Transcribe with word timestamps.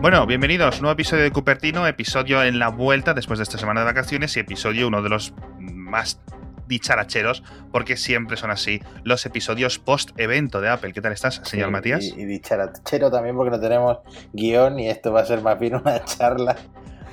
Bueno, 0.00 0.24
bienvenidos. 0.26 0.76
a 0.76 0.78
un 0.78 0.82
Nuevo 0.82 0.92
episodio 0.92 1.24
de 1.24 1.32
Cupertino, 1.32 1.84
episodio 1.84 2.44
en 2.44 2.60
la 2.60 2.68
vuelta 2.68 3.14
después 3.14 3.40
de 3.40 3.42
esta 3.42 3.58
semana 3.58 3.80
de 3.80 3.86
vacaciones 3.86 4.36
y 4.36 4.40
episodio 4.40 4.86
uno 4.86 5.02
de 5.02 5.08
los 5.08 5.34
más 5.58 6.20
dicharacheros, 6.68 7.42
porque 7.72 7.96
siempre 7.96 8.36
son 8.36 8.52
así 8.52 8.80
los 9.02 9.26
episodios 9.26 9.80
post-evento 9.80 10.60
de 10.60 10.68
Apple. 10.68 10.92
¿Qué 10.92 11.00
tal 11.00 11.12
estás, 11.12 11.40
señor 11.42 11.72
Matías? 11.72 12.04
Y, 12.04 12.20
y, 12.20 12.24
dicharachero 12.26 13.10
también 13.10 13.34
porque 13.34 13.50
no 13.50 13.58
tenemos 13.58 13.98
guion 14.32 14.78
y 14.78 14.88
esto 14.88 15.12
va 15.12 15.22
a 15.22 15.26
ser 15.26 15.42
más 15.42 15.58
bien 15.58 15.74
una 15.74 16.04
charla 16.04 16.56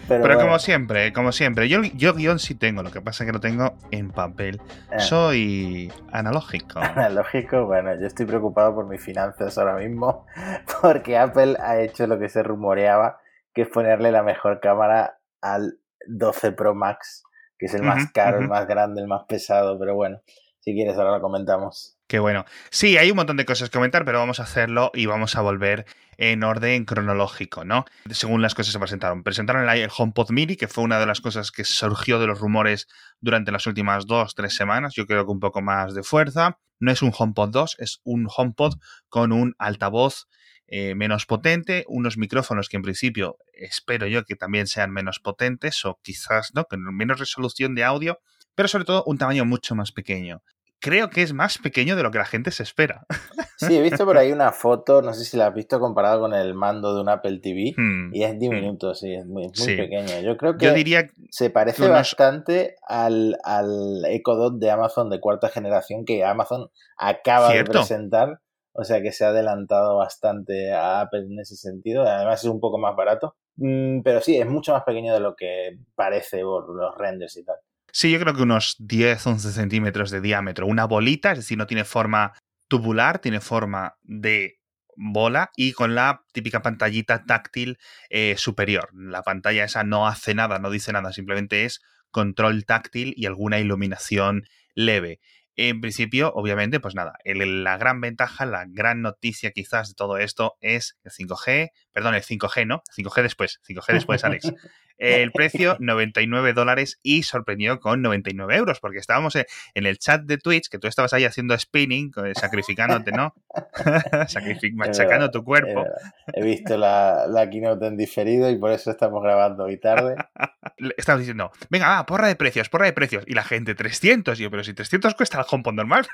pero, 0.07 0.39
como 0.39 0.59
siempre, 0.59 1.13
como 1.13 1.31
siempre, 1.31 1.67
yo, 1.69 1.81
yo 1.83 2.13
guion 2.13 2.39
sí 2.39 2.55
tengo, 2.55 2.83
lo 2.83 2.91
que 2.91 3.01
pasa 3.01 3.23
es 3.23 3.27
que 3.27 3.33
lo 3.33 3.39
tengo 3.39 3.75
en 3.91 4.11
papel. 4.11 4.61
Eh. 4.91 4.99
Soy 4.99 5.91
analógico. 6.11 6.79
Analógico, 6.79 7.65
bueno, 7.65 7.99
yo 7.99 8.07
estoy 8.07 8.25
preocupado 8.25 8.75
por 8.75 8.87
mis 8.87 9.01
finanzas 9.01 9.57
ahora 9.57 9.75
mismo, 9.75 10.25
porque 10.81 11.17
Apple 11.17 11.57
ha 11.59 11.79
hecho 11.79 12.07
lo 12.07 12.19
que 12.19 12.29
se 12.29 12.43
rumoreaba, 12.43 13.19
que 13.53 13.63
es 13.63 13.67
ponerle 13.69 14.11
la 14.11 14.23
mejor 14.23 14.59
cámara 14.59 15.17
al 15.41 15.79
12 16.07 16.51
Pro 16.51 16.75
Max, 16.75 17.23
que 17.57 17.67
es 17.67 17.73
el 17.73 17.83
más 17.83 18.11
caro, 18.11 18.39
el 18.39 18.47
más 18.47 18.67
grande, 18.67 19.01
el 19.01 19.07
más 19.07 19.23
pesado, 19.27 19.79
pero 19.79 19.95
bueno, 19.95 20.21
si 20.59 20.73
quieres 20.73 20.97
ahora 20.97 21.11
lo 21.11 21.21
comentamos. 21.21 21.95
Qué 22.07 22.19
bueno. 22.19 22.45
Sí, 22.69 22.97
hay 22.97 23.09
un 23.09 23.17
montón 23.17 23.37
de 23.37 23.45
cosas 23.45 23.69
que 23.69 23.77
comentar, 23.77 24.05
pero 24.05 24.19
vamos 24.19 24.39
a 24.39 24.43
hacerlo 24.43 24.91
y 24.93 25.07
vamos 25.07 25.35
a 25.35 25.41
volver 25.41 25.85
en 26.17 26.43
orden 26.43 26.85
cronológico, 26.85 27.65
¿no? 27.65 27.85
Según 28.09 28.41
las 28.41 28.55
cosas 28.55 28.73
se 28.73 28.79
presentaron. 28.79 29.23
Presentaron 29.23 29.67
el 29.69 29.89
HomePod 29.95 30.31
Mini, 30.31 30.55
que 30.55 30.67
fue 30.67 30.83
una 30.83 30.99
de 30.99 31.05
las 31.05 31.21
cosas 31.21 31.51
que 31.51 31.63
surgió 31.63 32.19
de 32.19 32.27
los 32.27 32.39
rumores 32.39 32.87
durante 33.19 33.51
las 33.51 33.67
últimas 33.67 34.05
dos, 34.05 34.35
tres 34.35 34.55
semanas. 34.55 34.93
Yo 34.95 35.05
creo 35.05 35.25
que 35.25 35.31
un 35.31 35.39
poco 35.39 35.61
más 35.61 35.93
de 35.93 36.03
fuerza. 36.03 36.57
No 36.79 36.91
es 36.91 37.01
un 37.01 37.13
HomePod 37.17 37.51
2, 37.51 37.77
es 37.79 38.01
un 38.03 38.27
HomePod 38.35 38.75
con 39.07 39.31
un 39.31 39.55
altavoz 39.57 40.27
eh, 40.67 40.95
menos 40.95 41.25
potente, 41.25 41.85
unos 41.87 42.17
micrófonos 42.17 42.69
que 42.69 42.77
en 42.77 42.83
principio 42.83 43.37
espero 43.53 44.07
yo 44.07 44.25
que 44.25 44.35
también 44.35 44.67
sean 44.67 44.91
menos 44.91 45.19
potentes 45.19 45.85
o 45.85 45.99
quizás, 46.01 46.51
¿no? 46.53 46.65
Con 46.65 46.83
menos 46.95 47.19
resolución 47.19 47.75
de 47.75 47.83
audio, 47.83 48.19
pero 48.55 48.67
sobre 48.67 48.85
todo 48.85 49.03
un 49.05 49.17
tamaño 49.17 49.45
mucho 49.45 49.75
más 49.75 49.91
pequeño 49.91 50.41
creo 50.85 51.09
que 51.09 51.23
es 51.23 51.33
más 51.33 51.57
pequeño 51.57 51.95
de 51.95 52.03
lo 52.03 52.11
que 52.11 52.19
la 52.19 52.25
gente 52.25 52.51
se 52.51 52.63
espera. 52.63 53.05
Sí, 53.57 53.77
he 53.77 53.81
visto 53.81 54.03
por 54.03 54.17
ahí 54.17 54.33
una 54.33 54.51
foto, 54.51 55.01
no 55.01 55.13
sé 55.13 55.23
si 55.23 55.37
la 55.37 55.47
has 55.47 55.53
visto 55.53 55.79
comparado 55.79 56.19
con 56.19 56.33
el 56.33 56.53
mando 56.53 56.93
de 56.93 56.99
un 56.99 57.07
Apple 57.07 57.39
TV, 57.39 57.73
hmm, 57.75 58.13
y 58.13 58.25
es 58.25 58.37
diminuto, 58.37 58.93
sí, 58.93 59.13
es 59.13 59.25
muy, 59.25 59.49
pequeño. 59.49 60.19
Yo 60.19 60.35
creo 60.35 60.57
que 60.57 60.71
diría 60.71 61.09
se 61.29 61.49
parece 61.49 61.87
bastante 61.87 62.75
al, 62.85 63.37
al 63.45 64.03
Echo 64.09 64.35
Dot 64.35 64.59
de 64.59 64.69
Amazon 64.71 65.09
de 65.09 65.21
cuarta 65.21 65.47
generación 65.47 66.03
que 66.03 66.25
Amazon 66.25 66.69
acaba 66.97 67.53
de 67.53 67.63
presentar. 67.63 68.41
O 68.73 68.83
sea 68.83 69.01
que 69.01 69.13
se 69.13 69.23
ha 69.23 69.29
adelantado 69.29 69.95
bastante 69.95 70.73
a 70.73 70.99
Apple 70.99 71.21
en 71.21 71.39
ese 71.39 71.55
sentido. 71.55 72.03
Además 72.03 72.43
es 72.43 72.49
un 72.49 72.59
poco 72.59 72.77
más 72.77 72.93
barato. 72.93 73.37
Mm, 73.55 74.01
pero 74.01 74.19
sí, 74.19 74.37
es 74.37 74.45
mucho 74.45 74.73
más 74.73 74.83
pequeño 74.83 75.13
de 75.13 75.21
lo 75.21 75.33
que 75.37 75.79
parece 75.95 76.41
por 76.41 76.75
los 76.75 76.93
renders 76.97 77.37
y 77.37 77.45
tal. 77.45 77.55
Sí, 77.97 78.11
yo 78.11 78.19
creo 78.19 78.33
que 78.33 78.41
unos 78.41 78.75
10, 78.79 79.25
11 79.25 79.53
centímetros 79.53 80.11
de 80.11 80.19
diámetro. 80.19 80.67
Una 80.67 80.83
bolita, 80.83 81.31
es 81.31 81.37
decir, 81.37 81.57
no 81.57 81.65
tiene 81.65 81.85
forma 81.85 82.33
tubular, 82.67 83.19
tiene 83.19 83.39
forma 83.39 83.95
de 84.03 84.59
bola 84.97 85.51
y 85.55 85.71
con 85.71 85.95
la 85.95 86.25
típica 86.33 86.61
pantallita 86.61 87.23
táctil 87.23 87.77
eh, 88.09 88.35
superior. 88.37 88.89
La 88.93 89.21
pantalla 89.23 89.63
esa 89.63 89.85
no 89.85 90.09
hace 90.09 90.35
nada, 90.35 90.59
no 90.59 90.71
dice 90.71 90.91
nada, 90.91 91.13
simplemente 91.13 91.63
es 91.63 91.79
control 92.11 92.65
táctil 92.65 93.13
y 93.15 93.27
alguna 93.27 93.59
iluminación 93.59 94.43
leve. 94.73 95.21
En 95.55 95.79
principio, 95.79 96.33
obviamente, 96.35 96.81
pues 96.81 96.95
nada, 96.95 97.13
la 97.23 97.77
gran 97.77 98.01
ventaja, 98.01 98.45
la 98.45 98.65
gran 98.67 99.03
noticia 99.03 99.51
quizás 99.51 99.87
de 99.87 99.95
todo 99.95 100.17
esto 100.17 100.57
es 100.59 100.97
el 101.05 101.13
5G, 101.13 101.69
perdón, 101.93 102.15
el 102.15 102.23
5G, 102.23 102.67
¿no? 102.67 102.83
5G 102.93 103.21
después, 103.21 103.61
5G 103.65 103.93
después, 103.93 104.25
Alex. 104.25 104.51
El 104.97 105.31
precio, 105.33 105.77
99 105.79 106.53
dólares 106.53 106.99
y 107.03 107.23
sorprendió 107.23 107.79
con 107.79 108.01
99 108.01 108.55
euros, 108.55 108.79
porque 108.79 108.99
estábamos 108.99 109.35
en 109.35 109.45
el 109.85 109.97
chat 109.97 110.23
de 110.23 110.37
Twitch, 110.37 110.69
que 110.69 110.79
tú 110.79 110.87
estabas 110.87 111.13
ahí 111.13 111.25
haciendo 111.25 111.57
spinning, 111.57 112.11
sacrificándote, 112.33 113.11
¿no? 113.11 113.33
machacando 114.73 115.31
tu 115.31 115.43
cuerpo. 115.43 115.85
He 116.33 116.43
visto 116.43 116.77
la, 116.77 117.25
la 117.27 117.49
keynote 117.49 117.87
en 117.87 117.97
diferido 117.97 118.49
y 118.49 118.57
por 118.57 118.71
eso 118.71 118.91
estamos 118.91 119.21
grabando 119.23 119.65
hoy 119.65 119.77
tarde. 119.77 120.15
Estamos 120.97 121.19
diciendo, 121.19 121.51
venga, 121.69 121.87
va, 121.87 122.05
porra 122.05 122.27
de 122.27 122.35
precios, 122.35 122.69
porra 122.69 122.85
de 122.85 122.93
precios. 122.93 123.23
Y 123.27 123.33
la 123.33 123.43
gente, 123.43 123.75
300. 123.75 124.37
Y 124.39 124.43
yo, 124.43 124.51
pero 124.51 124.63
si 124.63 124.73
300 124.73 125.13
cuesta 125.15 125.39
el 125.39 125.45
HomePod 125.49 125.73
normal. 125.73 126.05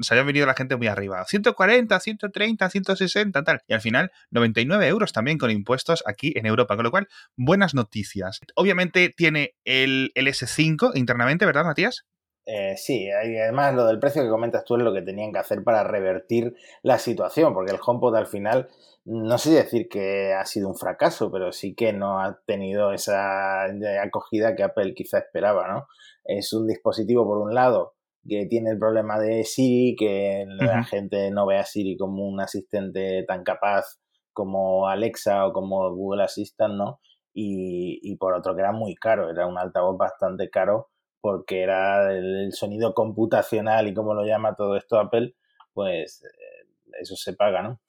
se 0.00 0.14
había 0.14 0.22
venido 0.22 0.46
la 0.46 0.54
gente 0.54 0.76
muy 0.76 0.86
arriba. 0.86 1.24
140, 1.24 1.98
130, 1.98 2.70
160, 2.70 3.42
tal. 3.42 3.62
Y 3.66 3.74
al 3.74 3.80
final, 3.80 4.12
99 4.30 4.86
euros 4.86 5.12
también 5.12 5.38
con 5.38 5.50
impuestos 5.50 6.04
aquí 6.06 6.32
en 6.36 6.46
Europa. 6.46 6.76
Con 6.76 6.86
lo 6.88 6.92
cual, 6.92 7.08
buenas 7.36 7.74
noticias. 7.74 8.40
Obviamente 8.56 9.12
tiene 9.16 9.54
el, 9.64 10.10
el 10.14 10.26
S5 10.26 10.92
internamente, 10.94 11.46
¿verdad, 11.46 11.64
Matías? 11.64 12.04
Eh, 12.50 12.78
sí, 12.78 13.10
además 13.10 13.74
lo 13.74 13.86
del 13.86 13.98
precio 13.98 14.22
que 14.22 14.30
comentas 14.30 14.64
tú 14.64 14.76
es 14.76 14.82
lo 14.82 14.94
que 14.94 15.02
tenían 15.02 15.32
que 15.32 15.38
hacer 15.38 15.62
para 15.62 15.84
revertir 15.84 16.56
la 16.82 16.98
situación, 16.98 17.52
porque 17.52 17.72
el 17.72 17.78
HomePod 17.84 18.16
al 18.16 18.26
final, 18.26 18.68
no 19.04 19.36
sé 19.36 19.50
decir 19.50 19.86
que 19.90 20.32
ha 20.32 20.46
sido 20.46 20.68
un 20.68 20.74
fracaso, 20.74 21.30
pero 21.30 21.52
sí 21.52 21.74
que 21.74 21.92
no 21.92 22.20
ha 22.22 22.40
tenido 22.46 22.94
esa 22.94 23.64
acogida 24.02 24.56
que 24.56 24.62
Apple 24.62 24.94
quizá 24.94 25.18
esperaba, 25.18 25.68
¿no? 25.68 25.88
Es 26.24 26.54
un 26.54 26.66
dispositivo, 26.66 27.26
por 27.26 27.36
un 27.36 27.54
lado, 27.54 27.96
que 28.26 28.46
tiene 28.46 28.70
el 28.70 28.78
problema 28.78 29.18
de 29.18 29.44
Siri, 29.44 29.94
que 29.94 30.46
la 30.48 30.84
gente 30.84 31.30
no 31.30 31.46
ve 31.46 31.58
a 31.58 31.66
Siri 31.66 31.98
como 31.98 32.26
un 32.26 32.40
asistente 32.40 33.24
tan 33.28 33.44
capaz 33.44 33.98
como 34.38 34.86
Alexa 34.86 35.46
o 35.48 35.52
como 35.52 35.92
Google 35.92 36.22
Assistant, 36.22 36.74
¿no? 36.74 37.00
Y, 37.34 37.98
y 38.02 38.14
por 38.14 38.34
otro 38.34 38.54
que 38.54 38.60
era 38.60 38.70
muy 38.70 38.94
caro, 38.94 39.30
era 39.30 39.48
un 39.48 39.58
altavoz 39.58 39.98
bastante 39.98 40.48
caro 40.48 40.90
porque 41.20 41.62
era 41.62 42.12
el, 42.12 42.52
sonido 42.52 42.94
computacional 42.94 43.88
y 43.88 43.94
como 43.94 44.14
lo 44.14 44.24
llama 44.24 44.54
todo 44.54 44.76
esto 44.76 45.00
Apple, 45.00 45.34
pues 45.72 46.22
eh, 46.22 46.68
eso 47.00 47.16
se 47.16 47.32
paga, 47.32 47.62
¿no? 47.62 47.80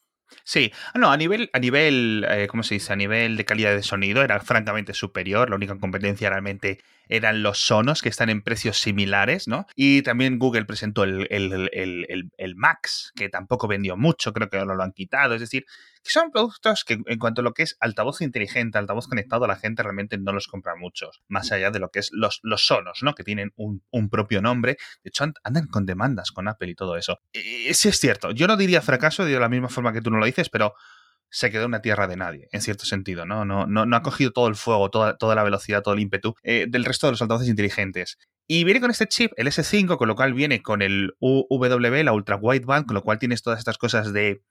Sí, 0.43 0.71
no, 0.95 1.11
a 1.11 1.17
nivel, 1.17 1.49
a 1.53 1.59
nivel, 1.59 2.25
eh, 2.27 2.47
¿cómo 2.47 2.63
se 2.63 2.75
dice? 2.75 2.93
A 2.93 2.95
nivel 2.95 3.38
de 3.38 3.45
calidad 3.45 3.75
de 3.75 3.83
sonido 3.83 4.23
era 4.23 4.39
francamente 4.39 4.93
superior. 4.93 5.49
La 5.49 5.55
única 5.55 5.77
competencia 5.77 6.29
realmente 6.29 6.79
eran 7.07 7.41
los 7.41 7.57
sonos 7.57 8.01
que 8.01 8.09
están 8.09 8.29
en 8.29 8.43
precios 8.43 8.77
similares, 8.79 9.47
¿no? 9.47 9.65
Y 9.75 10.03
también 10.03 10.38
Google 10.38 10.65
presentó 10.65 11.03
el, 11.03 11.27
el, 11.31 12.55
Max, 12.55 13.11
que 13.15 13.29
tampoco 13.29 13.67
vendió 13.67 13.97
mucho, 13.97 14.31
creo 14.31 14.49
que 14.49 14.57
ahora 14.57 14.75
lo 14.75 14.83
han 14.83 14.93
quitado. 14.93 15.33
Es 15.33 15.41
decir, 15.41 15.65
que 16.03 16.11
son 16.11 16.31
productos 16.31 16.83
que 16.85 16.99
en 17.05 17.19
cuanto 17.19 17.41
a 17.41 17.43
lo 17.43 17.53
que 17.53 17.63
es 17.63 17.77
altavoz 17.79 18.21
inteligente, 18.21 18.77
altavoz 18.77 19.07
conectado, 19.07 19.47
la 19.47 19.55
gente 19.55 19.83
realmente 19.83 20.17
no 20.17 20.31
los 20.31 20.47
compra 20.47 20.75
muchos, 20.75 21.21
más 21.27 21.51
allá 21.51 21.71
de 21.71 21.79
lo 21.79 21.89
que 21.89 21.99
es 21.99 22.09
los, 22.13 22.39
los 22.43 22.65
sonos, 22.65 22.99
¿no? 23.01 23.13
Que 23.13 23.23
tienen 23.23 23.53
un, 23.55 23.81
propio 24.09 24.41
nombre. 24.41 24.77
De 25.03 25.09
hecho, 25.09 25.25
andan 25.43 25.67
con 25.67 25.85
demandas 25.85 26.31
con 26.31 26.47
Apple 26.47 26.69
y 26.69 26.75
todo 26.75 26.97
eso. 26.97 27.19
Sí 27.33 27.89
es 27.89 27.99
cierto, 27.99 28.31
yo 28.31 28.47
no 28.47 28.57
diría 28.57 28.81
fracaso 28.81 29.25
de 29.25 29.39
la 29.39 29.49
misma 29.49 29.69
forma 29.69 29.93
que 29.93 30.01
tú 30.01 30.09
no 30.09 30.17
lo 30.17 30.25
dices, 30.25 30.49
pero 30.49 30.73
se 31.31 31.51
quedó 31.51 31.63
en 31.63 31.69
una 31.69 31.81
tierra 31.81 32.07
de 32.07 32.15
nadie, 32.15 32.47
en 32.51 32.61
cierto 32.61 32.85
sentido, 32.85 33.25
¿no? 33.25 33.45
No, 33.45 33.67
no, 33.67 33.85
no 33.85 33.95
ha 33.95 34.01
cogido 34.01 34.31
todo 34.31 34.47
el 34.47 34.55
fuego, 34.55 34.89
toda, 34.89 35.17
toda 35.17 35.35
la 35.35 35.43
velocidad, 35.43 35.83
todo 35.83 35.93
el 35.93 35.99
ímpetu 35.99 36.33
eh, 36.43 36.65
del 36.67 36.85
resto 36.85 37.07
de 37.07 37.11
los 37.11 37.21
altavoces 37.21 37.49
inteligentes. 37.49 38.17
Y 38.47 38.63
viene 38.63 38.81
con 38.81 38.89
este 38.89 39.07
chip, 39.07 39.31
el 39.38 39.47
S5, 39.47 39.97
con 39.97 40.07
lo 40.07 40.15
cual 40.15 40.33
viene 40.33 40.63
con 40.63 40.81
el 40.81 41.13
UW, 41.19 42.03
la 42.03 42.13
Ultra 42.13 42.35
Wideband, 42.35 42.88
con 42.88 42.95
lo 42.95 43.03
cual 43.03 43.19
tienes 43.19 43.43
todas 43.43 43.59
estas 43.59 43.77
cosas 43.77 44.11
de, 44.11 44.41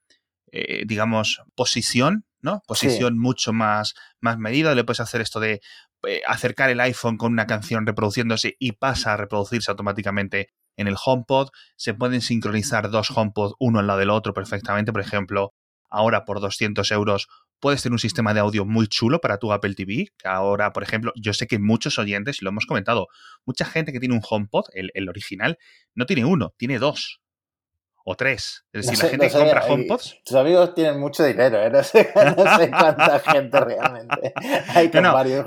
eh, 0.53 0.85
digamos, 0.87 1.43
posición, 1.55 2.25
¿no? 2.41 2.63
Posición 2.67 3.19
mucho 3.19 3.53
más, 3.53 3.95
más 4.21 4.39
medida. 4.39 4.75
Le 4.75 4.85
puedes 4.85 5.01
hacer 5.01 5.21
esto 5.21 5.41
de 5.41 5.61
eh, 6.07 6.23
acercar 6.27 6.71
el 6.71 6.81
iPhone 6.81 7.17
con 7.17 7.33
una 7.33 7.47
canción 7.47 7.87
reproduciéndose 7.87 8.57
y 8.59 8.73
pasa 8.73 9.15
a 9.15 9.17
reproducirse 9.17 9.71
automáticamente 9.71 10.51
en 10.77 10.87
el 10.87 10.97
HomePod. 11.05 11.49
Se 11.77 11.95
pueden 11.95 12.21
sincronizar 12.21 12.91
dos 12.91 13.11
HomePod 13.11 13.55
uno 13.59 13.81
al 13.81 13.87
lado 13.87 13.99
del 13.99 14.11
otro 14.11 14.33
perfectamente. 14.33 14.93
Por 14.93 15.01
ejemplo, 15.01 15.55
ahora 15.91 16.25
por 16.25 16.41
200 16.41 16.91
euros 16.93 17.29
puedes 17.61 17.83
tener 17.83 17.95
un 17.95 17.99
sistema 17.99 18.33
de 18.35 18.41
audio 18.41 18.65
muy 18.65 18.87
chulo 18.87 19.21
para 19.21 19.39
tu 19.39 19.53
Apple 19.53 19.75
TV. 19.75 20.07
Que 20.17 20.29
ahora, 20.29 20.73
por 20.73 20.85
ejemplo, 20.85 21.13
yo 21.17 21.33
sé 21.33 21.47
que 21.47 21.59
muchos 21.59 21.99
oyentes, 21.99 22.41
y 22.41 22.45
lo 22.45 22.51
hemos 22.51 22.67
comentado, 22.67 23.09
mucha 23.45 23.65
gente 23.65 23.93
que 23.93 24.01
tiene 24.01 24.15
un 24.15 24.23
HomePod, 24.29 24.67
el, 24.75 24.91
el 24.95 25.09
original, 25.09 25.59
no 25.95 26.07
tiene 26.07 26.25
uno, 26.25 26.55
tiene 26.57 26.79
dos 26.79 27.21
o 28.11 28.15
tres. 28.15 28.65
Es 28.73 28.87
decir, 28.87 29.05
la 29.05 29.11
gente 29.11 29.29
que 29.29 29.35
compra 29.35 29.67
HomePods. 29.67 30.23
Tus 30.25 30.35
amigos 30.35 30.75
tienen 30.75 30.99
mucho 30.99 31.23
dinero, 31.25 31.63
¿eh? 31.63 31.69
no, 31.69 31.83
sé, 31.83 32.11
cuánta 32.71 33.21
gente 33.21 33.61
realmente. 33.61 34.33
Hay 34.75 34.91
con 34.91 35.03
varios 35.03 35.45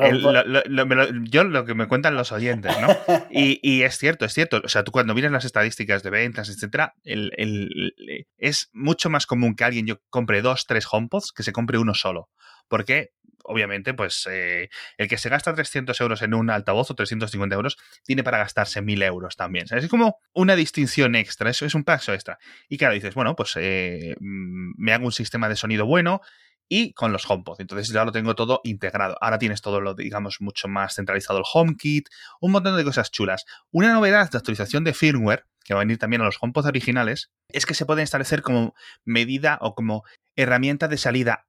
yo 1.23 1.43
lo 1.43 1.65
que 1.65 1.73
me 1.73 1.87
cuentan 1.87 2.13
los 2.13 2.31
oyentes, 2.31 2.71
¿no? 2.79 2.87
Y, 3.31 3.81
es 3.81 3.97
cierto, 3.97 4.25
es 4.25 4.33
cierto. 4.33 4.61
O 4.63 4.69
sea, 4.69 4.83
tú 4.83 4.91
cuando 4.91 5.15
miras 5.15 5.31
las 5.31 5.43
estadísticas 5.43 6.03
de 6.03 6.11
ventas, 6.11 6.49
etcétera, 6.49 6.93
es 8.37 8.69
mucho 8.73 9.09
más 9.09 9.25
común 9.25 9.55
que 9.55 9.63
alguien 9.63 9.87
yo 9.87 9.95
compre 10.11 10.43
dos, 10.43 10.67
tres 10.67 10.85
HomePods 10.89 11.31
que 11.31 11.41
se 11.41 11.53
compre 11.53 11.79
uno 11.79 11.95
solo. 11.95 12.29
¿Por 12.67 12.85
qué? 12.85 13.09
Obviamente, 13.43 13.93
pues 13.93 14.27
eh, 14.29 14.69
el 14.97 15.07
que 15.07 15.17
se 15.17 15.29
gasta 15.29 15.53
300 15.53 15.99
euros 16.01 16.21
en 16.21 16.33
un 16.33 16.49
altavoz 16.49 16.91
o 16.91 16.95
350 16.95 17.55
euros 17.55 17.77
tiene 18.03 18.23
para 18.23 18.37
gastarse 18.37 18.81
1000 18.81 19.03
euros 19.03 19.35
también. 19.35 19.65
Es 19.69 19.87
como 19.87 20.17
una 20.33 20.55
distinción 20.55 21.15
extra, 21.15 21.49
eso 21.49 21.65
es 21.65 21.75
un 21.75 21.83
paso 21.83 22.13
extra. 22.13 22.37
Y 22.69 22.77
claro, 22.77 22.93
dices, 22.93 23.13
bueno, 23.13 23.35
pues 23.35 23.53
eh, 23.55 24.15
mm, 24.19 24.73
me 24.77 24.93
hago 24.93 25.05
un 25.05 25.11
sistema 25.11 25.49
de 25.49 25.55
sonido 25.55 25.85
bueno 25.85 26.21
y 26.73 26.93
con 26.93 27.11
los 27.11 27.29
HomePod. 27.29 27.59
Entonces 27.59 27.89
ya 27.89 28.05
lo 28.05 28.13
tengo 28.13 28.33
todo 28.33 28.61
integrado. 28.63 29.17
Ahora 29.19 29.37
tienes 29.37 29.61
todo 29.61 29.81
lo, 29.81 29.93
digamos, 29.93 30.37
mucho 30.39 30.69
más 30.69 30.95
centralizado 30.95 31.39
el 31.39 31.45
HomeKit, 31.51 32.07
un 32.39 32.53
montón 32.53 32.77
de 32.77 32.83
cosas 32.85 33.11
chulas. 33.11 33.43
Una 33.71 33.91
novedad 33.91 34.31
de 34.31 34.37
actualización 34.37 34.85
de 34.85 34.93
firmware, 34.93 35.45
que 35.65 35.73
va 35.73 35.81
a 35.81 35.83
venir 35.83 35.97
también 35.97 36.21
a 36.21 36.25
los 36.25 36.37
HomePod 36.39 36.67
originales, 36.67 37.29
es 37.49 37.65
que 37.65 37.73
se 37.73 37.85
puede 37.85 38.03
establecer 38.03 38.41
como 38.41 38.73
medida 39.03 39.57
o 39.59 39.75
como 39.75 40.03
herramienta 40.37 40.87
de 40.87 40.97
salida 40.97 41.45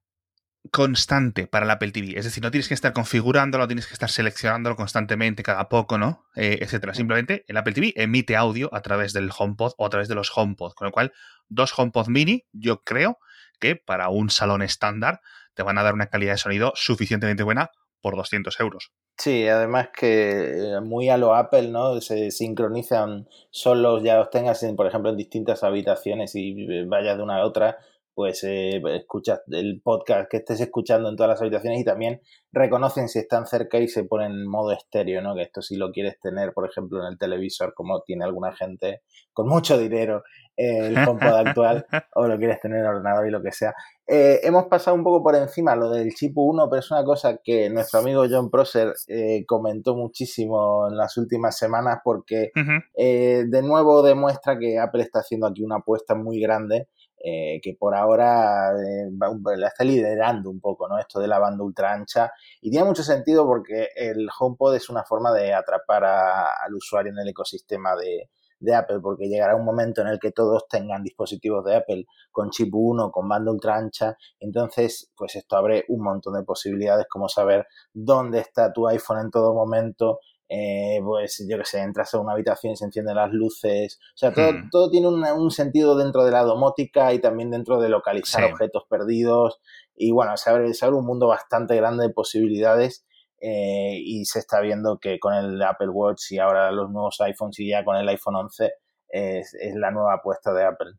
constante 0.71 1.47
para 1.47 1.65
la 1.65 1.73
Apple 1.73 1.91
TV. 1.91 2.17
Es 2.17 2.25
decir, 2.25 2.41
no 2.41 2.51
tienes 2.51 2.67
que 2.67 2.73
estar 2.73 2.93
configurándolo, 2.93 3.67
tienes 3.67 3.87
que 3.87 3.93
estar 3.93 4.09
seleccionándolo 4.09 4.75
constantemente 4.75 5.43
cada 5.43 5.69
poco, 5.69 5.97
¿no? 5.97 6.25
Eh, 6.35 6.59
etcétera. 6.61 6.93
Simplemente 6.93 7.43
el 7.47 7.57
Apple 7.57 7.73
TV 7.73 7.93
emite 7.95 8.35
audio 8.35 8.73
a 8.73 8.81
través 8.81 9.13
del 9.13 9.29
HomePod 9.37 9.73
o 9.77 9.85
a 9.85 9.89
través 9.89 10.07
de 10.07 10.15
los 10.15 10.31
HomePod. 10.35 10.73
Con 10.73 10.87
lo 10.87 10.91
cual, 10.91 11.13
dos 11.49 11.77
HomePod 11.77 12.07
mini, 12.07 12.45
yo 12.53 12.81
creo 12.83 13.17
que 13.59 13.75
para 13.75 14.09
un 14.09 14.29
salón 14.29 14.61
estándar 14.61 15.21
te 15.53 15.63
van 15.63 15.77
a 15.77 15.83
dar 15.83 15.93
una 15.93 16.07
calidad 16.07 16.33
de 16.33 16.37
sonido 16.37 16.73
suficientemente 16.75 17.43
buena 17.43 17.71
por 18.01 18.15
200 18.15 18.59
euros. 18.59 18.91
Sí, 19.17 19.47
además 19.47 19.89
que 19.95 20.73
eh, 20.73 20.81
muy 20.81 21.09
a 21.09 21.17
lo 21.17 21.35
Apple, 21.35 21.69
¿no? 21.69 22.01
Se 22.01 22.31
sincronizan 22.31 23.29
solos, 23.51 24.03
ya 24.03 24.17
los 24.17 24.29
tengas, 24.29 24.63
en, 24.63 24.75
por 24.75 24.87
ejemplo, 24.87 25.11
en 25.11 25.17
distintas 25.17 25.63
habitaciones 25.63 26.35
y 26.35 26.83
vayas 26.85 27.17
de 27.17 27.23
una 27.23 27.37
a 27.37 27.45
otra, 27.45 27.77
pues 28.15 28.43
eh, 28.43 28.81
escuchas 28.95 29.41
el 29.47 29.81
podcast 29.83 30.29
que 30.29 30.37
estés 30.37 30.61
escuchando 30.61 31.09
en 31.09 31.15
todas 31.15 31.29
las 31.29 31.41
habitaciones 31.41 31.79
y 31.79 31.83
también 31.83 32.21
reconocen 32.51 33.09
si 33.09 33.19
están 33.19 33.47
cerca 33.47 33.79
y 33.79 33.87
se 33.87 34.03
ponen 34.03 34.31
en 34.31 34.47
modo 34.47 34.71
estéreo, 34.71 35.21
¿no? 35.21 35.35
Que 35.35 35.43
esto 35.43 35.61
si 35.61 35.75
lo 35.75 35.91
quieres 35.91 36.19
tener, 36.19 36.53
por 36.53 36.69
ejemplo, 36.69 36.99
en 36.99 37.13
el 37.13 37.17
televisor, 37.17 37.73
como 37.73 38.01
tiene 38.01 38.25
alguna 38.25 38.55
gente 38.55 39.01
con 39.33 39.47
mucho 39.47 39.77
dinero, 39.77 40.23
eh, 40.55 40.87
el 40.87 40.97
HomePod 40.97 41.47
actual, 41.47 41.85
o 42.15 42.27
lo 42.27 42.37
quieres 42.37 42.59
tener 42.59 42.79
en 42.79 42.85
ordenador 42.85 43.27
y 43.27 43.31
lo 43.31 43.41
que 43.41 43.51
sea. 43.51 43.73
Eh, 44.05 44.39
hemos 44.43 44.65
pasado 44.65 44.95
un 44.95 45.03
poco 45.03 45.23
por 45.23 45.35
encima 45.35 45.75
lo 45.75 45.89
del 45.89 46.13
chip 46.13 46.33
1, 46.35 46.69
pero 46.69 46.79
es 46.79 46.91
una 46.91 47.03
cosa 47.03 47.39
que 47.43 47.69
nuestro 47.71 48.01
amigo 48.01 48.25
John 48.29 48.51
Prosser 48.51 48.93
eh, 49.07 49.43
comentó 49.47 49.95
muchísimo 49.95 50.87
en 50.87 50.97
las 50.97 51.17
últimas 51.17 51.57
semanas 51.57 51.99
porque 52.03 52.51
de 52.95 53.61
nuevo 53.63 54.03
demuestra 54.03 54.59
que 54.59 54.77
Apple 54.77 55.01
está 55.01 55.19
haciendo 55.19 55.47
aquí 55.47 55.63
una 55.63 55.77
apuesta 55.77 56.13
muy 56.13 56.39
grande 56.39 56.87
eh, 57.25 57.61
que 57.61 57.73
por 57.79 57.95
ahora 57.95 58.73
eh, 58.73 59.09
la 59.55 59.67
está 59.69 59.85
liderando 59.85 60.49
un 60.49 60.59
poco, 60.59 60.89
¿no? 60.89 60.99
Esto 60.99 61.21
de 61.21 61.29
la 61.29 61.39
banda 61.39 61.63
ultra 61.63 61.93
ancha. 61.93 62.33
Y 62.59 62.69
tiene 62.69 62.85
mucho 62.85 63.01
sentido 63.01 63.45
porque 63.45 63.87
el 63.95 64.27
HomePod 64.37 64.75
es 64.75 64.89
una 64.89 65.05
forma 65.05 65.31
de 65.31 65.53
atrapar 65.53 66.03
al 66.03 66.75
usuario 66.75 67.13
en 67.13 67.19
el 67.19 67.29
ecosistema 67.29 67.95
de, 67.95 68.29
de, 68.59 68.75
Apple, 68.75 68.99
porque 69.01 69.29
llegará 69.29 69.55
un 69.55 69.63
momento 69.63 70.01
en 70.01 70.09
el 70.09 70.19
que 70.19 70.31
todos 70.31 70.67
tengan 70.67 71.01
dispositivos 71.01 71.63
de 71.63 71.77
Apple 71.77 72.05
con 72.29 72.49
chip 72.49 72.75
1, 72.75 73.09
con 73.09 73.29
banda 73.29 73.51
ultra 73.53 73.77
ancha. 73.77 74.17
Entonces, 74.41 75.09
pues 75.15 75.37
esto 75.37 75.55
abre 75.55 75.85
un 75.87 76.03
montón 76.03 76.33
de 76.33 76.43
posibilidades 76.43 77.05
como 77.09 77.29
saber 77.29 77.67
dónde 77.93 78.39
está 78.39 78.73
tu 78.73 78.85
iPhone 78.89 79.19
en 79.19 79.31
todo 79.31 79.53
momento, 79.53 80.19
eh, 80.55 81.01
pues 81.03 81.43
yo 81.49 81.57
que 81.57 81.65
sé, 81.65 81.79
entras 81.79 82.13
a 82.13 82.19
una 82.19 82.33
habitación 82.33 82.73
y 82.73 82.75
se 82.75 82.85
encienden 82.85 83.15
las 83.15 83.31
luces. 83.31 83.99
O 84.13 84.17
sea, 84.17 84.31
todo, 84.31 84.53
hmm. 84.53 84.69
todo 84.69 84.91
tiene 84.91 85.07
un, 85.07 85.49
sentido 85.49 85.97
dentro 85.97 86.23
de 86.23 86.31
la 86.31 86.43
domótica 86.43 87.11
y 87.11 87.19
también 87.19 87.49
dentro 87.49 87.81
de 87.81 87.89
localizar 87.89 88.43
objetos 88.43 88.83
perdidos. 88.87 89.59
Y 89.95 90.11
bueno, 90.11 90.37
se 90.37 90.51
abre, 90.51 90.71
se 90.75 90.85
abre 90.85 90.97
un 90.97 91.07
mundo 91.07 91.27
bastante 91.27 91.75
grande 91.75 92.07
de 92.07 92.13
posibilidades. 92.13 93.03
Eh, 93.41 93.97
y 93.99 94.25
se 94.25 94.39
está 94.39 94.61
viendo 94.61 94.99
que 94.99 95.19
con 95.19 95.33
el 95.33 95.61
Apple 95.61 95.89
Watch 95.89 96.31
y 96.31 96.37
ahora 96.37 96.71
los 96.71 96.91
nuevos 96.91 97.19
iPhones 97.19 97.59
y 97.59 97.69
ya 97.69 97.83
con 97.83 97.97
el 97.97 98.07
iPhone 98.07 98.35
11 98.35 98.71
es, 99.09 99.53
es 99.55 99.75
la 99.75 99.89
nueva 99.89 100.13
apuesta 100.13 100.53
de 100.53 100.65
Apple. 100.65 100.91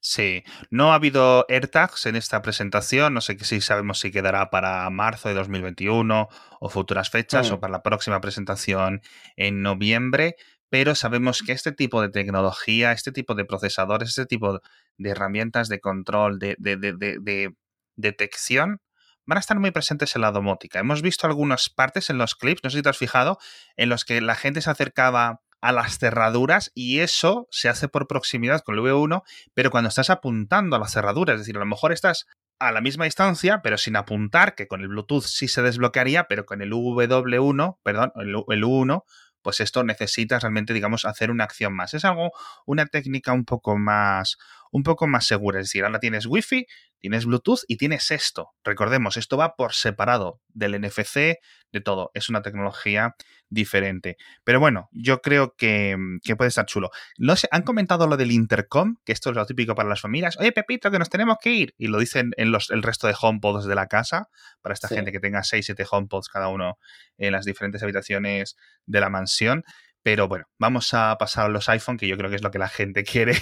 Sí, 0.00 0.44
no 0.70 0.92
ha 0.92 0.94
habido 0.94 1.44
AirTags 1.48 2.06
en 2.06 2.14
esta 2.14 2.40
presentación, 2.40 3.14
no 3.14 3.20
sé 3.20 3.36
si 3.40 3.60
sabemos 3.60 3.98
si 3.98 4.12
quedará 4.12 4.48
para 4.48 4.88
marzo 4.90 5.28
de 5.28 5.34
2021 5.34 6.28
o 6.60 6.68
futuras 6.68 7.10
fechas 7.10 7.50
o 7.50 7.56
mm. 7.56 7.60
para 7.60 7.72
la 7.72 7.82
próxima 7.82 8.20
presentación 8.20 9.02
en 9.36 9.62
noviembre, 9.62 10.36
pero 10.70 10.94
sabemos 10.94 11.42
que 11.42 11.52
este 11.52 11.72
tipo 11.72 12.00
de 12.00 12.10
tecnología, 12.10 12.92
este 12.92 13.10
tipo 13.10 13.34
de 13.34 13.44
procesadores, 13.44 14.10
este 14.10 14.26
tipo 14.26 14.60
de 14.98 15.10
herramientas 15.10 15.68
de 15.68 15.80
control, 15.80 16.38
de, 16.38 16.54
de, 16.58 16.76
de, 16.76 16.92
de 16.96 17.54
detección, 17.96 18.80
van 19.26 19.36
a 19.38 19.40
estar 19.40 19.58
muy 19.58 19.72
presentes 19.72 20.14
en 20.14 20.22
la 20.22 20.30
domótica. 20.30 20.78
Hemos 20.78 21.02
visto 21.02 21.26
algunas 21.26 21.68
partes 21.70 22.08
en 22.08 22.18
los 22.18 22.34
clips, 22.34 22.62
no 22.62 22.70
sé 22.70 22.78
si 22.78 22.82
te 22.82 22.88
has 22.88 22.96
fijado, 22.96 23.38
en 23.76 23.88
los 23.88 24.04
que 24.04 24.20
la 24.20 24.34
gente 24.34 24.62
se 24.62 24.70
acercaba 24.70 25.42
a 25.60 25.72
las 25.72 25.98
cerraduras 25.98 26.70
y 26.74 27.00
eso 27.00 27.48
se 27.50 27.68
hace 27.68 27.88
por 27.88 28.06
proximidad 28.06 28.62
con 28.62 28.76
el 28.76 28.80
V1, 28.82 29.22
pero 29.54 29.70
cuando 29.70 29.88
estás 29.88 30.10
apuntando 30.10 30.76
a 30.76 30.78
la 30.78 30.88
cerradura, 30.88 31.34
es 31.34 31.40
decir, 31.40 31.56
a 31.56 31.60
lo 31.60 31.66
mejor 31.66 31.92
estás 31.92 32.26
a 32.60 32.72
la 32.72 32.80
misma 32.80 33.04
distancia, 33.04 33.60
pero 33.62 33.78
sin 33.78 33.96
apuntar, 33.96 34.54
que 34.54 34.66
con 34.66 34.80
el 34.80 34.88
Bluetooth 34.88 35.24
sí 35.24 35.48
se 35.48 35.62
desbloquearía, 35.62 36.24
pero 36.24 36.44
con 36.44 36.60
el 36.60 36.72
W1, 36.72 37.78
perdón, 37.82 38.12
el, 38.16 38.28
el 38.48 38.64
U1, 38.64 39.04
pues 39.42 39.60
esto 39.60 39.84
necesitas 39.84 40.42
realmente, 40.42 40.74
digamos, 40.74 41.04
hacer 41.04 41.30
una 41.30 41.44
acción 41.44 41.72
más. 41.74 41.94
Es 41.94 42.04
algo, 42.04 42.32
una 42.66 42.86
técnica 42.86 43.32
un 43.32 43.44
poco 43.44 43.78
más, 43.78 44.36
un 44.72 44.82
poco 44.82 45.06
más 45.06 45.26
segura. 45.26 45.60
Es 45.60 45.66
decir, 45.66 45.84
ahora 45.84 45.98
tienes 45.98 46.26
Wi-Fi, 46.26 46.66
tienes 46.98 47.26
Bluetooth 47.26 47.60
y 47.68 47.76
tienes 47.76 48.10
esto. 48.10 48.50
Recordemos, 48.64 49.16
esto 49.16 49.36
va 49.36 49.56
por 49.56 49.72
separado 49.72 50.40
del 50.48 50.80
NFC, 50.80 51.38
de 51.72 51.80
todo. 51.82 52.10
Es 52.14 52.28
una 52.28 52.42
tecnología 52.42 53.14
diferente. 53.50 54.16
Pero 54.44 54.60
bueno, 54.60 54.88
yo 54.92 55.20
creo 55.20 55.54
que, 55.56 55.96
puede 56.36 56.48
estar 56.48 56.66
chulo. 56.66 56.90
No 57.18 57.36
sé, 57.36 57.48
han 57.50 57.62
comentado 57.62 58.06
lo 58.06 58.16
del 58.16 58.32
intercom, 58.32 58.96
que 59.04 59.12
esto 59.12 59.30
es 59.30 59.36
lo 59.36 59.46
típico 59.46 59.74
para 59.74 59.88
las 59.88 60.00
familias. 60.00 60.36
Oye, 60.38 60.52
Pepito, 60.52 60.90
que 60.90 60.98
nos 60.98 61.10
tenemos 61.10 61.36
que 61.40 61.50
ir. 61.50 61.74
Y 61.78 61.88
lo 61.88 61.98
dicen 61.98 62.32
en 62.36 62.50
los, 62.50 62.70
el 62.70 62.82
resto 62.82 63.06
de 63.06 63.14
HomePods 63.20 63.66
de 63.66 63.74
la 63.74 63.86
casa, 63.86 64.28
para 64.60 64.72
esta 64.72 64.88
gente 64.88 65.12
que 65.12 65.20
tenga 65.20 65.42
6, 65.42 65.64
7 65.64 65.86
HomePods 65.90 66.28
cada 66.28 66.48
uno 66.48 66.78
en 67.16 67.32
las 67.32 67.44
diferentes 67.44 67.82
habitaciones 67.82 68.56
de 68.86 69.00
la 69.00 69.08
mansión. 69.08 69.64
Pero 70.02 70.28
bueno, 70.28 70.46
vamos 70.58 70.94
a 70.94 71.16
pasar 71.18 71.46
a 71.46 71.48
los 71.48 71.68
iPhone, 71.68 71.96
que 71.96 72.08
yo 72.08 72.16
creo 72.16 72.30
que 72.30 72.36
es 72.36 72.42
lo 72.42 72.50
que 72.50 72.58
la 72.58 72.68
gente 72.68 73.04
quiere, 73.04 73.34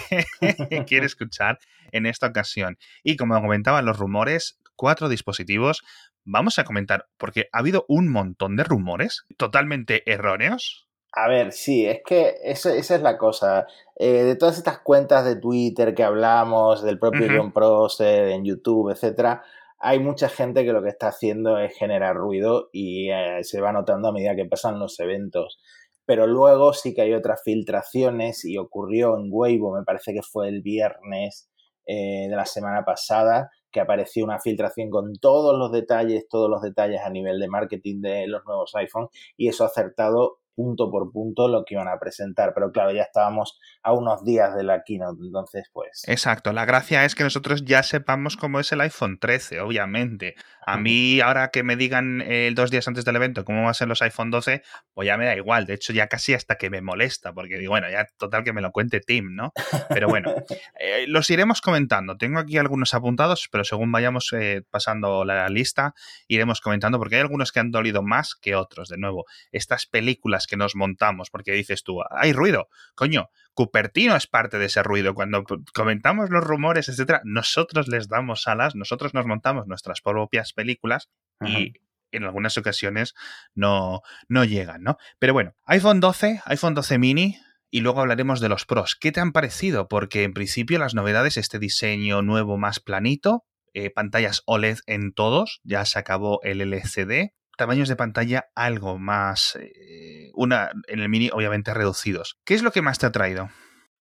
quiere 0.87 1.06
escuchar 1.06 1.58
en 1.93 2.06
esta 2.06 2.26
ocasión. 2.26 2.79
Y 3.03 3.17
como 3.17 3.41
comentaban 3.41 3.85
los 3.85 3.99
rumores, 3.99 4.58
cuatro 4.76 5.08
dispositivos. 5.08 5.82
Vamos 6.25 6.58
a 6.58 6.64
comentar, 6.64 7.06
porque 7.19 7.49
ha 7.53 7.58
habido 7.58 7.85
un 7.88 8.11
montón 8.11 8.56
de 8.56 8.64
rumores 8.64 9.26
totalmente 9.37 10.03
erróneos. 10.11 10.88
A 11.12 11.29
ver, 11.29 11.53
sí, 11.53 11.87
es 11.87 12.00
que 12.05 12.35
esa 12.43 12.75
es 12.76 13.00
la 13.00 13.17
cosa. 13.17 13.67
Eh, 13.97 14.25
de 14.25 14.37
todas 14.37 14.59
estas 14.59 14.81
cuentas 14.81 15.25
de 15.25 15.37
Twitter 15.37 15.95
que 15.95 16.04
hablamos, 16.04 16.83
del 16.83 16.99
propio 16.99 17.26
John 17.35 17.52
Prosser, 17.52 18.28
en 18.28 18.45
YouTube, 18.45 18.90
etcétera, 18.90 19.42
hay 19.78 19.99
mucha 19.99 20.28
gente 20.28 20.64
que 20.64 20.73
lo 20.73 20.83
que 20.83 20.88
está 20.88 21.09
haciendo 21.09 21.59
es 21.59 21.75
generar 21.76 22.16
ruido 22.16 22.69
y 22.73 23.11
eh, 23.11 23.45
se 23.45 23.61
va 23.61 23.73
notando 23.73 24.09
a 24.09 24.12
medida 24.12 24.37
que 24.37 24.45
pasan 24.45 24.78
los 24.78 24.99
eventos 25.00 25.59
pero 26.07 26.27
luego 26.27 26.73
sí 26.73 26.95
que 26.95 27.03
hay 27.03 27.13
otras 27.13 27.43
filtraciones 27.45 28.45
y 28.45 28.57
ocurrió 28.57 29.17
en 29.19 29.29
Weibo, 29.31 29.77
me 29.77 29.85
parece 29.85 30.15
que 30.15 30.23
fue 30.23 30.49
el 30.49 30.63
viernes 30.63 31.51
eh, 31.85 32.27
de 32.29 32.37
la 32.37 32.47
semana 32.47 32.85
pasada, 32.85 33.51
que 33.71 33.81
apareció 33.81 34.25
una 34.25 34.41
filtración 34.41 34.89
con 34.89 35.13
todos 35.21 35.59
los 35.59 35.71
detalles, 35.73 36.27
todos 36.29 36.49
los 36.49 36.63
detalles 36.63 37.01
a 37.05 37.11
nivel 37.11 37.39
de 37.39 37.49
marketing 37.49 38.01
de 38.01 38.27
los 38.27 38.45
nuevos 38.47 38.75
iPhones 38.75 39.11
y 39.37 39.49
eso 39.49 39.65
ha 39.65 39.67
acertado 39.67 40.39
punto 40.57 40.91
por 40.91 41.13
punto 41.13 41.47
lo 41.47 41.65
que 41.65 41.75
iban 41.75 41.87
a 41.87 41.99
presentar. 42.01 42.53
Pero 42.55 42.73
claro, 42.73 42.91
ya 42.91 43.03
estábamos 43.03 43.61
a 43.83 43.93
unos 43.93 44.25
días 44.25 44.57
de 44.57 44.65
la 44.65 44.83
keynote, 44.83 45.23
entonces 45.23 45.71
pues... 45.73 46.03
Exacto, 46.09 46.53
la 46.53 46.65
gracia 46.65 47.05
es 47.05 47.15
que 47.15 47.23
nosotros 47.23 47.65
ya 47.65 47.85
sepamos 47.85 48.37
cómo 48.37 48.59
es 48.59 48.73
el 48.73 48.81
iPhone 48.81 49.19
13, 49.21 49.61
obviamente. 49.61 50.35
A 50.67 50.77
mí, 50.79 51.21
ahora 51.21 51.51
que 51.53 51.63
me 51.63 51.77
digan 51.77 52.23
eh, 52.27 52.51
dos 52.53 52.73
días 52.73 52.89
antes 52.89 53.05
del 53.05 53.15
evento 53.15 53.45
cómo 53.45 53.61
van 53.61 53.71
a 53.71 53.75
ser 53.75 53.87
los 53.87 54.03
iPhone 54.03 54.31
12, 54.31 54.63
pues 54.95 55.07
ya 55.07 55.17
me 55.17 55.27
da 55.27 55.37
igual. 55.37 55.67
De 55.67 55.75
hecho, 55.75 55.93
ya 55.93 56.09
casi 56.09 56.35
hasta 56.35 56.57
que 56.57 56.71
me 56.71 56.81
molesta, 56.81 57.33
porque 57.33 57.59
digo, 57.59 57.71
bueno, 57.71 57.89
ya 57.91 58.07
total 58.17 58.45
que 58.45 58.53
me 58.53 58.61
lo 58.61 58.73
cuente 58.73 59.01
Tim, 59.01 59.35
¿no? 59.35 59.53
Pero 59.89 60.09
bueno, 60.09 60.35
eh, 60.81 61.05
los 61.07 61.31
iremos 61.31 61.61
comentando. 61.61 62.17
Tengo 62.17 62.39
aquí 62.39 62.59
algunos 62.59 62.95
apuntados, 62.95 63.49
pero 63.51 63.65
según 63.65 63.93
vayamos 63.93 64.33
eh, 64.33 64.63
pasando 64.71 65.25
la 65.25 65.49
lista, 65.49 65.95
iremos 66.29 66.61
comentando, 66.61 66.99
porque 66.99 67.17
hay 67.17 67.21
algunos 67.21 67.53
que 67.53 67.61
han 67.61 67.71
dolido 67.71 68.03
más 68.03 68.35
que 68.35 68.55
otros. 68.55 68.89
De 68.89 68.99
nuevo, 68.99 69.25
estas 69.53 69.87
películas 69.87 70.46
que 70.47 70.57
nos 70.57 70.75
montamos, 70.75 71.31
porque 71.31 71.53
dices 71.53 71.83
tú, 71.83 72.00
hay 72.11 72.33
ruido, 72.33 72.69
coño, 72.95 73.31
Cupertino 73.55 74.17
es 74.17 74.26
parte 74.26 74.59
de 74.59 74.67
ese 74.67 74.83
ruido. 74.83 75.15
Cuando 75.15 75.45
comentamos 75.73 76.29
los 76.31 76.45
rumores, 76.45 76.88
etcétera, 76.88 77.23
nosotros 77.25 77.88
les 77.88 78.09
damos 78.09 78.47
alas, 78.49 78.75
nosotros 78.75 79.15
nos 79.15 79.26
montamos 79.26 79.67
nuestras 79.67 80.03
propias 80.03 80.53
películas 80.53 81.09
y 81.41 81.73
en 82.12 82.25
algunas 82.25 82.59
ocasiones 82.59 83.15
no, 83.55 84.03
no 84.29 84.45
llegan, 84.45 84.83
¿no? 84.83 84.99
Pero 85.19 85.33
bueno, 85.33 85.55
iPhone 85.67 86.00
12, 86.00 86.43
iPhone 86.45 86.75
12 86.75 86.99
mini, 86.99 87.38
y 87.71 87.81
luego 87.81 88.00
hablaremos 88.00 88.41
de 88.41 88.49
los 88.49 88.65
pros. 88.65 88.95
¿Qué 88.95 89.12
te 89.12 89.21
han 89.21 89.33
parecido? 89.33 89.88
Porque 89.88 90.23
en 90.23 90.33
principio 90.33 90.79
las 90.79 90.95
novedades, 90.95 91.37
este 91.37 91.59
diseño 91.59 92.23
nuevo 92.23 92.59
más 92.59 92.81
planito, 92.81 93.45
eh, 93.75 93.91
pantallas 93.91 94.43
OLED 94.47 94.79
en 94.87 95.12
todos, 95.12 95.61
ya 95.65 95.85
se 95.85 95.99
acabó 95.99 96.41
el 96.43 96.61
LCD, 96.61 97.35
tamaños 97.57 97.89
de 97.89 97.97
pantalla 97.97 98.49
algo 98.55 98.99
más, 98.99 99.57
eh, 99.61 100.31
una 100.35 100.71
en 100.87 101.01
el 101.01 101.09
mini 101.09 101.31
obviamente 101.33 101.75
reducidos. 101.75 102.39
¿Qué 102.45 102.55
es 102.55 102.63
lo 102.63 102.71
que 102.71 102.83
más 102.83 102.99
te 102.99 103.07
ha 103.07 103.13
traído? 103.13 103.49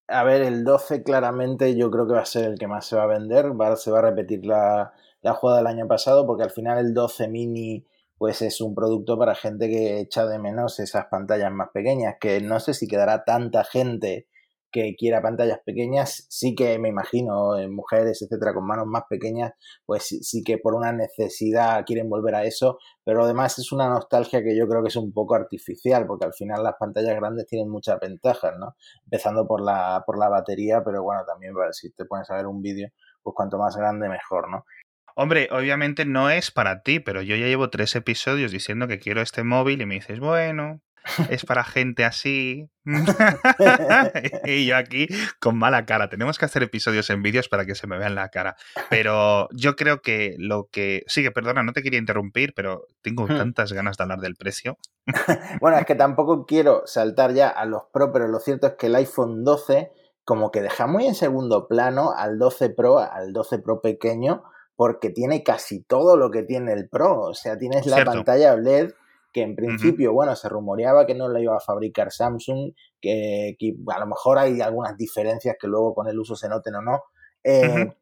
A 0.08 0.22
ver, 0.22 0.42
el 0.42 0.64
12 0.64 1.02
claramente 1.02 1.76
yo 1.76 1.90
creo 1.90 2.06
que 2.06 2.14
va 2.14 2.20
a 2.20 2.26
ser 2.26 2.44
el 2.44 2.58
que 2.58 2.68
más 2.68 2.86
se 2.86 2.96
va 2.96 3.04
a 3.04 3.06
vender, 3.06 3.46
se 3.76 3.90
va 3.90 3.98
a 3.98 4.02
repetir 4.02 4.46
la, 4.46 4.92
la 5.22 5.34
jugada 5.34 5.58
del 5.58 5.66
año 5.66 5.88
pasado 5.88 6.26
porque 6.26 6.44
al 6.44 6.50
final 6.50 6.78
el 6.78 6.94
12 6.94 7.28
mini 7.28 7.84
pues 8.18 8.40
es 8.42 8.60
un 8.60 8.74
producto 8.74 9.18
para 9.18 9.34
gente 9.34 9.68
que 9.68 10.00
echa 10.00 10.26
de 10.26 10.38
menos 10.38 10.78
esas 10.80 11.06
pantallas 11.06 11.52
más 11.52 11.68
pequeñas, 11.72 12.16
que 12.20 12.40
no 12.40 12.60
sé 12.60 12.72
si 12.72 12.88
quedará 12.88 13.24
tanta 13.24 13.64
gente 13.64 14.26
que 14.76 14.94
quiera 14.94 15.22
pantallas 15.22 15.60
pequeñas, 15.64 16.26
sí 16.28 16.54
que 16.54 16.78
me 16.78 16.90
imagino, 16.90 17.58
en 17.58 17.74
mujeres, 17.74 18.20
etcétera, 18.20 18.52
con 18.52 18.66
manos 18.66 18.84
más 18.86 19.04
pequeñas, 19.08 19.52
pues 19.86 20.04
sí, 20.04 20.42
que 20.44 20.58
por 20.58 20.74
una 20.74 20.92
necesidad 20.92 21.82
quieren 21.86 22.10
volver 22.10 22.34
a 22.34 22.44
eso, 22.44 22.76
pero 23.02 23.24
además 23.24 23.58
es 23.58 23.72
una 23.72 23.88
nostalgia 23.88 24.42
que 24.42 24.54
yo 24.54 24.68
creo 24.68 24.82
que 24.82 24.88
es 24.88 24.96
un 24.96 25.14
poco 25.14 25.34
artificial, 25.34 26.06
porque 26.06 26.26
al 26.26 26.34
final 26.34 26.62
las 26.62 26.74
pantallas 26.78 27.16
grandes 27.16 27.46
tienen 27.46 27.70
muchas 27.70 27.98
ventajas, 27.98 28.52
¿no? 28.58 28.76
Empezando 29.04 29.46
por 29.46 29.62
la, 29.62 30.02
por 30.04 30.18
la 30.18 30.28
batería, 30.28 30.82
pero 30.84 31.02
bueno, 31.02 31.22
también 31.26 31.54
si 31.72 31.90
te 31.92 32.04
pones 32.04 32.28
a 32.30 32.36
ver 32.36 32.46
un 32.46 32.60
vídeo, 32.60 32.90
pues 33.22 33.32
cuanto 33.34 33.56
más 33.56 33.76
grande 33.76 34.10
mejor, 34.10 34.50
¿no? 34.50 34.66
Hombre, 35.14 35.48
obviamente 35.52 36.04
no 36.04 36.28
es 36.28 36.50
para 36.50 36.82
ti, 36.82 37.00
pero 37.00 37.22
yo 37.22 37.34
ya 37.34 37.46
llevo 37.46 37.70
tres 37.70 37.96
episodios 37.96 38.52
diciendo 38.52 38.88
que 38.88 38.98
quiero 38.98 39.22
este 39.22 39.42
móvil 39.42 39.80
y 39.80 39.86
me 39.86 39.94
dices, 39.94 40.20
bueno, 40.20 40.82
es 41.30 41.44
para 41.44 41.64
gente 41.64 42.04
así. 42.04 42.68
y 44.44 44.66
yo 44.66 44.76
aquí 44.76 45.08
con 45.40 45.58
mala 45.58 45.86
cara. 45.86 46.08
Tenemos 46.08 46.38
que 46.38 46.44
hacer 46.44 46.62
episodios 46.62 47.10
en 47.10 47.22
vídeos 47.22 47.48
para 47.48 47.66
que 47.66 47.74
se 47.74 47.86
me 47.86 47.98
vean 47.98 48.14
la 48.14 48.28
cara. 48.28 48.56
Pero 48.90 49.48
yo 49.52 49.76
creo 49.76 50.02
que 50.02 50.36
lo 50.38 50.68
que. 50.70 51.02
Sí, 51.06 51.22
que 51.22 51.30
perdona, 51.30 51.62
no 51.62 51.72
te 51.72 51.82
quería 51.82 51.98
interrumpir, 51.98 52.54
pero 52.54 52.86
tengo 53.02 53.24
hmm. 53.24 53.36
tantas 53.36 53.72
ganas 53.72 53.96
de 53.96 54.04
hablar 54.04 54.20
del 54.20 54.36
precio. 54.36 54.78
bueno, 55.60 55.78
es 55.78 55.86
que 55.86 55.94
tampoco 55.94 56.46
quiero 56.46 56.82
saltar 56.86 57.32
ya 57.32 57.48
a 57.48 57.64
los 57.64 57.82
Pro, 57.92 58.12
pero 58.12 58.28
lo 58.28 58.38
cierto 58.40 58.66
es 58.66 58.74
que 58.74 58.86
el 58.86 58.96
iPhone 58.96 59.44
12, 59.44 59.92
como 60.24 60.50
que 60.50 60.62
deja 60.62 60.86
muy 60.86 61.06
en 61.06 61.14
segundo 61.14 61.68
plano 61.68 62.12
al 62.16 62.38
12 62.38 62.70
Pro, 62.70 62.98
al 62.98 63.32
12 63.32 63.58
Pro 63.60 63.80
pequeño, 63.80 64.44
porque 64.74 65.10
tiene 65.10 65.42
casi 65.42 65.82
todo 65.82 66.16
lo 66.16 66.30
que 66.30 66.42
tiene 66.42 66.72
el 66.72 66.88
Pro. 66.88 67.20
O 67.20 67.34
sea, 67.34 67.58
tienes 67.58 67.86
la 67.86 68.04
pantalla 68.04 68.54
OLED 68.54 68.92
que 69.36 69.42
en 69.42 69.54
principio, 69.54 70.14
bueno, 70.14 70.34
se 70.34 70.48
rumoreaba 70.48 71.04
que 71.04 71.14
no 71.14 71.28
la 71.28 71.42
iba 71.42 71.54
a 71.54 71.60
fabricar 71.60 72.10
Samsung, 72.10 72.72
que, 72.98 73.54
a 73.86 74.00
lo 74.00 74.06
mejor 74.06 74.38
hay 74.38 74.62
algunas 74.62 74.96
diferencias 74.96 75.56
que 75.60 75.68
luego 75.68 75.94
con 75.94 76.08
el 76.08 76.18
uso 76.18 76.34
se 76.34 76.48
noten 76.48 76.76
o 76.76 76.80
no, 76.80 77.02
eh, 77.44 77.92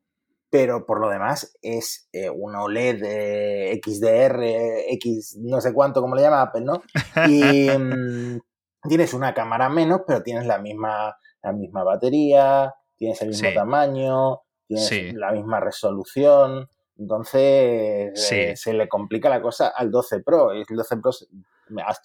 pero 0.49 0.87
por 0.87 1.01
lo 1.01 1.11
demás 1.11 1.59
es 1.61 2.09
eh, 2.13 2.31
un 2.31 2.55
OLED 2.55 3.03
eh, 3.05 3.81
XDR, 3.85 4.45
X 4.93 5.37
no 5.41 5.61
sé 5.61 5.75
cuánto, 5.75 6.01
como 6.01 6.15
le 6.15 6.23
llama 6.23 6.41
Apple, 6.41 6.63
¿no? 6.63 6.83
Y 7.29 7.69
mm, 7.69 8.39
tienes 8.89 9.13
una 9.13 9.35
cámara 9.35 9.69
menos, 9.69 10.03
pero 10.07 10.23
tienes 10.23 10.47
la 10.47 10.59
misma, 10.59 11.17
la 11.43 11.53
misma 11.53 11.83
batería, 11.83 12.73
tienes 12.97 13.21
el 13.23 13.31
mismo 13.31 13.49
tamaño, 13.53 14.43
tienes 14.69 15.15
la 15.15 15.33
misma 15.33 15.59
resolución. 15.59 16.69
Entonces 16.97 18.33
eh, 18.33 18.55
se 18.57 18.73
le 18.73 18.89
complica 18.89 19.29
la 19.29 19.43
cosa 19.43 19.69
al 19.69 19.91
12 19.91 20.21
Pro. 20.21 20.53
El 20.53 20.65
12 20.69 20.97
Pro, 20.99 21.11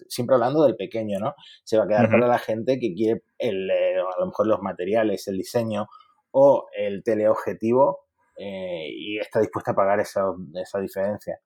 siempre 0.07 0.35
hablando 0.35 0.63
del 0.63 0.75
pequeño, 0.75 1.19
¿no? 1.19 1.35
Se 1.63 1.77
va 1.77 1.83
a 1.83 1.87
quedar 1.87 2.09
para 2.09 2.27
la 2.27 2.39
gente 2.39 2.79
que 2.79 2.93
quiere 2.93 3.23
el, 3.37 3.69
eh, 3.69 3.99
a 3.99 4.19
lo 4.19 4.25
mejor 4.27 4.47
los 4.47 4.61
materiales, 4.61 5.27
el 5.27 5.37
diseño 5.37 5.87
o 6.31 6.67
el 6.75 7.03
teleobjetivo 7.03 8.07
eh, 8.37 8.87
y 8.91 9.19
está 9.19 9.39
dispuesta 9.39 9.71
a 9.71 9.75
pagar 9.75 9.99
esa, 9.99 10.23
esa 10.55 10.79
diferencia. 10.79 11.39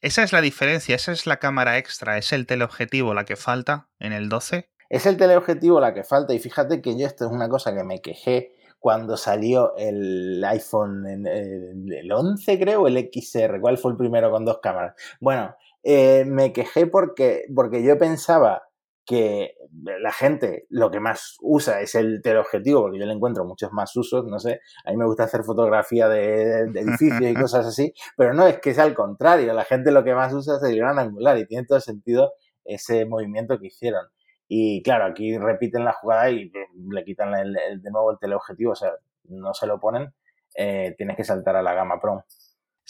Esa 0.00 0.24
es 0.24 0.32
la 0.32 0.40
diferencia, 0.40 0.96
esa 0.96 1.12
es 1.12 1.26
la 1.26 1.38
cámara 1.38 1.78
extra, 1.78 2.18
es 2.18 2.32
el 2.32 2.46
teleobjetivo 2.46 3.14
la 3.14 3.24
que 3.24 3.36
falta 3.36 3.88
en 4.00 4.12
el 4.12 4.28
12. 4.28 4.68
Es 4.90 5.06
el 5.06 5.16
teleobjetivo 5.16 5.80
la 5.80 5.94
que 5.94 6.02
falta 6.02 6.34
y 6.34 6.38
fíjate 6.38 6.82
que 6.82 6.98
yo 6.98 7.06
esto 7.06 7.24
es 7.24 7.30
una 7.30 7.48
cosa 7.48 7.74
que 7.74 7.84
me 7.84 8.00
quejé 8.00 8.52
cuando 8.82 9.16
salió 9.16 9.76
el 9.76 10.42
iPhone, 10.44 11.06
el 11.06 12.10
11 12.10 12.58
creo, 12.58 12.88
el 12.88 12.98
XR, 12.98 13.60
¿cuál 13.60 13.78
fue 13.78 13.92
el 13.92 13.96
primero 13.96 14.28
con 14.32 14.44
dos 14.44 14.58
cámaras? 14.60 14.96
Bueno, 15.20 15.54
eh, 15.84 16.24
me 16.26 16.52
quejé 16.52 16.88
porque, 16.88 17.44
porque 17.54 17.84
yo 17.84 17.96
pensaba 17.96 18.64
que 19.06 19.54
la 20.00 20.10
gente 20.10 20.66
lo 20.68 20.90
que 20.90 20.98
más 20.98 21.36
usa 21.42 21.80
es 21.80 21.94
el 21.94 22.22
teleobjetivo, 22.22 22.82
porque 22.82 22.98
yo 22.98 23.06
le 23.06 23.12
encuentro 23.12 23.44
muchos 23.44 23.72
más 23.72 23.94
usos, 23.94 24.24
no 24.26 24.40
sé, 24.40 24.58
a 24.84 24.90
mí 24.90 24.96
me 24.96 25.06
gusta 25.06 25.24
hacer 25.24 25.44
fotografía 25.44 26.08
de, 26.08 26.66
de 26.66 26.80
edificios 26.80 27.30
y 27.30 27.34
cosas 27.34 27.64
así, 27.64 27.94
pero 28.16 28.34
no, 28.34 28.48
es 28.48 28.58
que 28.58 28.70
es 28.70 28.80
al 28.80 28.94
contrario, 28.94 29.54
la 29.54 29.64
gente 29.64 29.92
lo 29.92 30.02
que 30.02 30.12
más 30.12 30.32
usa 30.34 30.56
es 30.56 30.62
el 30.64 30.76
gran 30.76 30.98
angular 30.98 31.38
y 31.38 31.46
tiene 31.46 31.68
todo 31.68 31.78
sentido 31.78 32.32
ese 32.64 33.06
movimiento 33.06 33.60
que 33.60 33.68
hicieron. 33.68 34.06
Y 34.54 34.82
claro, 34.82 35.06
aquí 35.06 35.38
repiten 35.38 35.82
la 35.82 35.94
jugada 35.94 36.28
y 36.28 36.52
le 36.90 37.04
quitan 37.04 37.34
el, 37.34 37.54
de 37.54 37.90
nuevo 37.90 38.12
el 38.12 38.18
teleobjetivo, 38.18 38.72
o 38.72 38.74
sea, 38.74 38.90
no 39.24 39.54
se 39.54 39.66
lo 39.66 39.80
ponen, 39.80 40.12
eh, 40.54 40.94
tienes 40.98 41.16
que 41.16 41.24
saltar 41.24 41.56
a 41.56 41.62
la 41.62 41.72
gama 41.72 41.98
Pro. 41.98 42.26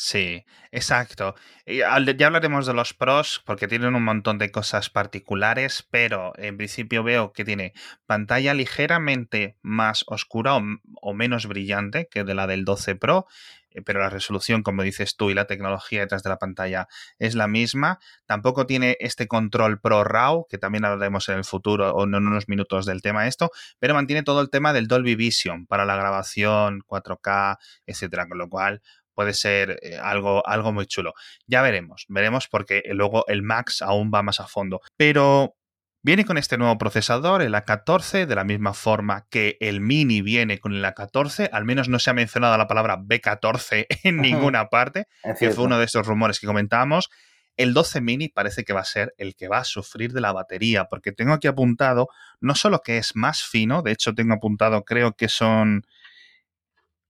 Sí, 0.04 0.44
exacto. 0.72 1.36
Ya 1.64 1.94
hablaremos 2.26 2.66
de 2.66 2.74
los 2.74 2.92
pros 2.92 3.40
porque 3.46 3.68
tienen 3.68 3.94
un 3.94 4.02
montón 4.02 4.36
de 4.36 4.50
cosas 4.50 4.90
particulares, 4.90 5.86
pero 5.88 6.32
en 6.38 6.56
principio 6.56 7.04
veo 7.04 7.32
que 7.32 7.44
tiene 7.44 7.72
pantalla 8.04 8.52
ligeramente 8.52 9.56
más 9.62 10.04
oscura 10.08 10.56
o, 10.56 11.14
menos 11.14 11.46
brillante 11.46 12.08
que 12.10 12.24
de 12.24 12.34
la 12.34 12.48
del 12.48 12.64
12 12.64 12.96
Pro, 12.96 13.26
eh, 13.70 13.82
pero 13.82 14.00
la 14.00 14.10
resolución, 14.10 14.64
como 14.64 14.82
dices 14.82 15.16
tú, 15.16 15.30
y 15.30 15.34
la 15.34 15.46
tecnología 15.46 16.00
detrás 16.00 16.24
de 16.24 16.30
la 16.30 16.38
pantalla 16.38 16.88
es 17.20 17.36
la 17.36 17.46
misma. 17.46 18.00
Tampoco 18.26 18.66
tiene 18.66 18.96
este 18.98 19.28
control 19.28 19.80
Pro 19.80 20.02
RAW, 20.02 20.46
que 20.48 20.58
también 20.58 20.84
hablaremos 20.84 21.28
en 21.28 21.36
el 21.36 21.44
futuro 21.44 21.94
o 21.94 22.04
en 22.04 22.14
unos 22.16 22.48
minutos 22.48 22.86
del 22.86 23.02
tema 23.02 23.28
esto, 23.28 23.52
pero 23.78 23.94
mantiene 23.94 24.24
todo 24.24 24.40
el 24.40 24.50
tema 24.50 24.72
del 24.72 24.88
Dolby 24.88 25.14
Vision 25.14 25.66
para 25.66 25.84
la 25.84 25.94
grabación 25.94 26.82
4K, 26.86 27.58
etcétera, 27.86 28.26
con 28.26 28.38
lo 28.38 28.48
cual 28.48 28.82
puede 29.14 29.34
ser 29.34 29.78
eh, 29.82 29.96
algo, 29.96 30.46
algo 30.46 30.72
muy 30.72 30.86
chulo. 30.86 31.14
Ya 31.46 31.62
veremos, 31.62 32.06
veremos 32.08 32.48
porque 32.48 32.82
luego 32.90 33.24
el 33.28 33.42
Max 33.42 33.82
aún 33.82 34.10
va 34.12 34.22
más 34.22 34.40
a 34.40 34.46
fondo. 34.46 34.80
Pero 34.96 35.56
Viene 36.04 36.24
con 36.24 36.36
este 36.36 36.58
nuevo 36.58 36.78
procesador, 36.78 37.42
el 37.42 37.54
A14, 37.54 38.26
de 38.26 38.34
la 38.34 38.42
misma 38.42 38.74
forma 38.74 39.28
que 39.30 39.56
el 39.60 39.80
Mini 39.80 40.20
viene 40.20 40.58
con 40.58 40.74
el 40.74 40.84
A14. 40.84 41.48
Al 41.52 41.64
menos 41.64 41.88
no 41.88 42.00
se 42.00 42.10
ha 42.10 42.12
mencionado 42.12 42.58
la 42.58 42.66
palabra 42.66 42.98
B14 42.98 43.86
en 44.02 44.16
ninguna 44.16 44.68
parte, 44.68 45.06
que 45.38 45.50
fue 45.50 45.64
uno 45.64 45.78
de 45.78 45.84
esos 45.84 46.04
rumores 46.04 46.40
que 46.40 46.48
comentábamos. 46.48 47.08
El 47.56 47.72
12 47.72 48.00
mini 48.00 48.28
parece 48.28 48.64
que 48.64 48.72
va 48.72 48.80
a 48.80 48.84
ser 48.84 49.14
el 49.16 49.36
que 49.36 49.46
va 49.46 49.58
a 49.58 49.64
sufrir 49.64 50.12
de 50.12 50.20
la 50.20 50.32
batería, 50.32 50.86
porque 50.86 51.12
tengo 51.12 51.34
aquí 51.34 51.46
apuntado 51.46 52.08
no 52.40 52.54
solo 52.54 52.80
que 52.80 52.96
es 52.96 53.14
más 53.14 53.44
fino, 53.44 53.82
de 53.82 53.92
hecho 53.92 54.14
tengo 54.14 54.34
apuntado 54.34 54.84
creo 54.84 55.12
que 55.12 55.28
son 55.28 55.86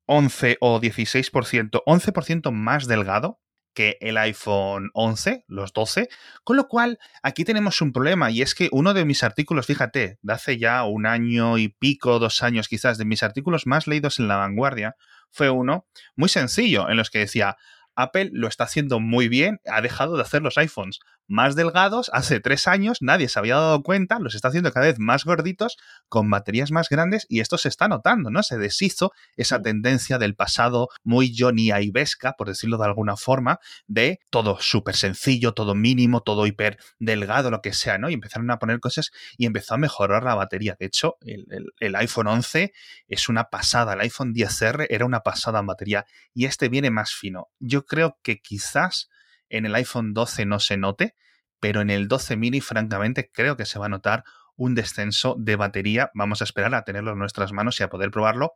11 0.06 0.58
o 0.60 0.80
16%, 0.80 1.82
11% 1.86 2.50
más 2.52 2.86
delgado 2.86 3.40
que 3.74 3.96
el 4.00 4.18
iPhone 4.18 4.90
11, 4.94 5.44
los 5.48 5.72
12, 5.72 6.08
con 6.44 6.56
lo 6.56 6.68
cual 6.68 6.98
aquí 7.22 7.44
tenemos 7.44 7.80
un 7.80 7.92
problema 7.92 8.30
y 8.30 8.42
es 8.42 8.54
que 8.54 8.68
uno 8.70 8.94
de 8.94 9.04
mis 9.04 9.22
artículos, 9.22 9.66
fíjate, 9.66 10.18
de 10.20 10.32
hace 10.32 10.58
ya 10.58 10.84
un 10.84 11.06
año 11.06 11.58
y 11.58 11.68
pico, 11.68 12.18
dos 12.18 12.42
años 12.42 12.68
quizás, 12.68 12.98
de 12.98 13.04
mis 13.04 13.22
artículos 13.22 13.66
más 13.66 13.86
leídos 13.86 14.18
en 14.18 14.28
la 14.28 14.36
vanguardia, 14.36 14.96
fue 15.30 15.50
uno 15.50 15.86
muy 16.16 16.28
sencillo 16.28 16.90
en 16.90 16.96
los 16.96 17.10
que 17.10 17.20
decía, 17.20 17.56
Apple 17.94 18.30
lo 18.32 18.48
está 18.48 18.64
haciendo 18.64 19.00
muy 19.00 19.28
bien, 19.28 19.60
ha 19.66 19.80
dejado 19.80 20.16
de 20.16 20.22
hacer 20.22 20.42
los 20.42 20.58
iPhones 20.58 21.00
más 21.32 21.56
delgados. 21.56 22.10
Hace 22.12 22.40
tres 22.40 22.68
años 22.68 22.98
nadie 23.00 23.28
se 23.28 23.38
había 23.38 23.54
dado 23.56 23.82
cuenta, 23.82 24.18
los 24.18 24.34
está 24.34 24.48
haciendo 24.48 24.70
cada 24.70 24.86
vez 24.86 24.98
más 24.98 25.24
gorditos, 25.24 25.78
con 26.08 26.28
baterías 26.30 26.70
más 26.70 26.90
grandes, 26.90 27.26
y 27.28 27.40
esto 27.40 27.56
se 27.56 27.68
está 27.68 27.88
notando, 27.88 28.30
¿no? 28.30 28.42
Se 28.42 28.58
deshizo 28.58 29.12
esa 29.36 29.62
tendencia 29.62 30.18
del 30.18 30.36
pasado 30.36 30.88
muy 31.02 31.34
Johnny 31.36 31.70
Aivesca, 31.70 32.34
por 32.34 32.48
decirlo 32.48 32.76
de 32.76 32.84
alguna 32.84 33.16
forma, 33.16 33.58
de 33.86 34.20
todo 34.28 34.58
súper 34.60 34.94
sencillo, 34.94 35.54
todo 35.54 35.74
mínimo, 35.74 36.20
todo 36.20 36.46
hiper 36.46 36.78
delgado, 36.98 37.50
lo 37.50 37.62
que 37.62 37.72
sea, 37.72 37.96
¿no? 37.96 38.10
Y 38.10 38.14
empezaron 38.14 38.50
a 38.50 38.58
poner 38.58 38.78
cosas 38.78 39.10
y 39.38 39.46
empezó 39.46 39.74
a 39.74 39.78
mejorar 39.78 40.24
la 40.24 40.34
batería. 40.34 40.76
De 40.78 40.86
hecho, 40.86 41.16
el, 41.22 41.46
el 41.80 41.96
iPhone 41.96 42.26
11 42.26 42.72
es 43.08 43.28
una 43.30 43.44
pasada, 43.44 43.94
el 43.94 44.00
iPhone 44.00 44.34
10R 44.34 44.86
era 44.90 45.06
una 45.06 45.20
pasada 45.20 45.60
en 45.60 45.66
batería, 45.66 46.04
y 46.34 46.44
este 46.44 46.68
viene 46.68 46.90
más 46.90 47.14
fino. 47.14 47.48
Yo 47.58 47.86
creo 47.86 48.18
que 48.22 48.40
quizás 48.40 49.08
en 49.52 49.66
el 49.66 49.74
iPhone 49.74 50.14
12 50.14 50.46
no 50.46 50.58
se 50.58 50.76
note, 50.76 51.14
pero 51.60 51.80
en 51.80 51.90
el 51.90 52.08
12 52.08 52.36
mini, 52.36 52.60
francamente, 52.60 53.30
creo 53.32 53.56
que 53.56 53.66
se 53.66 53.78
va 53.78 53.86
a 53.86 53.90
notar 53.90 54.24
un 54.56 54.74
descenso 54.74 55.36
de 55.38 55.56
batería. 55.56 56.10
Vamos 56.14 56.40
a 56.40 56.44
esperar 56.44 56.74
a 56.74 56.84
tenerlo 56.84 57.12
en 57.12 57.18
nuestras 57.18 57.52
manos 57.52 57.78
y 57.78 57.82
a 57.82 57.88
poder 57.88 58.10
probarlo, 58.10 58.54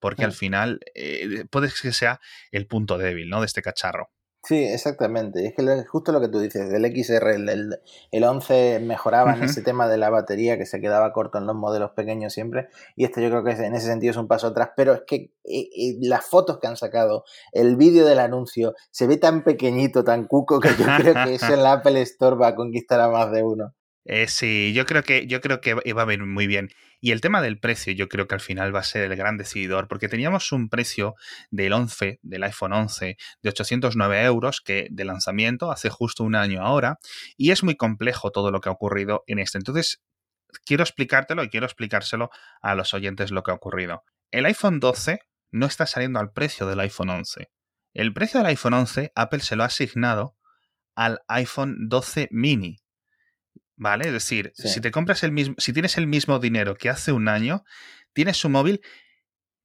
porque 0.00 0.24
al 0.24 0.32
final 0.32 0.80
eh, 0.94 1.46
puede 1.50 1.70
que 1.80 1.92
sea 1.92 2.20
el 2.50 2.66
punto 2.66 2.98
débil 2.98 3.30
¿no? 3.30 3.40
de 3.40 3.46
este 3.46 3.62
cacharro. 3.62 4.10
Sí, 4.46 4.62
exactamente. 4.62 5.46
Es 5.46 5.54
que 5.54 5.84
justo 5.86 6.12
lo 6.12 6.20
que 6.20 6.28
tú 6.28 6.38
dices, 6.38 6.68
del 6.68 6.84
XR, 6.84 7.30
el, 7.30 7.78
el 8.10 8.24
11 8.24 8.80
mejoraba 8.80 9.32
en 9.32 9.44
ese 9.44 9.62
tema 9.62 9.88
de 9.88 9.96
la 9.96 10.10
batería 10.10 10.58
que 10.58 10.66
se 10.66 10.82
quedaba 10.82 11.14
corto 11.14 11.38
en 11.38 11.46
los 11.46 11.56
modelos 11.56 11.92
pequeños 11.92 12.34
siempre. 12.34 12.68
Y 12.94 13.04
este 13.04 13.22
yo 13.22 13.30
creo 13.30 13.42
que 13.42 13.52
en 13.52 13.74
ese 13.74 13.86
sentido 13.86 14.10
es 14.10 14.18
un 14.18 14.28
paso 14.28 14.48
atrás. 14.48 14.70
Pero 14.76 14.92
es 14.92 15.02
que 15.06 15.32
eh, 15.44 15.70
eh, 15.74 15.96
las 16.02 16.26
fotos 16.26 16.58
que 16.58 16.66
han 16.66 16.76
sacado, 16.76 17.24
el 17.52 17.76
vídeo 17.76 18.04
del 18.04 18.18
anuncio, 18.18 18.74
se 18.90 19.06
ve 19.06 19.16
tan 19.16 19.44
pequeñito, 19.44 20.04
tan 20.04 20.26
cuco, 20.26 20.60
que 20.60 20.68
yo 20.78 20.84
creo 20.98 21.14
que 21.24 21.34
eso 21.36 21.54
en 21.54 21.62
la 21.62 21.72
Apple 21.72 22.02
Store 22.02 22.36
va 22.36 22.48
a 22.48 22.54
conquistar 22.54 23.00
a 23.00 23.08
más 23.08 23.32
de 23.32 23.42
uno. 23.42 23.72
Eh, 24.04 24.28
sí, 24.28 24.72
yo 24.74 24.84
creo 24.84 25.02
que 25.02 25.26
yo 25.26 25.40
creo 25.40 25.60
que 25.60 25.74
va 25.74 26.02
a 26.02 26.04
venir 26.04 26.26
muy 26.26 26.46
bien. 26.46 26.70
Y 27.00 27.12
el 27.12 27.20
tema 27.20 27.42
del 27.42 27.58
precio, 27.58 27.92
yo 27.92 28.08
creo 28.08 28.26
que 28.26 28.34
al 28.34 28.40
final 28.40 28.74
va 28.74 28.80
a 28.80 28.84
ser 28.84 29.10
el 29.10 29.16
gran 29.16 29.36
decididor, 29.36 29.88
porque 29.88 30.08
teníamos 30.08 30.52
un 30.52 30.68
precio 30.68 31.14
del 31.50 31.72
11, 31.72 32.18
del 32.22 32.42
iPhone 32.44 32.72
11, 32.72 33.16
de 33.42 33.48
809 33.48 34.24
euros, 34.24 34.60
que 34.60 34.88
de 34.90 35.04
lanzamiento 35.04 35.70
hace 35.70 35.90
justo 35.90 36.24
un 36.24 36.34
año 36.34 36.62
ahora, 36.62 36.98
y 37.36 37.50
es 37.50 37.62
muy 37.62 37.76
complejo 37.76 38.30
todo 38.30 38.50
lo 38.50 38.60
que 38.60 38.68
ha 38.68 38.72
ocurrido 38.72 39.24
en 39.26 39.38
este. 39.38 39.58
Entonces, 39.58 40.02
quiero 40.64 40.82
explicártelo 40.82 41.42
y 41.44 41.50
quiero 41.50 41.66
explicárselo 41.66 42.30
a 42.62 42.74
los 42.74 42.94
oyentes 42.94 43.30
lo 43.30 43.42
que 43.42 43.50
ha 43.50 43.54
ocurrido. 43.54 44.04
El 44.30 44.46
iPhone 44.46 44.80
12 44.80 45.20
no 45.50 45.66
está 45.66 45.86
saliendo 45.86 46.20
al 46.20 46.32
precio 46.32 46.66
del 46.66 46.80
iPhone 46.80 47.10
11. 47.10 47.50
El 47.92 48.12
precio 48.12 48.40
del 48.40 48.48
iPhone 48.48 48.74
11 48.74 49.12
Apple 49.14 49.40
se 49.40 49.56
lo 49.56 49.62
ha 49.62 49.66
asignado 49.66 50.36
al 50.94 51.20
iPhone 51.28 51.76
12 51.88 52.28
mini. 52.30 52.78
¿Vale? 53.76 54.06
Es 54.06 54.12
decir, 54.12 54.52
si 54.54 54.80
te 54.80 54.90
compras 54.90 55.24
el 55.24 55.32
mismo, 55.32 55.56
si 55.58 55.72
tienes 55.72 55.98
el 55.98 56.06
mismo 56.06 56.38
dinero 56.38 56.76
que 56.76 56.90
hace 56.90 57.10
un 57.10 57.28
año, 57.28 57.64
tienes 58.12 58.44
un 58.44 58.52
móvil, 58.52 58.80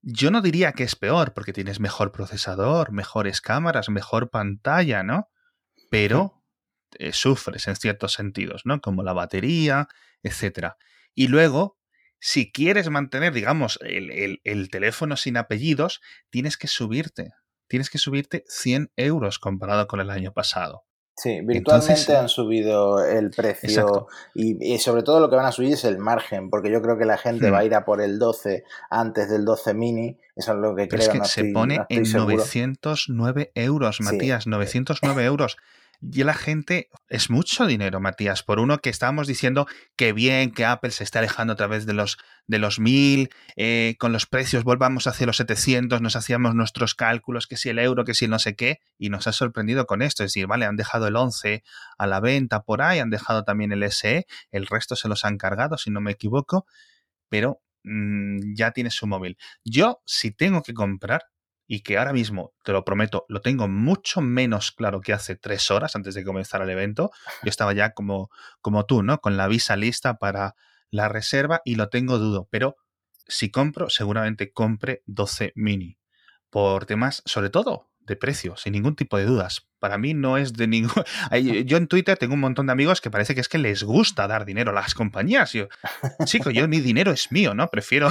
yo 0.01 0.31
no 0.31 0.41
diría 0.41 0.71
que 0.71 0.83
es 0.83 0.95
peor, 0.95 1.33
porque 1.33 1.53
tienes 1.53 1.79
mejor 1.79 2.11
procesador, 2.11 2.91
mejores 2.91 3.41
cámaras, 3.41 3.89
mejor 3.89 4.29
pantalla, 4.29 5.03
¿no? 5.03 5.29
Pero 5.91 6.43
eh, 6.97 7.13
sufres 7.13 7.67
en 7.67 7.75
ciertos 7.75 8.13
sentidos, 8.13 8.63
¿no? 8.65 8.81
Como 8.81 9.03
la 9.03 9.13
batería, 9.13 9.87
etc. 10.23 10.73
Y 11.13 11.27
luego, 11.27 11.77
si 12.19 12.51
quieres 12.51 12.89
mantener, 12.89 13.33
digamos, 13.33 13.77
el, 13.81 14.39
el 14.43 14.69
teléfono 14.69 15.17
sin 15.17 15.37
apellidos, 15.37 16.01
tienes 16.31 16.57
que 16.57 16.67
subirte. 16.67 17.33
Tienes 17.67 17.91
que 17.91 17.99
subirte 17.99 18.43
100 18.47 18.91
euros 18.95 19.37
comparado 19.37 19.87
con 19.87 19.99
el 19.99 20.09
año 20.09 20.33
pasado. 20.33 20.88
Sí, 21.19 21.41
virtualmente 21.41 22.15
han 22.15 22.29
subido 22.29 23.03
el 23.03 23.29
precio 23.31 24.07
y, 24.33 24.77
sobre 24.79 25.03
todo 25.03 25.19
lo 25.19 25.29
que 25.29 25.35
van 25.35 25.47
a 25.47 25.51
subir 25.51 25.73
es 25.73 25.83
el 25.83 25.97
margen, 25.97 26.49
porque 26.49 26.71
yo 26.71 26.81
creo 26.81 26.97
que 26.97 27.03
la 27.03 27.17
gente 27.17 27.51
va 27.51 27.59
a 27.59 27.61
hmm. 27.61 27.65
ir 27.65 27.75
a 27.75 27.83
por 27.83 28.01
el 28.01 28.19
12 28.19 28.63
antes 28.89 29.29
del 29.29 29.43
12 29.43 29.73
mini, 29.73 30.17
eso 30.37 30.53
es 30.53 30.59
lo 30.59 30.73
que 30.77 30.87
creo. 30.87 31.01
Es 31.01 31.09
que 31.09 31.25
se 31.25 31.43
pone 31.51 31.81
en 31.89 32.03
909 32.03 33.51
euros, 33.53 33.99
Matías, 33.99 34.47
909 34.47 35.25
euros. 35.25 35.57
Y 36.01 36.23
la 36.23 36.33
gente 36.33 36.89
es 37.09 37.29
mucho 37.29 37.65
dinero, 37.65 37.99
Matías, 37.99 38.41
por 38.41 38.59
uno 38.59 38.79
que 38.79 38.89
estábamos 38.89 39.27
diciendo 39.27 39.67
que 39.97 40.13
bien, 40.13 40.51
que 40.51 40.63
Apple 40.63 40.91
se 40.91 41.03
está 41.03 41.19
alejando 41.19 41.51
a 41.53 41.55
través 41.57 41.85
de 41.85 41.91
los, 41.91 42.17
de 42.47 42.57
los 42.57 42.79
1000, 42.79 43.29
eh, 43.57 43.95
con 43.99 44.13
los 44.13 44.25
precios 44.25 44.63
volvamos 44.63 45.07
hacia 45.07 45.27
los 45.27 45.35
700, 45.37 46.01
nos 46.01 46.15
hacíamos 46.15 46.55
nuestros 46.55 46.95
cálculos, 46.95 47.47
que 47.47 47.57
si 47.57 47.67
el 47.67 47.79
euro, 47.79 48.05
que 48.05 48.13
si 48.13 48.25
el 48.25 48.31
no 48.31 48.39
sé 48.39 48.55
qué, 48.55 48.79
y 48.97 49.09
nos 49.09 49.27
ha 49.27 49.33
sorprendido 49.33 49.85
con 49.87 50.01
esto. 50.01 50.23
Es 50.23 50.31
decir, 50.31 50.47
vale, 50.47 50.65
han 50.65 50.77
dejado 50.77 51.07
el 51.07 51.17
11 51.17 51.63
a 51.97 52.07
la 52.07 52.21
venta 52.21 52.61
por 52.61 52.81
ahí, 52.81 52.99
han 52.99 53.09
dejado 53.09 53.43
también 53.43 53.73
el 53.73 53.83
SE, 53.91 54.25
el 54.51 54.67
resto 54.67 54.95
se 54.95 55.09
los 55.09 55.25
han 55.25 55.37
cargado, 55.37 55.77
si 55.77 55.91
no 55.91 55.99
me 55.99 56.11
equivoco, 56.11 56.65
pero 57.27 57.61
mm, 57.83 58.55
ya 58.55 58.71
tiene 58.71 58.89
su 58.89 59.05
móvil. 59.05 59.37
Yo, 59.65 60.01
si 60.05 60.31
tengo 60.31 60.63
que 60.63 60.73
comprar, 60.73 61.23
y 61.71 61.81
que 61.81 61.99
ahora 61.99 62.13
mismo, 62.13 62.55
te 62.63 62.71
lo 62.71 62.83
prometo, 62.83 63.25
lo 63.29 63.41
tengo 63.41 63.67
mucho 63.67 64.21
menos 64.21 64.71
claro 64.71 65.01
que 65.01 65.13
hace 65.13 65.35
tres 65.35 65.69
horas 65.69 65.95
antes 65.95 66.15
de 66.15 66.25
comenzar 66.25 66.63
el 66.63 66.69
evento. 66.71 67.11
Yo 67.43 67.49
estaba 67.51 67.73
ya 67.73 67.91
como, 67.91 68.31
como 68.59 68.87
tú, 68.87 69.03
¿no? 69.03 69.19
Con 69.19 69.37
la 69.37 69.47
visa 69.47 69.75
lista 69.75 70.15
para 70.15 70.55
la 70.89 71.09
reserva 71.09 71.61
y 71.63 71.75
lo 71.75 71.89
tengo 71.89 72.17
dudo, 72.17 72.47
pero 72.49 72.75
si 73.27 73.51
compro, 73.51 73.87
seguramente 73.91 74.51
compre 74.51 75.03
12 75.05 75.53
mini. 75.55 75.99
Por 76.49 76.87
temas, 76.87 77.21
sobre 77.25 77.51
todo, 77.51 77.88
de 78.09 78.17
precio, 78.17 78.57
sin 78.57 78.73
ningún 78.73 78.97
tipo 78.97 79.17
de 79.17 79.23
dudas. 79.23 79.67
Para 79.79 79.97
mí 79.97 80.13
no 80.13 80.37
es 80.37 80.53
de 80.53 80.67
ningún... 80.67 81.03
Yo 81.65 81.77
en 81.77 81.87
Twitter 81.87 82.17
tengo 82.17 82.33
un 82.33 82.41
montón 82.41 82.65
de 82.67 82.73
amigos 82.73 82.99
que 82.99 83.09
parece 83.09 83.33
que 83.33 83.41
es 83.41 83.47
que 83.47 83.57
les 83.57 83.83
gusta 83.83 84.27
dar 84.27 84.43
dinero 84.43 84.71
a 84.71 84.73
las 84.73 84.93
compañías. 84.93 85.53
Yo, 85.53 85.69
chico, 86.25 86.49
yo 86.49 86.67
mi 86.67 86.81
dinero 86.81 87.11
es 87.11 87.31
mío, 87.31 87.53
¿no? 87.53 87.69
Prefiero, 87.69 88.09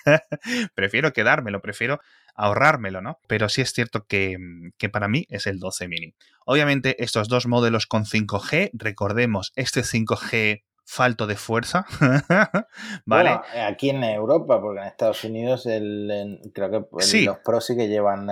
prefiero 0.74 1.14
quedármelo, 1.14 1.62
prefiero 1.62 2.00
ahorrármelo, 2.34 3.00
¿no? 3.00 3.18
Pero 3.26 3.48
sí 3.48 3.62
es 3.62 3.72
cierto 3.72 4.04
que, 4.06 4.36
que, 4.76 4.88
para 4.88 5.08
mí 5.08 5.26
es 5.30 5.46
el 5.46 5.58
12 5.58 5.88
mini. 5.88 6.14
Obviamente 6.44 7.02
estos 7.02 7.28
dos 7.28 7.46
modelos 7.46 7.86
con 7.86 8.04
5G, 8.04 8.70
recordemos, 8.74 9.52
este 9.56 9.80
5G 9.80 10.62
falto 10.90 11.28
de 11.28 11.36
fuerza. 11.36 11.86
¿Vale? 13.04 13.40
aquí 13.64 13.90
en 13.90 14.02
Europa, 14.02 14.60
porque 14.60 14.80
en 14.80 14.86
Estados 14.88 15.22
Unidos 15.22 15.66
el, 15.66 16.40
creo 16.52 16.70
que 16.70 17.24
los 17.24 17.38
Pro 17.44 17.60
sí 17.60 17.76
que 17.76 17.88
llevan 17.88 18.28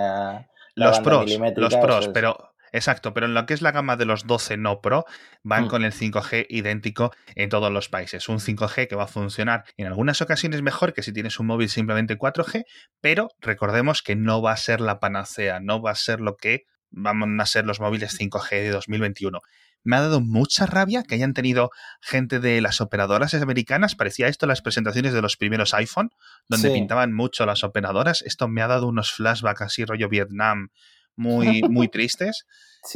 los 0.78 1.00
pros, 1.00 1.38
los 1.56 1.76
pros, 1.76 2.08
pero 2.08 2.54
exacto, 2.72 3.14
pero 3.14 3.26
en 3.26 3.34
lo 3.34 3.46
que 3.46 3.54
es 3.54 3.62
la 3.62 3.72
gama 3.72 3.96
de 3.96 4.04
los 4.04 4.26
12 4.26 4.56
no 4.56 4.80
Pro 4.80 5.04
van 5.42 5.64
hmm. 5.64 5.68
con 5.68 5.84
el 5.84 5.92
5G 5.92 6.46
idéntico 6.48 7.12
en 7.34 7.48
todos 7.48 7.72
los 7.72 7.88
países. 7.88 8.28
Un 8.28 8.38
5G 8.38 8.88
que 8.88 8.96
va 8.96 9.04
a 9.04 9.08
funcionar 9.08 9.64
en 9.76 9.86
algunas 9.86 10.20
ocasiones 10.20 10.62
mejor 10.62 10.92
que 10.92 11.02
si 11.02 11.12
tienes 11.12 11.38
un 11.38 11.46
móvil 11.46 11.68
simplemente 11.68 12.18
4G, 12.18 12.64
pero 13.00 13.28
recordemos 13.40 14.02
que 14.02 14.16
no 14.16 14.42
va 14.42 14.52
a 14.52 14.56
ser 14.56 14.80
la 14.80 15.00
panacea, 15.00 15.60
no 15.60 15.82
va 15.82 15.92
a 15.92 15.96
ser 15.96 16.20
lo 16.20 16.36
que 16.36 16.64
van 16.90 17.40
a 17.40 17.46
ser 17.46 17.66
los 17.66 17.80
móviles 17.80 18.18
5G 18.18 18.50
de 18.50 18.70
2021 18.70 19.40
me 19.84 19.96
ha 19.96 20.00
dado 20.00 20.20
mucha 20.20 20.66
rabia 20.66 21.02
que 21.02 21.14
hayan 21.14 21.34
tenido 21.34 21.70
gente 22.00 22.40
de 22.40 22.60
las 22.60 22.80
operadoras 22.80 23.34
americanas. 23.34 23.94
Parecía 23.94 24.28
esto 24.28 24.46
las 24.46 24.62
presentaciones 24.62 25.12
de 25.12 25.22
los 25.22 25.36
primeros 25.36 25.74
iPhone, 25.74 26.10
donde 26.48 26.70
pintaban 26.70 27.12
mucho 27.12 27.46
las 27.46 27.64
operadoras. 27.64 28.22
Esto 28.22 28.48
me 28.48 28.62
ha 28.62 28.66
dado 28.66 28.86
unos 28.86 29.12
flashbacks 29.12 29.62
así, 29.62 29.84
rollo 29.84 30.08
Vietnam, 30.08 30.70
muy, 31.16 31.62
muy 31.62 31.88
tristes. 31.90 32.46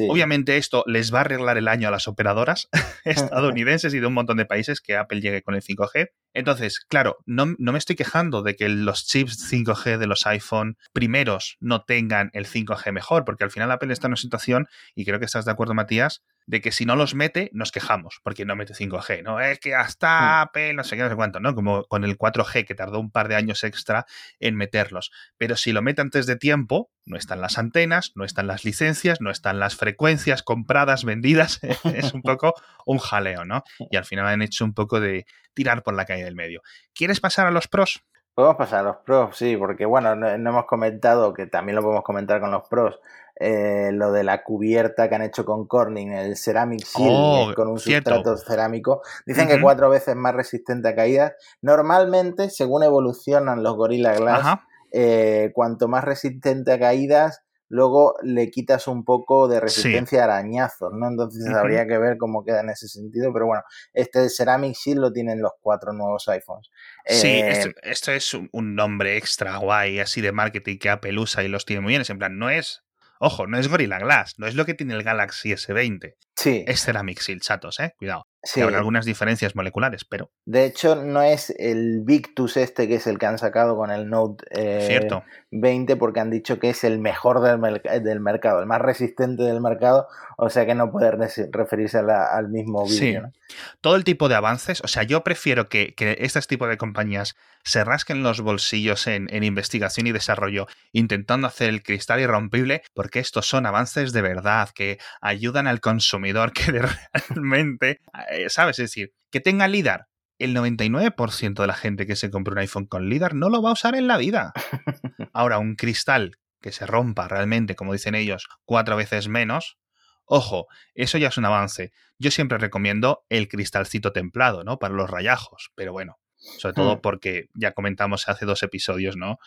Obviamente 0.08 0.56
esto 0.56 0.84
les 0.86 1.12
va 1.12 1.18
a 1.18 1.20
arreglar 1.22 1.58
el 1.58 1.68
año 1.68 1.88
a 1.88 1.90
las 1.90 2.08
operadoras 2.08 2.68
estadounidenses 3.04 3.92
y 3.94 4.00
de 4.00 4.06
un 4.06 4.14
montón 4.14 4.36
de 4.36 4.46
países 4.46 4.80
que 4.80 4.96
Apple 4.96 5.20
llegue 5.20 5.42
con 5.42 5.54
el 5.54 5.62
5G. 5.62 6.10
Entonces, 6.34 6.80
claro, 6.80 7.18
no, 7.26 7.54
no, 7.58 7.72
me 7.72 7.78
estoy 7.78 7.96
quejando 7.96 8.42
de 8.42 8.56
que 8.56 8.68
los 8.68 9.06
chips 9.06 9.52
5G 9.52 9.98
de 9.98 10.06
los 10.06 10.26
iPhone 10.26 10.78
primeros 10.92 11.56
no 11.60 11.82
tengan 11.84 12.30
el 12.32 12.46
5G 12.46 12.92
mejor, 12.92 13.24
porque 13.24 13.44
al 13.44 13.50
final 13.50 13.70
Apple 13.70 13.92
está 13.92 14.06
en 14.06 14.12
una 14.12 14.16
situación, 14.16 14.66
y 14.94 15.04
creo 15.04 15.18
que 15.18 15.26
estás 15.26 15.44
de 15.44 15.50
acuerdo, 15.50 15.74
Matías, 15.74 16.22
de 16.46 16.60
que 16.60 16.72
si 16.72 16.84
no 16.84 16.96
los 16.96 17.14
mete, 17.14 17.50
nos 17.52 17.72
quejamos, 17.72 18.20
porque 18.22 18.44
no 18.44 18.56
mete 18.56 18.74
5G, 18.74 19.22
¿no? 19.22 19.40
Es 19.40 19.58
que 19.58 19.74
hasta 19.74 20.20
hmm. 20.20 20.40
Apple, 20.42 20.74
no 20.74 20.84
sé 20.84 20.96
qué, 20.96 21.02
no 21.02 21.08
sé 21.08 21.16
cuánto, 21.16 21.40
¿no? 21.40 21.54
Como 21.54 21.84
con 21.84 22.04
el 22.04 22.18
4G, 22.18 22.66
que 22.66 22.74
tardó 22.74 23.00
un 23.00 23.10
par 23.10 23.28
de 23.28 23.36
años 23.36 23.64
extra 23.64 24.06
en 24.40 24.56
meterlos. 24.56 25.10
Pero 25.38 25.56
si 25.56 25.72
lo 25.72 25.82
mete 25.82 26.02
antes 26.02 26.26
de 26.26 26.36
tiempo, 26.36 26.90
no 27.04 27.16
están 27.16 27.40
las 27.40 27.58
antenas, 27.58 28.12
no 28.14 28.24
están 28.24 28.46
las 28.46 28.64
licencias, 28.64 29.20
no 29.20 29.30
están 29.30 29.58
las 29.58 29.76
frecuencias 29.76 30.42
compradas, 30.42 31.04
vendidas, 31.04 31.60
es 31.84 32.12
un 32.12 32.22
poco 32.22 32.54
un 32.86 32.98
jaleo, 32.98 33.44
¿no? 33.44 33.62
Y 33.90 33.96
al 33.96 34.04
final 34.04 34.26
han 34.26 34.42
hecho 34.42 34.64
un 34.64 34.74
poco 34.74 35.00
de 35.00 35.26
tirar 35.54 35.82
por 35.82 35.94
la 35.94 36.04
calle 36.04 36.24
del 36.24 36.34
medio. 36.34 36.62
¿Quieres 36.94 37.20
pasar 37.20 37.46
a 37.46 37.50
los 37.50 37.68
pros? 37.68 38.02
Podemos 38.34 38.56
pasar 38.56 38.80
a 38.80 38.82
los 38.82 38.96
pros, 38.98 39.36
sí, 39.36 39.56
porque 39.58 39.84
bueno, 39.84 40.16
no, 40.16 40.28
hemos 40.28 40.64
comentado, 40.64 41.34
que 41.34 41.46
también 41.46 41.76
lo 41.76 41.82
podemos 41.82 42.02
comentar 42.02 42.40
con 42.40 42.50
los 42.50 42.66
pros, 42.66 42.98
eh, 43.36 43.90
lo 43.92 44.10
de 44.10 44.24
la 44.24 44.42
cubierta 44.42 45.08
que 45.08 45.14
han 45.14 45.22
hecho 45.22 45.44
con 45.44 45.66
Corning, 45.66 46.12
el 46.12 46.36
Ceramic 46.38 46.84
Shield, 46.84 47.10
oh, 47.12 47.52
con 47.54 47.68
un 47.68 47.78
sustrato 47.78 48.38
cerámico. 48.38 49.02
Dicen 49.26 49.48
que 49.48 49.60
cuatro 49.60 49.90
veces 49.90 50.16
más 50.16 50.34
resistente 50.34 50.88
a 50.88 50.94
caídas. 50.94 51.34
Normalmente, 51.60 52.48
según 52.48 52.84
evolucionan 52.84 53.62
los 53.62 53.76
Gorilla 53.76 54.14
Glass, 54.14 54.60
eh, 54.92 55.50
cuanto 55.54 55.88
más 55.88 56.04
resistente 56.04 56.72
a 56.72 56.78
caídas, 56.78 57.42
luego 57.72 58.16
le 58.22 58.50
quitas 58.50 58.86
un 58.86 59.02
poco 59.02 59.48
de 59.48 59.58
resistencia 59.58 60.20
a 60.20 60.24
arañazos, 60.24 60.92
¿no? 60.92 61.08
Entonces 61.08 61.46
habría 61.54 61.86
que 61.86 61.96
ver 61.96 62.18
cómo 62.18 62.44
queda 62.44 62.60
en 62.60 62.68
ese 62.68 62.86
sentido, 62.86 63.32
pero 63.32 63.46
bueno, 63.46 63.62
este 63.94 64.28
Ceramic 64.28 64.76
Shield 64.76 65.00
lo 65.00 65.10
tienen 65.10 65.40
los 65.40 65.52
cuatro 65.58 65.94
nuevos 65.94 66.28
iPhones. 66.28 66.68
Sí, 67.06 67.28
eh, 67.28 67.72
esto, 67.82 68.12
es 68.12 68.34
un 68.34 68.74
nombre 68.74 69.16
extra 69.16 69.56
guay, 69.56 70.00
así 70.00 70.20
de 70.20 70.32
marketing 70.32 70.76
que 70.76 70.90
Apple 70.90 71.18
usa 71.18 71.42
y 71.44 71.48
los 71.48 71.64
tiene 71.64 71.80
muy 71.80 71.92
bien. 71.92 72.02
Es 72.02 72.10
en 72.10 72.18
plan, 72.18 72.38
no 72.38 72.50
es 72.50 72.84
Ojo, 73.24 73.46
no 73.46 73.56
es 73.56 73.68
Gorilla 73.68 74.00
Glass, 74.00 74.34
no 74.38 74.48
es 74.48 74.56
lo 74.56 74.66
que 74.66 74.74
tiene 74.74 74.94
el 74.94 75.04
Galaxy 75.04 75.52
S20. 75.52 76.16
Sí. 76.36 76.64
Es 76.66 76.84
Ceramic 76.84 77.20
Shield, 77.20 77.42
chatos, 77.42 77.78
eh. 77.80 77.94
Cuidado. 77.98 78.26
Sí. 78.44 78.60
Habrá 78.60 78.78
algunas 78.78 79.04
diferencias 79.04 79.54
moleculares, 79.54 80.04
pero. 80.04 80.32
De 80.46 80.64
hecho, 80.64 80.96
no 80.96 81.22
es 81.22 81.50
el 81.58 82.00
Victus 82.04 82.56
este 82.56 82.88
que 82.88 82.96
es 82.96 83.06
el 83.06 83.18
que 83.18 83.26
han 83.26 83.38
sacado 83.38 83.76
con 83.76 83.92
el 83.92 84.08
Note 84.08 84.44
eh, 84.50 85.08
20, 85.52 85.96
porque 85.96 86.18
han 86.18 86.30
dicho 86.30 86.58
que 86.58 86.70
es 86.70 86.82
el 86.82 86.98
mejor 86.98 87.40
del, 87.40 87.80
del, 88.02 88.20
mercado, 88.20 88.58
el 88.58 88.66
más 88.66 88.80
resistente 88.80 89.44
del 89.44 89.60
mercado, 89.60 90.08
o 90.38 90.50
sea 90.50 90.66
que 90.66 90.74
no 90.74 90.90
puede 90.90 91.12
referirse 91.52 91.98
al 91.98 92.48
mismo 92.48 92.84
vídeo. 92.84 93.30
Sí. 93.32 93.56
Todo 93.80 93.94
el 93.94 94.02
tipo 94.02 94.28
de 94.28 94.34
avances, 94.34 94.80
o 94.82 94.88
sea, 94.88 95.04
yo 95.04 95.22
prefiero 95.22 95.68
que, 95.68 95.94
que 95.94 96.16
este 96.18 96.40
tipo 96.40 96.66
de 96.66 96.78
compañías 96.78 97.36
se 97.62 97.84
rasquen 97.84 98.24
los 98.24 98.40
bolsillos 98.40 99.06
en, 99.06 99.28
en 99.30 99.44
investigación 99.44 100.08
y 100.08 100.12
desarrollo, 100.12 100.66
intentando 100.90 101.46
hacer 101.46 101.68
el 101.68 101.84
cristal 101.84 102.18
irrompible, 102.18 102.82
porque 102.92 103.20
estos 103.20 103.46
son 103.46 103.66
avances 103.66 104.12
de 104.12 104.22
verdad 104.22 104.70
que 104.74 104.98
ayudan 105.20 105.68
al 105.68 105.80
consumidor 105.80 106.21
que 106.52 106.72
realmente 107.28 108.00
eh, 108.30 108.48
¿sabes? 108.48 108.78
Es 108.78 108.90
decir, 108.90 109.12
que 109.30 109.40
tenga 109.40 109.68
LIDAR. 109.68 110.08
El 110.38 110.56
99% 110.56 111.60
de 111.60 111.66
la 111.66 111.74
gente 111.74 112.06
que 112.06 112.16
se 112.16 112.30
compra 112.30 112.52
un 112.52 112.58
iPhone 112.58 112.86
con 112.86 113.08
LIDAR 113.08 113.34
no 113.34 113.48
lo 113.48 113.62
va 113.62 113.70
a 113.70 113.74
usar 113.74 113.94
en 113.94 114.08
la 114.08 114.16
vida. 114.16 114.52
Ahora, 115.32 115.58
un 115.58 115.76
cristal 115.76 116.38
que 116.60 116.72
se 116.72 116.84
rompa 116.86 117.28
realmente, 117.28 117.76
como 117.76 117.92
dicen 117.92 118.14
ellos, 118.14 118.48
cuatro 118.64 118.96
veces 118.96 119.28
menos, 119.28 119.78
Ojo, 120.24 120.66
eso 120.94 121.18
ya 121.18 121.28
es 121.28 121.36
un 121.36 121.44
avance. 121.44 121.92
Yo 122.18 122.30
siempre 122.30 122.56
recomiendo 122.56 123.24
el 123.28 123.48
cristalcito 123.48 124.12
templado, 124.12 124.64
¿no? 124.64 124.78
Para 124.78 124.94
los 124.94 125.10
rayajos, 125.10 125.72
pero 125.74 125.92
bueno, 125.92 126.20
sobre 126.36 126.74
todo 126.74 126.96
hmm. 126.96 127.00
porque 127.00 127.48
ya 127.54 127.72
comentamos 127.72 128.28
hace 128.28 128.46
dos 128.46 128.62
episodios, 128.62 129.16
¿no? 129.16 129.38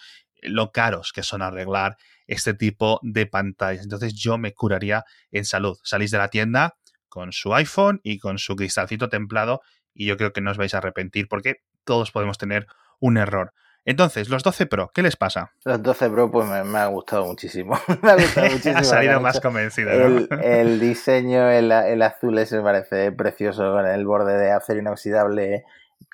Lo 0.42 0.72
caros 0.72 1.12
que 1.12 1.24
son 1.24 1.42
arreglar 1.42 1.98
este 2.28 2.54
tipo 2.54 3.00
de 3.04 3.26
pantallas. 3.26 3.84
Entonces 3.84 4.14
yo 4.14 4.38
me 4.38 4.54
curaría 4.54 5.04
en 5.32 5.46
salud. 5.46 5.78
Salís 5.84 6.12
de 6.12 6.18
la 6.18 6.30
tienda 6.30 6.76
con 7.10 7.32
su 7.32 7.54
iPhone 7.54 8.02
y 8.04 8.20
con 8.20 8.38
su 8.38 8.56
cristalcito 8.56 9.10
templado 9.10 9.62
y 9.94 10.06
yo 10.06 10.18
creo 10.18 10.34
que 10.34 10.42
no 10.42 10.52
os 10.52 10.58
vais 10.58 10.74
a 10.74 10.80
arrepentir 10.80 11.28
porque 11.28 11.62
todos 11.86 12.12
podemos 12.12 12.38
tener 12.38 12.68
un 13.00 13.18
error. 13.18 13.54
Entonces, 13.86 14.30
los 14.30 14.42
12 14.42 14.66
Pro, 14.66 14.90
¿qué 14.94 15.04
les 15.04 15.16
pasa? 15.16 15.54
Los 15.64 15.82
12 15.82 16.10
Pro, 16.10 16.32
pues 16.32 16.48
me, 16.48 16.78
ha 16.80 16.88
gustado 16.88 17.26
muchísimo. 17.26 17.80
me 18.02 18.12
ha 18.12 18.16
gustado 18.16 18.48
muchísimo. 18.52 18.80
ha 18.80 18.84
salido 18.84 19.22
más 19.22 19.40
convencido. 19.40 19.92
El, 20.42 20.80
diseño, 20.80 21.50
el, 21.50 21.72
azul 22.02 22.38
ese 22.40 22.58
me 22.58 22.64
parece 22.64 23.12
precioso 23.12 23.72
con 23.72 23.86
el 23.86 24.06
borde 24.06 24.38
de 24.38 24.52
acero 24.52 24.80
inoxidable 24.80 25.66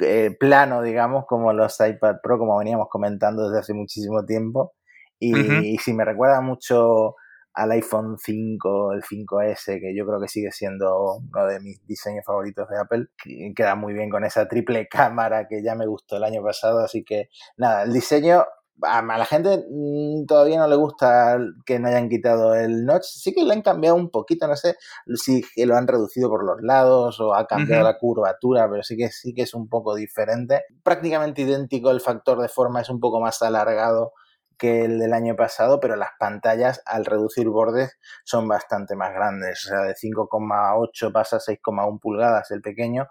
eh, 0.02 0.36
plano, 0.40 0.82
digamos, 0.82 1.26
como 1.28 1.54
los 1.54 1.80
iPad 1.80 2.18
Pro, 2.24 2.38
como 2.38 2.58
veníamos 2.58 2.88
comentando 2.90 3.48
desde 3.48 3.60
hace 3.60 3.74
muchísimo 3.74 4.26
tiempo. 4.26 4.74
Y, 5.20 5.78
si 5.78 5.94
me 5.94 6.04
recuerda 6.04 6.42
mucho 6.42 7.16
al 7.54 7.72
iPhone 7.72 8.18
5, 8.18 8.94
el 8.94 9.04
5S, 9.04 9.80
que 9.80 9.96
yo 9.96 10.06
creo 10.08 10.20
que 10.20 10.28
sigue 10.28 10.52
siendo 10.52 11.18
uno 11.18 11.46
de 11.46 11.60
mis 11.60 11.86
diseños 11.86 12.26
favoritos 12.26 12.68
de 12.70 12.80
Apple. 12.80 13.08
Queda 13.56 13.76
muy 13.76 13.94
bien 13.94 14.10
con 14.10 14.26
esa 14.26 14.48
triple 14.48 14.88
cámara 14.90 15.48
que 15.48 15.62
ya 15.62 15.76
me 15.76 15.86
gustó 15.86 16.18
el 16.18 16.24
año 16.24 16.42
pasado, 16.42 16.80
así 16.80 17.04
que 17.04 17.30
nada, 17.58 17.84
el 17.84 17.94
diseño 17.94 18.46
a 18.82 19.02
la 19.02 19.26
gente 19.26 19.66
mm, 19.70 20.26
todavía 20.26 20.60
no 20.60 20.68
le 20.68 20.76
gusta 20.76 21.38
que 21.66 21.80
no 21.80 21.88
hayan 21.88 22.10
quitado 22.10 22.56
el 22.56 22.86
notch. 22.86 23.04
Sí 23.04 23.34
que 23.34 23.44
lo 23.44 23.52
han 23.52 23.62
cambiado 23.62 23.96
un 23.96 24.10
poquito, 24.10 24.48
no 24.48 24.56
sé 24.56 24.76
si 25.16 25.44
lo 25.66 25.76
han 25.76 25.88
reducido 25.88 26.30
por 26.30 26.44
los 26.44 26.62
lados 26.62 27.20
o 27.20 27.34
ha 27.34 27.48
cambiado 27.48 27.84
la 27.84 27.98
curvatura, 27.98 28.70
pero 28.70 28.84
sí 28.84 28.98
que 28.98 29.10
sí 29.10 29.34
que 29.34 29.44
es 29.44 29.54
un 29.54 29.68
poco 29.68 29.96
diferente. 29.96 30.64
Prácticamente 30.84 31.42
idéntico, 31.42 31.92
el 31.92 32.02
factor 32.02 32.42
de 32.42 32.50
forma 32.50 32.82
es 32.82 32.90
un 32.90 33.00
poco 33.00 33.20
más 33.20 33.42
alargado 33.42 34.14
que 34.62 34.86
el 34.86 35.00
del 35.00 35.14
año 35.14 35.36
pasado, 35.36 35.80
pero 35.80 35.96
las 35.96 36.12
pantallas 36.20 36.84
al 36.86 37.04
reducir 37.04 37.50
bordes 37.50 37.98
son 38.24 38.48
bastante 38.48 38.96
más 38.96 39.12
grandes. 39.12 39.66
O 39.66 39.70
sea, 39.70 39.82
de 39.82 39.96
5,8 39.96 41.12
pasa 41.12 41.38
a 41.38 41.40
6,1 41.40 42.00
pulgadas 42.00 42.52
el 42.52 42.62
pequeño. 42.62 43.08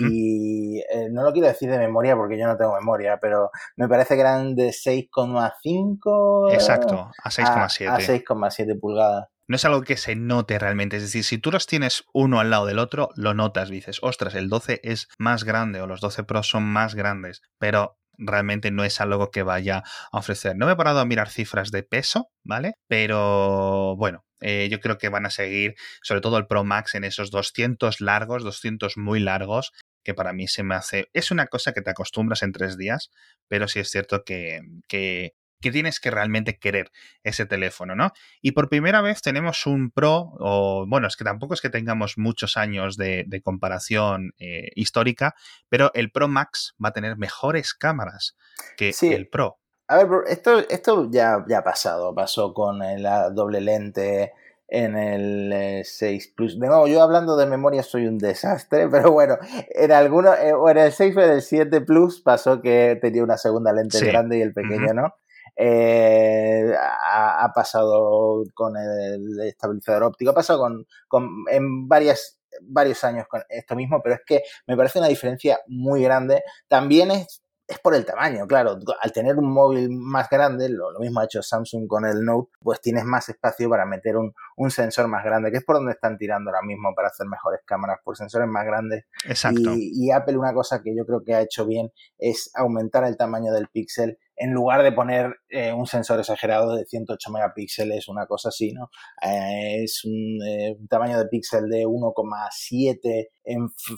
Y 0.00 0.80
eh, 0.92 1.08
no 1.10 1.22
lo 1.22 1.32
quiero 1.32 1.46
decir 1.46 1.70
de 1.70 1.78
memoria 1.78 2.16
porque 2.16 2.36
yo 2.36 2.46
no 2.46 2.56
tengo 2.56 2.74
memoria, 2.74 3.18
pero 3.22 3.50
me 3.76 3.88
parece 3.88 4.16
que 4.16 4.22
eran 4.22 4.56
de 4.56 4.70
6,5. 4.70 6.52
Exacto, 6.52 7.12
a 7.22 7.30
6,7. 7.30 7.88
A, 7.88 7.98
6,7 7.98 8.78
pulgadas. 8.80 9.28
No 9.46 9.54
es 9.56 9.64
algo 9.64 9.82
que 9.82 9.96
se 9.96 10.16
note 10.16 10.58
realmente. 10.58 10.96
Es 10.96 11.02
decir, 11.02 11.22
si 11.22 11.38
tú 11.38 11.52
los 11.52 11.66
tienes 11.66 12.04
uno 12.12 12.40
al 12.40 12.50
lado 12.50 12.66
del 12.66 12.80
otro, 12.80 13.10
lo 13.14 13.32
notas. 13.34 13.70
Dices, 13.70 14.00
ostras, 14.02 14.34
el 14.34 14.48
12 14.48 14.80
es 14.82 15.08
más 15.16 15.44
grande 15.44 15.80
o 15.80 15.86
los 15.86 16.00
12 16.00 16.24
Pro 16.24 16.42
son 16.42 16.64
más 16.64 16.96
grandes. 16.96 17.40
Pero 17.58 17.96
realmente 18.18 18.70
no 18.70 18.84
es 18.84 19.00
algo 19.00 19.30
que 19.30 19.42
vaya 19.42 19.82
a 20.12 20.18
ofrecer. 20.18 20.56
No 20.56 20.66
me 20.66 20.72
he 20.72 20.76
parado 20.76 21.00
a 21.00 21.04
mirar 21.04 21.30
cifras 21.30 21.70
de 21.70 21.82
peso, 21.82 22.28
¿vale? 22.44 22.74
Pero 22.88 23.96
bueno, 23.96 24.24
eh, 24.40 24.68
yo 24.70 24.80
creo 24.80 24.98
que 24.98 25.08
van 25.08 25.26
a 25.26 25.30
seguir, 25.30 25.74
sobre 26.02 26.20
todo 26.20 26.38
el 26.38 26.46
Pro 26.46 26.64
Max, 26.64 26.94
en 26.94 27.04
esos 27.04 27.30
200 27.30 28.00
largos, 28.00 28.44
200 28.44 28.96
muy 28.96 29.20
largos, 29.20 29.72
que 30.04 30.14
para 30.14 30.32
mí 30.32 30.48
se 30.48 30.62
me 30.62 30.74
hace... 30.74 31.06
Es 31.12 31.30
una 31.30 31.46
cosa 31.46 31.72
que 31.72 31.82
te 31.82 31.90
acostumbras 31.90 32.42
en 32.42 32.52
tres 32.52 32.76
días, 32.76 33.10
pero 33.48 33.68
sí 33.68 33.80
es 33.80 33.90
cierto 33.90 34.22
que, 34.24 34.60
que 34.88 35.32
que 35.60 35.70
tienes 35.72 36.00
que 36.00 36.10
realmente 36.10 36.58
querer 36.58 36.90
ese 37.22 37.46
teléfono, 37.46 37.94
¿no? 37.94 38.12
Y 38.40 38.52
por 38.52 38.68
primera 38.68 39.00
vez 39.00 39.22
tenemos 39.22 39.66
un 39.66 39.90
Pro, 39.90 40.32
o 40.38 40.86
bueno, 40.86 41.06
es 41.06 41.16
que 41.16 41.24
tampoco 41.24 41.54
es 41.54 41.60
que 41.60 41.70
tengamos 41.70 42.18
muchos 42.18 42.56
años 42.56 42.96
de, 42.96 43.26
comparación 43.44 44.32
eh, 44.38 44.70
histórica, 44.74 45.34
pero 45.68 45.90
el 45.94 46.10
Pro 46.10 46.28
Max 46.28 46.74
va 46.82 46.90
a 46.90 46.92
tener 46.92 47.16
mejores 47.16 47.74
cámaras 47.74 48.36
que 48.76 48.92
el 49.02 49.28
Pro. 49.28 49.58
A 49.86 49.96
ver, 49.96 50.08
esto, 50.26 50.58
esto 50.68 51.08
ya, 51.10 51.44
ya 51.48 51.58
ha 51.58 51.64
pasado, 51.64 52.14
pasó 52.14 52.52
con 52.52 52.78
la 52.78 53.30
doble 53.30 53.60
lente 53.60 54.32
en 54.68 54.96
el 54.96 55.82
6 55.84 56.26
eh, 56.26 56.32
Plus. 56.36 56.60
De 56.60 56.66
nuevo, 56.66 56.86
yo 56.86 57.02
hablando 57.02 57.36
de 57.36 57.46
memoria 57.46 57.82
soy 57.82 58.06
un 58.06 58.18
desastre, 58.18 58.88
pero 58.90 59.10
bueno, 59.10 59.38
en 59.70 59.92
alguno, 59.92 60.34
eh, 60.34 60.52
o 60.52 60.68
en 60.68 60.78
el 60.78 60.92
6 60.92 61.16
o 61.16 61.20
en 61.22 61.30
el 61.30 61.42
7 61.42 61.80
Plus 61.80 62.20
pasó 62.20 62.60
que 62.60 62.98
tenía 63.00 63.24
una 63.24 63.38
segunda 63.38 63.72
lente 63.72 64.04
grande 64.04 64.38
y 64.38 64.42
el 64.42 64.52
pequeño 64.52 64.92
no. 64.92 65.14
Eh, 65.60 66.72
ha, 66.72 67.50
pasado 67.52 68.44
con 68.54 68.76
el 68.76 69.40
estabilizador 69.40 70.04
óptico, 70.04 70.30
ha 70.30 70.34
pasado 70.34 70.60
con, 70.60 70.86
con, 71.08 71.28
en 71.50 71.88
varias, 71.88 72.38
varios 72.62 73.02
años 73.02 73.26
con 73.28 73.42
esto 73.48 73.74
mismo, 73.74 74.00
pero 74.02 74.14
es 74.14 74.20
que 74.24 74.42
me 74.68 74.76
parece 74.76 75.00
una 75.00 75.08
diferencia 75.08 75.60
muy 75.66 76.02
grande. 76.02 76.44
También 76.68 77.10
es 77.10 77.42
es 77.68 77.78
por 77.80 77.94
el 77.94 78.06
tamaño, 78.06 78.46
claro. 78.46 78.78
Al 79.02 79.12
tener 79.12 79.36
un 79.36 79.52
móvil 79.52 79.90
más 79.90 80.30
grande, 80.30 80.70
lo, 80.70 80.98
mismo 80.98 81.20
ha 81.20 81.24
hecho 81.24 81.42
Samsung 81.42 81.86
con 81.86 82.06
el 82.06 82.24
Note, 82.24 82.50
pues 82.60 82.80
tienes 82.80 83.04
más 83.04 83.28
espacio 83.28 83.68
para 83.68 83.84
meter 83.84 84.16
un, 84.16 84.32
sensor 84.70 85.06
más 85.06 85.22
grande, 85.22 85.50
que 85.50 85.58
es 85.58 85.64
por 85.64 85.76
donde 85.76 85.92
están 85.92 86.16
tirando 86.16 86.48
ahora 86.48 86.62
mismo 86.62 86.94
para 86.94 87.08
hacer 87.08 87.26
mejores 87.26 87.60
cámaras, 87.66 87.98
por 88.02 88.16
sensores 88.16 88.48
más 88.48 88.64
grandes. 88.64 89.04
Exacto. 89.26 89.74
Y, 89.74 90.10
Apple 90.10 90.38
una 90.38 90.54
cosa 90.54 90.82
que 90.82 90.96
yo 90.96 91.04
creo 91.04 91.22
que 91.22 91.34
ha 91.34 91.42
hecho 91.42 91.66
bien 91.66 91.92
es 92.16 92.50
aumentar 92.54 93.04
el 93.04 93.18
tamaño 93.18 93.52
del 93.52 93.68
píxel 93.68 94.18
en 94.38 94.52
lugar 94.52 94.82
de 94.82 94.92
poner 94.92 95.36
eh, 95.48 95.72
un 95.72 95.86
sensor 95.86 96.20
exagerado 96.20 96.76
de 96.76 96.84
108 96.84 97.30
megapíxeles, 97.30 98.08
una 98.08 98.26
cosa 98.26 98.50
así, 98.50 98.72
¿no? 98.72 98.90
Eh, 99.22 99.82
es 99.84 100.02
eh, 100.04 100.76
un, 100.78 100.86
tamaño 100.88 101.18
de 101.18 101.26
píxel 101.26 101.68
de 101.68 101.84
1,7 101.84 103.28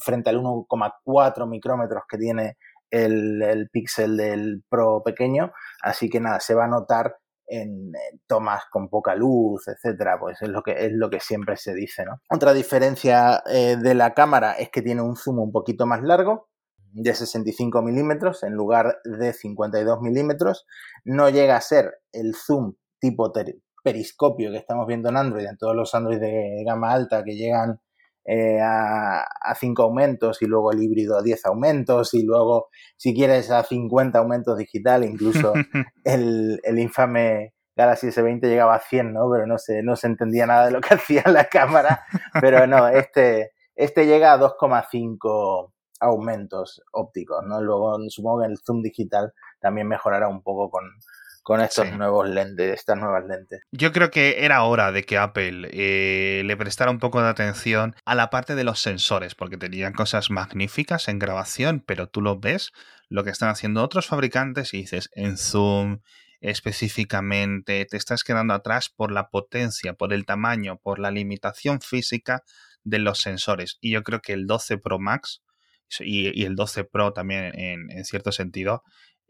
frente 0.02 0.30
al 0.30 0.38
1,4 0.38 1.48
micrómetros 1.48 2.02
que 2.08 2.18
tiene 2.18 2.56
el, 2.90 3.42
el 3.42 3.68
píxel 3.70 4.16
del 4.16 4.62
Pro 4.68 5.02
pequeño, 5.04 5.52
así 5.82 6.08
que 6.08 6.20
nada, 6.20 6.40
se 6.40 6.54
va 6.54 6.64
a 6.64 6.68
notar 6.68 7.16
en, 7.46 7.92
tomas 8.26 8.62
con 8.70 8.88
poca 8.88 9.14
luz, 9.14 9.68
etcétera, 9.68 10.18
pues 10.18 10.40
es 10.40 10.48
lo 10.48 10.62
que 10.62 10.72
es 10.86 10.92
lo 10.92 11.10
que 11.10 11.20
siempre 11.20 11.56
se 11.56 11.74
dice, 11.74 12.04
¿no? 12.04 12.20
Otra 12.30 12.52
diferencia 12.52 13.42
de 13.46 13.94
la 13.94 14.14
cámara 14.14 14.52
es 14.52 14.70
que 14.70 14.82
tiene 14.82 15.02
un 15.02 15.16
zoom 15.16 15.40
un 15.40 15.52
poquito 15.52 15.84
más 15.84 16.00
largo, 16.02 16.49
de 16.92 17.14
65 17.14 17.82
milímetros 17.82 18.42
en 18.42 18.54
lugar 18.54 18.98
de 19.04 19.32
52 19.32 20.00
milímetros. 20.00 20.66
No 21.04 21.30
llega 21.30 21.56
a 21.56 21.60
ser 21.60 22.00
el 22.12 22.34
zoom 22.34 22.74
tipo 22.98 23.32
periscopio 23.82 24.50
que 24.50 24.58
estamos 24.58 24.86
viendo 24.86 25.08
en 25.08 25.16
Android, 25.16 25.46
en 25.46 25.56
todos 25.56 25.74
los 25.74 25.94
Android 25.94 26.20
de 26.20 26.62
gama 26.66 26.92
alta 26.92 27.24
que 27.24 27.36
llegan 27.36 27.80
eh, 28.24 28.60
a, 28.60 29.22
a 29.22 29.54
5 29.54 29.82
aumentos 29.82 30.42
y 30.42 30.46
luego 30.46 30.72
el 30.72 30.82
híbrido 30.82 31.16
a 31.18 31.22
10 31.22 31.46
aumentos 31.46 32.12
y 32.14 32.22
luego, 32.22 32.68
si 32.96 33.14
quieres, 33.14 33.50
a 33.50 33.62
50 33.62 34.18
aumentos 34.18 34.58
digital, 34.58 35.04
incluso 35.04 35.52
el, 36.04 36.60
el 36.62 36.78
infame 36.78 37.54
Galaxy 37.80 38.08
S20 38.08 38.42
llegaba 38.42 38.74
a 38.74 38.80
100, 38.80 39.14
¿no? 39.14 39.30
Pero 39.32 39.46
no 39.46 39.56
se, 39.56 39.82
no 39.82 39.96
se 39.96 40.06
entendía 40.06 40.46
nada 40.46 40.66
de 40.66 40.72
lo 40.72 40.80
que 40.80 40.94
hacía 40.94 41.22
la 41.26 41.46
cámara. 41.46 42.04
Pero 42.40 42.66
no, 42.66 42.88
este, 42.88 43.52
este 43.74 44.06
llega 44.06 44.32
a 44.32 44.38
2,5 44.38 45.72
aumentos 46.00 46.82
ópticos, 46.92 47.44
¿no? 47.46 47.60
Luego 47.60 47.98
supongo 48.08 48.40
que 48.40 48.48
el 48.48 48.58
zoom 48.58 48.82
digital 48.82 49.32
también 49.60 49.86
mejorará 49.86 50.28
un 50.28 50.42
poco 50.42 50.70
con, 50.70 50.84
con 51.42 51.60
estos 51.60 51.92
nuevos 51.92 52.28
lentes, 52.28 52.72
estas 52.72 52.98
nuevas 52.98 53.24
lentes. 53.26 53.62
Yo 53.72 53.92
creo 53.92 54.10
que 54.10 54.44
era 54.44 54.62
hora 54.64 54.92
de 54.92 55.04
que 55.04 55.18
Apple 55.18 55.68
eh, 55.72 56.42
le 56.44 56.56
prestara 56.56 56.90
un 56.90 56.98
poco 56.98 57.22
de 57.22 57.28
atención 57.28 57.94
a 58.04 58.14
la 58.14 58.30
parte 58.30 58.54
de 58.54 58.64
los 58.64 58.80
sensores, 58.80 59.34
porque 59.34 59.56
tenían 59.56 59.92
cosas 59.92 60.30
magníficas 60.30 61.08
en 61.08 61.18
grabación, 61.18 61.82
pero 61.86 62.08
tú 62.08 62.22
lo 62.22 62.38
ves, 62.38 62.72
lo 63.08 63.24
que 63.24 63.30
están 63.30 63.48
haciendo 63.48 63.82
otros 63.82 64.06
fabricantes 64.06 64.72
y 64.74 64.78
dices, 64.78 65.10
en 65.14 65.36
zoom, 65.36 66.00
específicamente, 66.40 67.84
te 67.84 67.96
estás 67.96 68.24
quedando 68.24 68.54
atrás 68.54 68.88
por 68.88 69.12
la 69.12 69.28
potencia, 69.28 69.94
por 69.94 70.12
el 70.12 70.24
tamaño, 70.24 70.78
por 70.78 70.98
la 70.98 71.10
limitación 71.10 71.80
física 71.80 72.44
de 72.84 72.98
los 72.98 73.20
sensores. 73.20 73.78
Y 73.80 73.90
yo 73.90 74.02
creo 74.02 74.20
que 74.20 74.32
el 74.32 74.46
12 74.46 74.78
Pro 74.78 74.98
Max 74.98 75.42
y, 75.98 76.44
el 76.44 76.54
12 76.56 76.84
Pro 76.84 77.12
también 77.12 77.52
en 77.54 78.04
cierto 78.04 78.32
sentido 78.32 78.82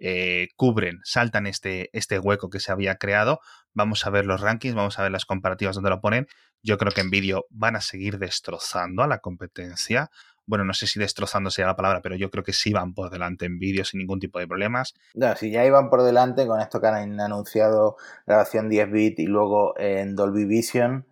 eh, 0.02 0.48
cubren, 0.56 1.00
saltan 1.04 1.46
este, 1.46 1.90
este 1.92 2.18
hueco 2.18 2.48
que 2.48 2.58
se 2.58 2.72
había 2.72 2.96
creado. 2.96 3.40
Vamos 3.74 4.06
a 4.06 4.10
ver 4.10 4.24
los 4.24 4.40
rankings, 4.40 4.74
vamos 4.74 4.98
a 4.98 5.02
ver 5.02 5.12
las 5.12 5.26
comparativas 5.26 5.74
donde 5.74 5.90
lo 5.90 6.00
ponen. 6.00 6.26
Yo 6.62 6.78
creo 6.78 6.90
que 6.90 7.02
en 7.02 7.10
vídeo 7.10 7.44
van 7.50 7.76
a 7.76 7.82
seguir 7.82 8.18
destrozando 8.18 9.02
a 9.02 9.06
la 9.06 9.18
competencia. 9.18 10.10
Bueno, 10.46 10.64
no 10.64 10.72
sé 10.72 10.86
si 10.86 10.98
destrozando 10.98 11.50
sea 11.50 11.66
la 11.66 11.76
palabra, 11.76 12.00
pero 12.00 12.16
yo 12.16 12.30
creo 12.30 12.42
que 12.42 12.54
sí 12.54 12.72
van 12.72 12.94
por 12.94 13.10
delante 13.10 13.44
en 13.44 13.58
vídeo 13.58 13.84
sin 13.84 13.98
ningún 13.98 14.20
tipo 14.20 14.38
de 14.38 14.48
problemas. 14.48 14.94
No, 15.14 15.36
si 15.36 15.50
ya 15.50 15.66
iban 15.66 15.90
por 15.90 16.02
delante 16.02 16.46
con 16.46 16.60
esto 16.60 16.80
que 16.80 16.86
han 16.86 17.20
anunciado 17.20 17.96
grabación 18.26 18.70
10 18.70 18.90
bit 18.90 19.18
y 19.18 19.26
luego 19.26 19.78
en 19.78 20.16
Dolby 20.16 20.46
Vision, 20.46 21.06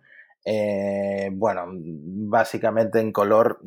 eh, 0.51 1.29
bueno, 1.31 1.65
básicamente 1.71 2.99
en 2.99 3.11
color 3.11 3.59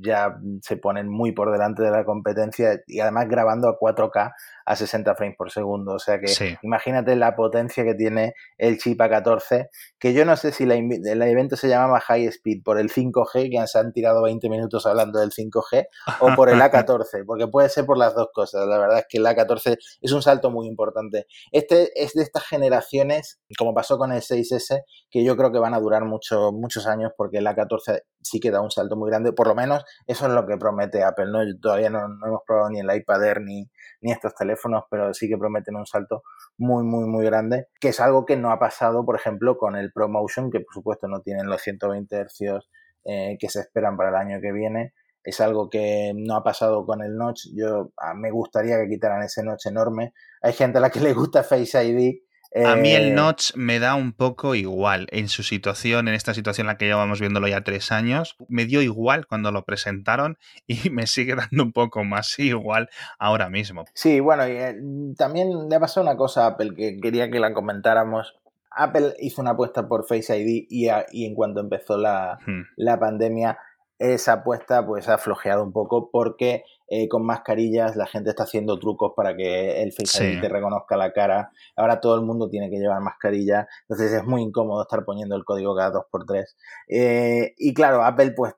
ya 0.00 0.38
se 0.62 0.78
ponen 0.78 1.10
muy 1.10 1.32
por 1.32 1.52
delante 1.52 1.82
de 1.82 1.90
la 1.90 2.06
competencia 2.06 2.80
y 2.86 3.00
además 3.00 3.28
grabando 3.28 3.68
a 3.68 3.78
4K 3.78 4.32
a 4.66 4.76
60 4.76 5.14
frames 5.14 5.36
por 5.36 5.50
segundo. 5.50 5.94
O 5.94 5.98
sea 5.98 6.20
que 6.20 6.58
imagínate 6.62 7.16
la 7.16 7.36
potencia 7.36 7.84
que 7.84 7.94
tiene 7.94 8.34
el 8.58 8.78
chip 8.78 9.00
A14, 9.00 9.68
que 9.98 10.12
yo 10.12 10.24
no 10.24 10.36
sé 10.36 10.52
si 10.52 10.66
la, 10.66 10.74
el 10.74 11.22
evento 11.22 11.56
se 11.56 11.68
llamaba 11.68 12.00
High 12.00 12.26
Speed 12.26 12.62
por 12.64 12.78
el 12.78 12.90
5G, 12.90 13.50
que 13.50 13.66
se 13.66 13.78
han 13.78 13.92
tirado 13.92 14.22
20 14.22 14.50
minutos 14.50 14.84
hablando 14.86 15.20
del 15.20 15.30
5G, 15.30 15.86
o 16.20 16.34
por 16.34 16.50
el 16.50 16.60
A14, 16.60 17.24
porque 17.24 17.46
puede 17.46 17.68
ser 17.68 17.86
por 17.86 17.96
las 17.96 18.14
dos 18.14 18.28
cosas. 18.32 18.66
La 18.66 18.78
verdad 18.78 18.98
es 18.98 19.06
que 19.08 19.18
el 19.18 19.24
A14 19.24 19.78
es 20.00 20.12
un 20.12 20.22
salto 20.22 20.50
muy 20.50 20.66
importante. 20.66 21.26
Este 21.52 21.90
es 21.94 22.12
de 22.14 22.22
estas 22.22 22.44
generaciones, 22.44 23.40
como 23.56 23.72
pasó 23.72 23.98
con 23.98 24.12
el 24.12 24.20
6S, 24.20 24.82
que 25.10 25.24
yo 25.24 25.36
creo 25.36 25.52
que 25.52 25.58
van 25.58 25.74
a 25.74 25.80
durar 25.80 26.04
mucho, 26.04 26.50
muchos 26.52 26.86
años, 26.86 27.12
porque 27.16 27.38
el 27.38 27.46
A14 27.46 28.02
sí 28.26 28.40
que 28.40 28.50
da 28.50 28.60
un 28.60 28.70
salto 28.70 28.96
muy 28.96 29.10
grande. 29.10 29.32
Por 29.32 29.46
lo 29.46 29.54
menos 29.54 29.84
eso 30.06 30.26
es 30.26 30.32
lo 30.32 30.46
que 30.46 30.56
promete 30.56 31.04
Apple. 31.04 31.26
¿no? 31.26 31.40
Todavía 31.60 31.90
no, 31.90 32.00
hemos 32.00 32.40
probado 32.46 32.70
ni 32.70 32.80
el 32.80 32.94
iPad 32.94 33.24
Air 33.24 33.40
ni, 33.42 33.70
ni 34.00 34.12
estos 34.12 34.34
teléfonos, 34.34 34.84
pero 34.90 35.12
sí 35.14 35.28
que 35.28 35.38
prometen 35.38 35.76
un 35.76 35.86
salto 35.86 36.22
muy, 36.58 36.84
muy, 36.84 37.08
muy 37.08 37.24
grande, 37.24 37.68
que 37.80 37.88
es 37.88 38.00
algo 38.00 38.24
que 38.24 38.36
no 38.36 38.50
ha 38.50 38.58
pasado, 38.58 39.04
por 39.04 39.16
ejemplo, 39.16 39.56
con 39.56 39.76
el 39.76 39.92
ProMotion, 39.92 40.50
que 40.50 40.60
por 40.60 40.74
supuesto 40.74 41.08
no 41.08 41.20
tienen 41.22 41.46
los 41.46 41.62
120 41.62 42.26
Hz 42.26 42.68
eh, 43.04 43.36
que 43.38 43.48
se 43.48 43.60
esperan 43.60 43.96
para 43.96 44.08
el 44.10 44.16
año 44.16 44.40
que 44.40 44.52
viene. 44.52 44.92
Es 45.22 45.40
algo 45.40 45.70
que 45.70 46.12
no 46.14 46.36
ha 46.36 46.42
pasado 46.42 46.84
con 46.84 47.02
el 47.02 47.16
notch. 47.16 47.48
Yo 47.54 47.92
ah, 47.96 48.14
me 48.14 48.30
gustaría 48.30 48.78
que 48.80 48.88
quitaran 48.88 49.22
ese 49.22 49.42
notch 49.42 49.66
enorme. 49.66 50.12
Hay 50.42 50.52
gente 50.52 50.78
a 50.78 50.80
la 50.80 50.90
que 50.90 51.00
le 51.00 51.12
gusta 51.12 51.42
Face 51.42 51.84
ID 51.84 52.25
a 52.64 52.76
mí 52.76 52.92
el 52.92 53.08
eh, 53.08 53.10
notch 53.12 53.54
me 53.54 53.78
da 53.78 53.94
un 53.94 54.12
poco 54.12 54.54
igual 54.54 55.06
en 55.10 55.28
su 55.28 55.42
situación, 55.42 56.08
en 56.08 56.14
esta 56.14 56.32
situación 56.32 56.64
en 56.66 56.68
la 56.68 56.78
que 56.78 56.86
llevamos 56.86 57.20
viéndolo 57.20 57.48
ya 57.48 57.62
tres 57.62 57.92
años. 57.92 58.36
Me 58.48 58.64
dio 58.64 58.82
igual 58.82 59.26
cuando 59.26 59.52
lo 59.52 59.64
presentaron 59.64 60.38
y 60.66 60.76
me 60.90 61.06
sigue 61.06 61.34
dando 61.34 61.62
un 61.62 61.72
poco 61.72 62.04
más 62.04 62.38
igual 62.38 62.88
ahora 63.18 63.50
mismo. 63.50 63.84
Sí, 63.94 64.20
bueno, 64.20 64.46
y, 64.48 64.52
eh, 64.52 64.76
también 65.16 65.68
le 65.68 65.76
ha 65.76 65.80
pasado 65.80 66.06
una 66.06 66.16
cosa 66.16 66.44
a 66.44 66.48
Apple 66.48 66.74
que 66.74 66.98
quería 67.00 67.30
que 67.30 67.40
la 67.40 67.52
comentáramos. 67.52 68.34
Apple 68.70 69.14
hizo 69.20 69.40
una 69.40 69.52
apuesta 69.52 69.88
por 69.88 70.06
Face 70.06 70.38
ID 70.38 70.66
y, 70.68 71.24
en 71.24 71.34
cuanto 71.34 71.60
empezó 71.60 71.96
la, 71.96 72.38
hmm. 72.46 72.62
la 72.76 72.98
pandemia 72.98 73.58
esa 73.98 74.34
apuesta 74.34 74.86
pues 74.86 75.08
ha 75.08 75.18
flojeado 75.18 75.62
un 75.62 75.72
poco 75.72 76.10
porque 76.10 76.64
eh, 76.88 77.08
con 77.08 77.24
mascarillas 77.24 77.96
la 77.96 78.06
gente 78.06 78.30
está 78.30 78.44
haciendo 78.44 78.78
trucos 78.78 79.12
para 79.16 79.36
que 79.36 79.82
el 79.82 79.92
Face 79.92 80.24
ID 80.24 80.40
te 80.40 80.48
reconozca 80.48 80.96
la 80.96 81.12
cara. 81.12 81.50
Ahora 81.74 82.00
todo 82.00 82.14
el 82.16 82.22
mundo 82.22 82.48
tiene 82.48 82.70
que 82.70 82.78
llevar 82.78 83.00
mascarilla, 83.00 83.66
entonces 83.88 84.12
es 84.12 84.24
muy 84.24 84.42
incómodo 84.42 84.82
estar 84.82 85.04
poniendo 85.04 85.36
el 85.36 85.44
código 85.44 85.76
cada 85.76 85.92
2x3. 85.92 86.44
Eh, 86.88 87.54
y 87.56 87.74
claro, 87.74 88.04
Apple 88.04 88.32
pues 88.36 88.54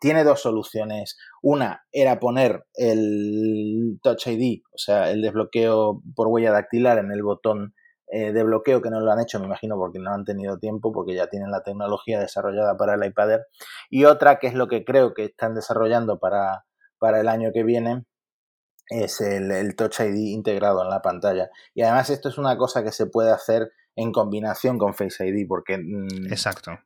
tiene 0.00 0.24
dos 0.24 0.40
soluciones. 0.40 1.18
Una 1.42 1.84
era 1.92 2.18
poner 2.18 2.64
el 2.74 3.98
Touch 4.02 4.26
ID, 4.26 4.62
o 4.72 4.78
sea, 4.78 5.10
el 5.10 5.22
desbloqueo 5.22 6.02
por 6.14 6.28
huella 6.28 6.52
dactilar 6.52 6.98
en 6.98 7.12
el 7.12 7.22
botón 7.22 7.74
eh, 8.10 8.32
de 8.32 8.42
bloqueo 8.42 8.80
que 8.80 8.90
no 8.90 9.00
lo 9.00 9.12
han 9.12 9.20
hecho, 9.20 9.38
me 9.38 9.46
imagino, 9.46 9.76
porque 9.76 9.98
no 9.98 10.12
han 10.12 10.24
tenido 10.24 10.58
tiempo, 10.58 10.92
porque 10.92 11.14
ya 11.14 11.28
tienen 11.28 11.50
la 11.50 11.62
tecnología 11.62 12.18
desarrollada 12.18 12.76
para 12.76 12.94
el 12.94 13.04
iPad 13.04 13.32
Air. 13.32 13.40
Y 13.90 14.04
otra, 14.06 14.38
que 14.38 14.46
es 14.46 14.54
lo 14.54 14.66
que 14.66 14.84
creo 14.84 15.12
que 15.12 15.26
están 15.26 15.54
desarrollando 15.54 16.18
para, 16.18 16.64
para 16.98 17.20
el 17.20 17.28
año 17.28 17.50
que 17.52 17.64
viene, 17.64 18.04
es 18.88 19.20
el, 19.20 19.74
Touch 19.76 20.00
ID 20.00 20.32
integrado 20.32 20.82
en 20.82 20.90
la 20.90 21.02
pantalla. 21.02 21.50
Y 21.74 21.82
además 21.82 22.10
esto 22.10 22.28
es 22.28 22.38
una 22.38 22.56
cosa 22.56 22.82
que 22.82 22.92
se 22.92 23.06
puede 23.06 23.30
hacer 23.30 23.70
en 23.96 24.12
combinación 24.12 24.78
con 24.78 24.94
Face 24.94 25.26
ID, 25.26 25.46
porque 25.48 25.76
mm, 25.76 26.30
Exacto. 26.30 26.78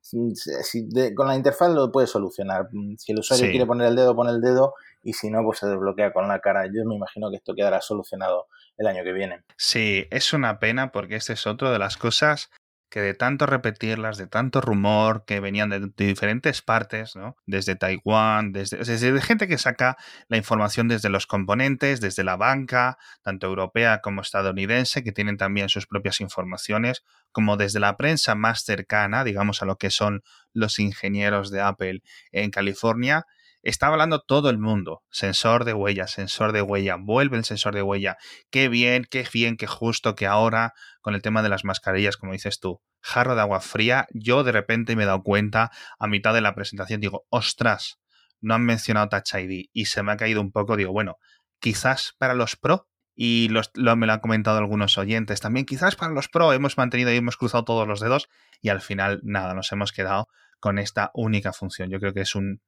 con 1.14 1.28
la 1.28 1.36
interfaz 1.36 1.70
lo 1.70 1.92
puede 1.92 2.06
solucionar. 2.06 2.68
Mm, 2.72 2.96
si 2.96 3.12
el 3.12 3.18
usuario 3.18 3.50
quiere 3.50 3.66
poner 3.66 3.88
el 3.88 3.96
dedo, 3.96 4.16
pone 4.16 4.30
el 4.30 4.40
dedo, 4.40 4.74
y 5.02 5.12
si 5.12 5.30
no, 5.30 5.42
pues 5.44 5.58
se 5.58 5.66
desbloquea 5.66 6.12
con 6.12 6.26
la 6.26 6.40
cara. 6.40 6.66
Yo 6.66 6.84
me 6.86 6.94
imagino 6.94 7.30
que 7.30 7.36
esto 7.36 7.54
quedará 7.54 7.80
solucionado 7.82 8.46
el 8.78 8.86
año 8.86 9.04
que 9.04 9.12
viene. 9.12 9.44
Sí, 9.56 10.06
es 10.10 10.32
una 10.32 10.58
pena 10.58 10.90
porque 10.90 11.16
este 11.16 11.34
es 11.34 11.46
otro 11.46 11.70
de 11.70 11.78
las 11.78 11.96
cosas 11.98 12.50
que 12.92 13.00
de 13.00 13.14
tanto 13.14 13.46
repetirlas, 13.46 14.18
de 14.18 14.26
tanto 14.26 14.60
rumor 14.60 15.24
que 15.24 15.40
venían 15.40 15.70
de, 15.70 15.90
diferentes 15.96 16.60
partes, 16.60 17.16
¿no? 17.16 17.38
Desde 17.46 17.74
Taiwán, 17.74 18.52
desde, 18.52 18.76
desde 18.76 19.18
gente 19.22 19.48
que 19.48 19.56
saca 19.56 19.96
la 20.28 20.36
información 20.36 20.88
desde 20.88 21.08
los 21.08 21.26
componentes, 21.26 22.02
desde 22.02 22.22
la 22.22 22.36
banca, 22.36 22.98
tanto 23.22 23.46
europea 23.46 24.02
como 24.02 24.20
estadounidense, 24.20 25.02
que 25.02 25.10
tienen 25.10 25.38
también 25.38 25.70
sus 25.70 25.86
propias 25.86 26.20
informaciones, 26.20 27.02
como 27.32 27.56
desde 27.56 27.80
la 27.80 27.96
prensa 27.96 28.34
más 28.34 28.62
cercana, 28.62 29.24
digamos, 29.24 29.62
a 29.62 29.64
lo 29.64 29.78
que 29.78 29.88
son 29.88 30.22
los 30.52 30.78
ingenieros 30.78 31.50
de 31.50 31.62
Apple 31.62 32.02
en 32.30 32.50
California, 32.50 33.24
está 33.62 33.88
hablando 33.88 34.20
todo 34.20 34.50
el 34.50 34.58
mundo. 34.58 35.02
Sensor 35.10 35.64
de 35.64 35.72
huella, 35.72 36.06
sensor 36.06 36.52
de 36.52 36.62
huella, 36.62 36.96
vuelve 36.98 37.36
el 37.36 37.44
sensor 37.44 37.74
de 37.74 37.82
huella. 37.82 38.16
Qué 38.50 38.68
bien, 38.68 39.06
qué 39.08 39.26
bien, 39.32 39.56
qué 39.56 39.66
justo 39.66 40.14
que 40.14 40.26
ahora, 40.26 40.74
con 41.00 41.14
el 41.14 41.22
tema 41.22 41.42
de 41.42 41.48
las 41.48 41.64
mascarillas, 41.64 42.16
como 42.16 42.32
dices 42.32 42.60
tú, 42.60 42.80
jarro 43.00 43.34
de 43.34 43.40
agua 43.40 43.60
fría, 43.60 44.06
yo 44.12 44.44
de 44.44 44.52
repente 44.52 44.96
me 44.96 45.04
he 45.04 45.06
dado 45.06 45.22
cuenta 45.22 45.70
a 45.98 46.06
mitad 46.06 46.34
de 46.34 46.40
la 46.40 46.54
presentación, 46.54 47.00
digo, 47.00 47.24
ostras, 47.28 47.98
no 48.40 48.54
han 48.54 48.64
mencionado 48.64 49.08
Touch 49.08 49.34
ID 49.34 49.66
y 49.72 49.86
se 49.86 50.02
me 50.02 50.12
ha 50.12 50.16
caído 50.16 50.40
un 50.40 50.52
poco, 50.52 50.76
digo, 50.76 50.92
bueno, 50.92 51.16
quizás 51.60 52.14
para 52.18 52.34
los 52.34 52.56
Pro, 52.56 52.88
y 53.14 53.48
los, 53.50 53.70
lo, 53.74 53.94
me 53.96 54.06
lo 54.06 54.14
han 54.14 54.20
comentado 54.20 54.58
algunos 54.58 54.96
oyentes 54.98 55.40
también, 55.40 55.66
quizás 55.66 55.96
para 55.96 56.12
los 56.12 56.28
Pro 56.28 56.52
hemos 56.52 56.78
mantenido 56.78 57.12
y 57.12 57.16
hemos 57.16 57.36
cruzado 57.36 57.64
todos 57.64 57.86
los 57.86 58.00
dedos 58.00 58.28
y 58.60 58.70
al 58.70 58.80
final 58.80 59.20
nada, 59.22 59.54
nos 59.54 59.70
hemos 59.72 59.92
quedado 59.92 60.28
con 60.60 60.78
esta 60.78 61.10
única 61.14 61.52
función. 61.52 61.90
Yo 61.90 61.98
creo 62.00 62.14
que 62.14 62.20
es 62.22 62.34
un 62.34 62.62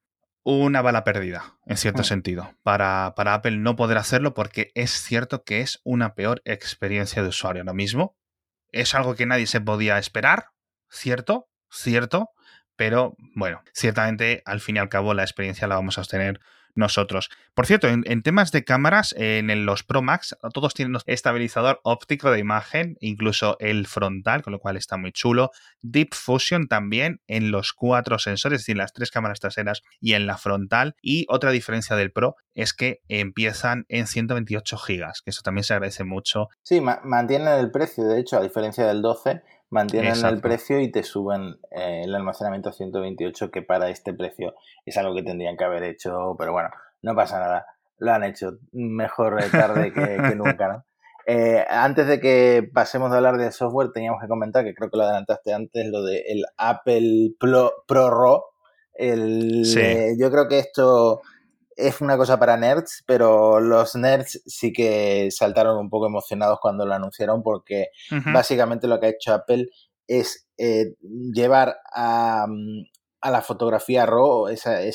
una 0.45 0.83
bala 0.83 1.05
perdida, 1.05 1.57
en 1.67 1.77
cierto 1.77 2.03
mm. 2.03 2.05
sentido, 2.05 2.55
para, 2.63 3.15
para, 3.17 3.35
Apple 3.35 3.57
no 3.57 3.77
poder 3.77 3.99
hacerlo 3.99 4.35
porque 4.35 4.71
es 4.75 4.91
cierto 4.91 5.43
que 5.43 5.61
es 5.61 5.81
una 5.85 6.15
peor 6.15 6.43
experiencia 6.45 7.23
de 7.23 7.29
usuario. 7.29 7.65
Lo 7.65 7.75
mismo, 7.75 8.17
es 8.71 8.95
algo 8.95 9.15
que 9.15 9.27
nadie 9.27 9.47
se 9.47 9.61
podía 9.61 9.99
esperar, 9.99 10.51
cierto, 10.89 11.49
cierto, 11.71 12.31
pero 12.77 13.17
bueno, 13.35 13.63
ciertamente 13.73 14.43
al 14.45 14.61
fin 14.61 14.77
y 14.77 14.79
al 14.81 14.89
cabo 14.89 15.15
la 15.15 15.23
experiencia 15.23 15.67
la 15.67 15.77
vamos 15.77 15.97
a 15.97 16.03
obtener 16.03 16.41
nosotros. 16.75 17.31
Por 17.55 17.67
cierto, 17.67 17.89
en, 17.89 18.23
temas 18.23 18.53
de 18.53 18.65
cámaras, 18.65 19.15
en 19.17 19.67
los 19.67 19.83
Pro 19.83 20.03
Max, 20.03 20.37
todos 20.53 20.75
tienen 20.75 20.97
estabilizador 21.07 21.81
óptico 21.85 22.31
de 22.31 22.39
imagen, 22.39 22.97
incluso 23.01 23.57
el 23.61 23.87
frontal, 23.87 24.43
con 24.43 24.53
lo 24.53 24.59
cual 24.59 24.77
está 24.77 24.97
muy 24.97 25.13
chulo. 25.13 25.51
Deep 25.83 26.15
Fusion 26.15 26.69
también 26.69 27.21
en 27.27 27.51
los 27.51 27.73
cuatro 27.73 28.19
sensores, 28.19 28.61
es 28.61 28.63
decir, 28.63 28.77
las 28.77 28.93
tres 28.93 29.11
cámaras 29.11 29.41
traseras 29.41 29.83
y 30.01 30.15
en 30.15 30.27
la 30.27 30.37
frontal. 30.37 30.97
Y 31.01 31.27
otra 31.29 31.51
diferencia 31.51 31.97
del 31.97 32.13
Pro 32.13 32.37
es 32.55 32.73
que 32.73 33.01
empiezan 33.09 33.85
en 33.89 34.07
128 34.07 34.77
GB, 34.77 35.13
que 35.25 35.31
eso 35.31 35.43
también 35.43 35.65
se 35.65 35.75
agradece 35.75 36.05
mucho. 36.05 36.49
Sí, 36.63 36.81
mantienen 36.81 37.49
el 37.49 37.71
precio, 37.71 38.05
de 38.05 38.21
hecho, 38.21 38.39
a 38.39 38.43
diferencia 38.43 38.87
del 38.87 39.03
12 39.03 39.43
mantienen 39.75 40.25
el 40.25 40.41
precio 40.41 40.81
y 40.81 40.91
te 40.91 41.03
suben 41.03 41.59
eh, 41.73 42.03
el 42.05 42.15
almacenamiento 42.15 42.69
a 42.69 42.73
128, 42.73 43.51
que 43.51 43.61
para 43.61 43.91
este 43.91 44.15
precio 44.15 44.55
es 44.87 44.97
algo 44.97 45.15
que 45.17 45.25
tendrían 45.25 45.57
que 45.57 45.65
haber 45.65 45.83
hecho, 45.83 46.37
pero 46.39 46.53
bueno, 46.53 46.71
no 47.03 47.15
pasa 47.17 47.41
nada. 47.41 47.67
Lo 47.99 48.13
han 48.13 48.23
hecho 48.23 48.59
mejor 48.73 49.37
tarde 49.51 49.93
que, 49.93 50.17
nunca, 50.37 50.69
¿no? 50.69 50.85
Eh, 51.27 51.65
antes 51.69 52.07
de 52.07 52.21
que 52.21 52.71
pasemos 52.73 53.11
a 53.11 53.17
hablar 53.17 53.37
de 53.37 53.51
software, 53.51 53.91
teníamos 53.93 54.21
que 54.21 54.29
comentar, 54.29 54.65
que 54.65 54.75
creo 54.75 54.91
que 54.91 54.97
lo 54.97 55.05
adelantaste 55.05 55.53
antes, 55.53 55.87
lo 55.87 56.05
del 56.05 56.23
el 56.27 56.45
Apple 56.57 57.35
Pro, 57.41 57.73
Pro 57.89 58.45
El, 58.95 59.65
eh, 59.77 60.15
yo 60.19 60.31
creo 60.31 60.47
que 60.49 60.61
esto 60.61 61.23
es 61.77 62.01
una 62.01 62.17
cosa 62.17 62.39
para 62.39 62.57
nerds, 62.57 63.03
pero 63.07 63.61
los 63.61 63.95
nerds 63.95 64.43
sí 64.47 64.73
que 64.73 65.29
saltaron 65.31 65.79
un 65.79 65.91
poco 65.91 66.07
emocionados 66.07 66.59
cuando 66.61 66.87
lo 66.87 66.95
anunciaron 66.95 67.43
porque 67.43 67.89
básicamente 68.33 68.87
lo 68.87 69.01
que 69.01 69.07
ha 69.07 69.11
hecho 69.11 69.35
Apple 69.35 69.69
es 70.07 70.49
eh, 70.59 70.95
llevar 71.33 71.77
a, 71.93 72.47
mm, 72.49 72.85
a, 73.23 73.31
la 73.31 73.43
fotografía 73.43 74.07
RAW, 74.07 74.49
ese, 74.49 74.93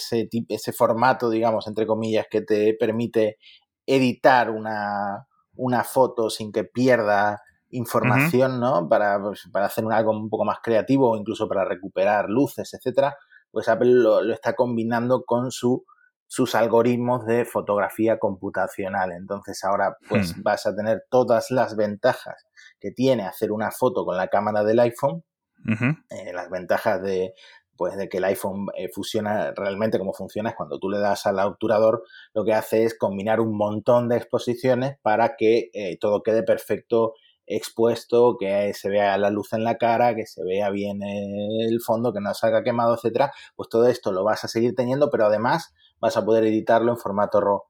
ese 0.48 0.74
formato, 0.74 1.30
digamos, 1.30 1.68
entre 1.68 1.88
comillas, 1.88 2.28
que 2.30 2.42
te 2.42 2.76
permite 2.80 3.38
editar 3.86 4.52
una, 4.52 5.28
una 5.56 5.84
foto 5.84 6.30
sin 6.30 6.52
que 6.52 6.64
pierda 6.64 7.42
información, 7.72 8.60
¿no? 8.60 8.88
Para, 8.88 9.22
pues, 9.22 9.50
para 9.52 9.66
hacer 9.66 9.84
algo 9.92 10.12
un 10.12 10.30
poco 10.30 10.46
más 10.46 10.60
creativo 10.64 11.12
o 11.12 11.18
incluso 11.18 11.48
para 11.48 11.66
recuperar 11.66 12.30
luces, 12.30 12.74
etcétera, 12.74 13.16
pues 13.52 13.68
Apple 13.68 13.92
lo 13.92 14.34
está 14.34 14.54
combinando 14.54 15.24
con 15.26 15.52
su 15.52 15.86
sus 16.30 16.54
algoritmos 16.54 17.26
de 17.26 17.44
fotografía 17.44 18.20
computacional. 18.20 19.12
Entonces 19.12 19.64
ahora 19.64 19.98
pues 20.08 20.38
hmm. 20.38 20.44
vas 20.44 20.68
a 20.68 20.76
tener 20.76 21.04
todas 21.10 21.50
las 21.50 21.76
ventajas 21.76 22.46
que 22.80 22.92
tiene 22.92 23.26
hacer 23.26 23.52
una 23.52 23.72
foto 23.72 24.06
con 24.06 24.16
la 24.16 24.28
cámara 24.28 24.64
del 24.64 24.80
iPhone, 24.80 25.24
eh, 25.68 26.32
las 26.32 26.50
ventajas 26.50 27.02
de 27.02 27.34
pues 27.76 27.98
de 27.98 28.10
que 28.10 28.18
el 28.18 28.26
iPhone 28.26 28.68
eh, 28.78 28.90
funciona 28.94 29.54
realmente 29.56 29.98
como 29.98 30.14
funciona 30.14 30.50
es 30.50 30.56
cuando 30.56 30.80
tú 30.80 30.90
le 30.90 31.00
das 31.00 31.26
al 31.26 31.40
obturador, 31.40 32.04
lo 32.34 32.46
que 32.46 32.54
hace 32.54 32.84
es 32.84 32.98
combinar 32.98 33.40
un 33.40 33.58
montón 33.58 34.08
de 34.08 34.18
exposiciones 34.18 34.98
para 35.02 35.36
que 35.36 35.70
eh, 35.74 35.98
todo 36.00 36.22
quede 36.22 36.44
perfecto 36.44 37.14
expuesto, 37.48 38.38
que 38.38 38.74
se 38.76 38.90
vea 38.90 39.18
la 39.18 39.32
luz 39.32 39.54
en 39.54 39.64
la 39.64 39.78
cara, 39.78 40.16
que 40.16 40.28
se 40.28 40.44
vea 40.44 40.70
bien 40.70 41.02
el 41.02 41.82
fondo, 41.82 42.14
que 42.14 42.22
no 42.22 42.34
salga 42.36 42.64
quemado, 42.64 42.94
etcétera, 42.94 43.32
pues 43.56 43.70
todo 43.70 43.88
esto 43.88 44.12
lo 44.12 44.24
vas 44.24 44.44
a 44.44 44.48
seguir 44.48 44.76
teniendo, 44.76 45.10
pero 45.10 45.26
además 45.26 45.74
vas 46.00 46.18
a 46.18 46.26
poder 46.26 46.46
editarlo 46.46 46.92
en 46.92 46.98
formato 46.98 47.42
RAW. 47.42 47.64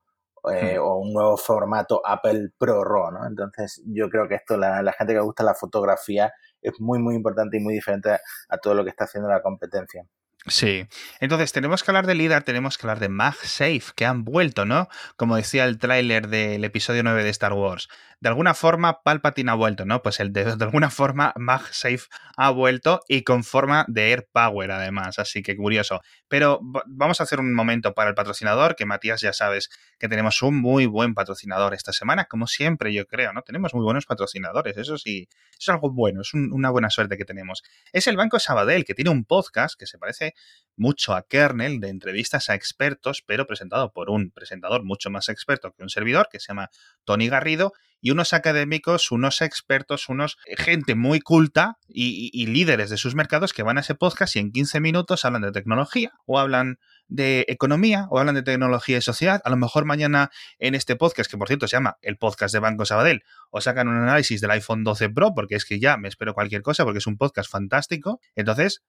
eh, 0.54 0.78
o 0.80 1.00
un 1.00 1.14
nuevo 1.14 1.36
formato 1.36 2.02
Apple 2.06 2.52
Pro 2.58 2.84
RAW, 2.84 3.12
¿no? 3.12 3.28
Entonces 3.28 3.82
yo 3.86 4.10
creo 4.10 4.28
que 4.28 4.36
esto, 4.36 4.58
la, 4.58 4.82
la 4.82 4.94
gente 4.94 5.14
que 5.14 5.20
gusta 5.20 5.44
la 5.44 5.54
fotografía, 5.54 6.32
es 6.62 6.80
muy, 6.80 7.00
muy 7.00 7.16
importante 7.16 7.58
y 7.58 7.60
muy 7.60 7.74
diferente 7.74 8.12
a 8.50 8.58
todo 8.58 8.74
lo 8.74 8.84
que 8.84 8.90
está 8.90 9.06
haciendo 9.06 9.30
la 9.30 9.42
competencia. 9.42 10.06
Sí, 10.48 10.88
entonces 11.20 11.52
tenemos 11.52 11.84
que 11.84 11.92
hablar 11.92 12.08
de 12.08 12.16
LIDAR, 12.16 12.44
tenemos 12.44 12.78
que 12.78 12.88
hablar 12.88 13.00
de 13.00 13.10
MagSafe, 13.10 13.92
que 13.94 14.06
han 14.06 14.24
vuelto, 14.24 14.66
¿no? 14.66 14.88
Como 15.18 15.36
decía 15.36 15.66
el 15.66 15.78
tráiler 15.78 16.30
del 16.30 16.64
episodio 16.64 17.04
9 17.04 17.24
de 17.26 17.30
Star 17.30 17.52
Wars 17.52 17.90
de 18.22 18.30
alguna 18.30 18.54
forma 18.54 19.02
Palpatine 19.02 19.52
ha 19.52 19.56
vuelto, 19.56 19.86
¿no? 19.86 20.02
Pues 20.02 20.20
el 20.20 20.34
de, 20.34 20.56
de 20.56 20.64
alguna 20.64 20.90
forma 20.90 21.34
MagSafe 21.38 22.08
ha 22.36 22.50
vuelto 22.50 23.02
y 23.08 23.24
con 23.24 23.44
forma 23.44 23.86
de 23.88 24.12
Air 24.12 24.28
Power 24.32 24.72
además, 24.72 25.20
así 25.20 25.42
que 25.42 25.56
curioso. 25.56 26.02
Pero 26.28 26.60
vamos 26.86 27.20
a 27.20 27.24
hacer 27.24 27.40
un 27.40 27.54
momento 27.54 27.94
para 27.94 28.10
el 28.10 28.16
patrocinador, 28.16 28.76
que 28.76 28.86
Matías 28.86 29.22
ya 29.22 29.32
sabes 29.32 29.70
que 29.98 30.10
tenemos 30.10 30.42
un 30.42 30.60
muy 30.60 30.86
buen 30.86 31.14
patrocinador 31.14 31.74
esta 31.74 31.94
semana, 31.94 32.26
como 32.26 32.48
siempre 32.48 32.94
yo 32.94 33.06
creo, 33.08 33.32
¿no? 33.32 33.42
Tenemos 33.42 33.74
muy 33.74 33.84
buenos 33.84 34.06
patrocinadores, 34.06 34.78
eso 34.78 34.98
sí, 34.98 35.30
es 35.58 35.70
algo 35.70 35.92
bueno, 35.92 36.22
es 36.22 36.34
una 36.34 36.70
buena 36.70 36.90
suerte 36.90 37.18
que 37.18 37.26
tenemos. 37.26 37.64
Es 37.94 38.08
el 38.08 38.18
Banco 38.18 38.40
Sabadell, 38.40 38.86
que 38.86 38.94
tiene 38.94 39.12
un 39.12 39.24
podcast 39.24 39.80
que 39.80 39.86
se 39.86 39.98
parece 39.98 40.34
mucho 40.76 41.14
a 41.14 41.24
Kernel 41.24 41.80
de 41.80 41.90
entrevistas 41.90 42.50
a 42.50 42.56
expertos, 42.56 43.24
pero 43.26 43.48
presentado 43.48 43.92
por 43.92 44.10
un 44.10 44.32
presentador 44.32 44.84
mucho 44.84 45.10
más 45.10 45.30
experto 45.30 45.74
que 45.74 45.84
un 45.84 45.90
servidor, 45.90 46.28
que 46.32 46.40
se 46.40 46.48
llama 46.48 46.70
Tony 47.06 47.28
Garrido, 47.28 47.74
y 48.02 48.12
unos 48.12 48.34
académicos, 48.34 49.12
unos 49.12 49.42
expertos, 49.42 50.10
unos 50.10 50.38
eh, 50.46 50.56
gente 50.58 50.96
muy 50.96 51.20
culta 51.20 51.78
y, 51.88 52.30
y, 52.34 52.46
líderes 52.48 52.90
de 52.90 52.98
sus 52.98 53.16
mercados 53.16 53.54
que 53.54 53.64
van 53.64 53.78
a 53.78 53.82
ese 53.82 53.96
podcast 53.96 54.36
y 54.36 54.40
en 54.40 54.52
15 54.52 54.80
minutos 54.80 55.26
hablan 55.26 55.42
de 55.42 55.52
tecnología 55.52 56.14
o 56.26 56.40
hablan 56.40 56.80
de 57.10 57.46
economía 57.50 58.08
o 58.10 58.20
hablan 58.20 58.36
de 58.36 58.44
tecnología 58.44 58.98
y 58.98 59.02
sociedad. 59.02 59.42
A 59.44 59.50
lo 59.50 59.58
mejor 59.58 59.86
mañana 59.86 60.32
en 60.60 60.76
este 60.76 60.96
podcast, 60.96 61.30
que 61.30 61.38
por 61.38 61.48
cierto 61.48 61.68
se 61.68 61.76
llama 61.76 61.98
el 62.02 62.18
podcast 62.18 62.54
de 62.54 62.60
Banco 62.60 62.86
Sabadell, 62.86 63.24
o 63.50 63.60
sacan 63.60 63.88
un 63.88 63.96
análisis 63.96 64.40
del 64.40 64.52
iPhone 64.52 64.84
12 64.84 65.10
Pro, 65.10 65.34
porque 65.34 65.56
es 65.56 65.66
que 65.66 65.80
ya 65.80 65.98
me 65.98 66.08
espero 66.08 66.34
cualquier 66.34 66.62
cosa, 66.62 66.84
porque 66.86 67.00
es 67.00 67.08
un 67.08 67.18
podcast 67.18 67.52
fantástico. 67.52 68.22
Entonces, 68.36 68.84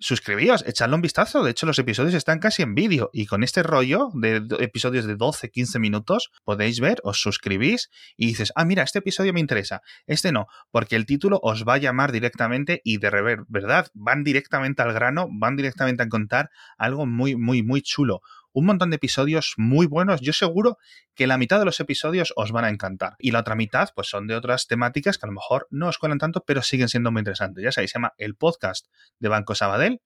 suscribíos, 0.00 0.64
echadle 0.66 0.96
un 0.96 1.02
vistazo. 1.02 1.44
De 1.44 1.50
hecho, 1.50 1.66
los 1.66 1.78
episodios 1.78 2.14
están 2.14 2.40
casi 2.40 2.62
en 2.62 2.74
vídeo. 2.74 3.10
Y 3.12 3.26
con 3.26 3.44
este 3.44 3.62
rollo 3.62 4.10
de 4.14 4.42
episodios 4.58 5.04
de 5.06 5.14
12, 5.14 5.50
15 5.50 5.78
minutos, 5.78 6.30
podéis 6.44 6.80
ver, 6.80 6.98
os 7.04 7.20
suscribís 7.20 7.90
y 8.16 8.26
dices, 8.26 8.52
ah, 8.56 8.64
mira, 8.64 8.82
este 8.82 8.98
episodio 8.98 9.32
me 9.32 9.40
interesa. 9.40 9.82
Este 10.06 10.32
no, 10.32 10.46
porque 10.70 10.96
el 10.96 11.06
título 11.06 11.38
os 11.42 11.64
va 11.64 11.74
a 11.74 11.78
llamar 11.78 12.10
directamente 12.12 12.80
y 12.82 12.98
de 12.98 13.10
rever, 13.10 13.44
¿verdad? 13.48 13.88
Van 13.94 14.24
directamente 14.24 14.82
al 14.82 14.92
grano, 14.92 15.28
van 15.30 15.56
directamente 15.56 16.02
a 16.02 16.08
contar 16.08 16.50
algo 16.78 17.06
muy, 17.06 17.36
muy, 17.36 17.62
muy 17.62 17.82
chulo 17.82 18.20
un 18.52 18.66
montón 18.66 18.90
de 18.90 18.96
episodios 18.96 19.54
muy 19.56 19.86
buenos. 19.86 20.20
Yo 20.20 20.32
seguro 20.32 20.78
que 21.14 21.26
la 21.26 21.38
mitad 21.38 21.58
de 21.58 21.64
los 21.64 21.80
episodios 21.80 22.32
os 22.36 22.52
van 22.52 22.64
a 22.64 22.68
encantar. 22.68 23.14
Y 23.18 23.30
la 23.30 23.40
otra 23.40 23.54
mitad, 23.54 23.90
pues 23.94 24.08
son 24.08 24.26
de 24.26 24.34
otras 24.34 24.66
temáticas 24.66 25.18
que 25.18 25.26
a 25.26 25.28
lo 25.28 25.34
mejor 25.34 25.66
no 25.70 25.88
os 25.88 25.98
cuelan 25.98 26.18
tanto, 26.18 26.44
pero 26.46 26.62
siguen 26.62 26.88
siendo 26.88 27.10
muy 27.10 27.20
interesantes. 27.20 27.62
Ya 27.62 27.72
sabéis, 27.72 27.90
se 27.90 27.98
llama 27.98 28.14
El 28.18 28.36
Podcast 28.36 28.86
de 29.18 29.28
Banco 29.28 29.54
Sabadell. 29.54 30.00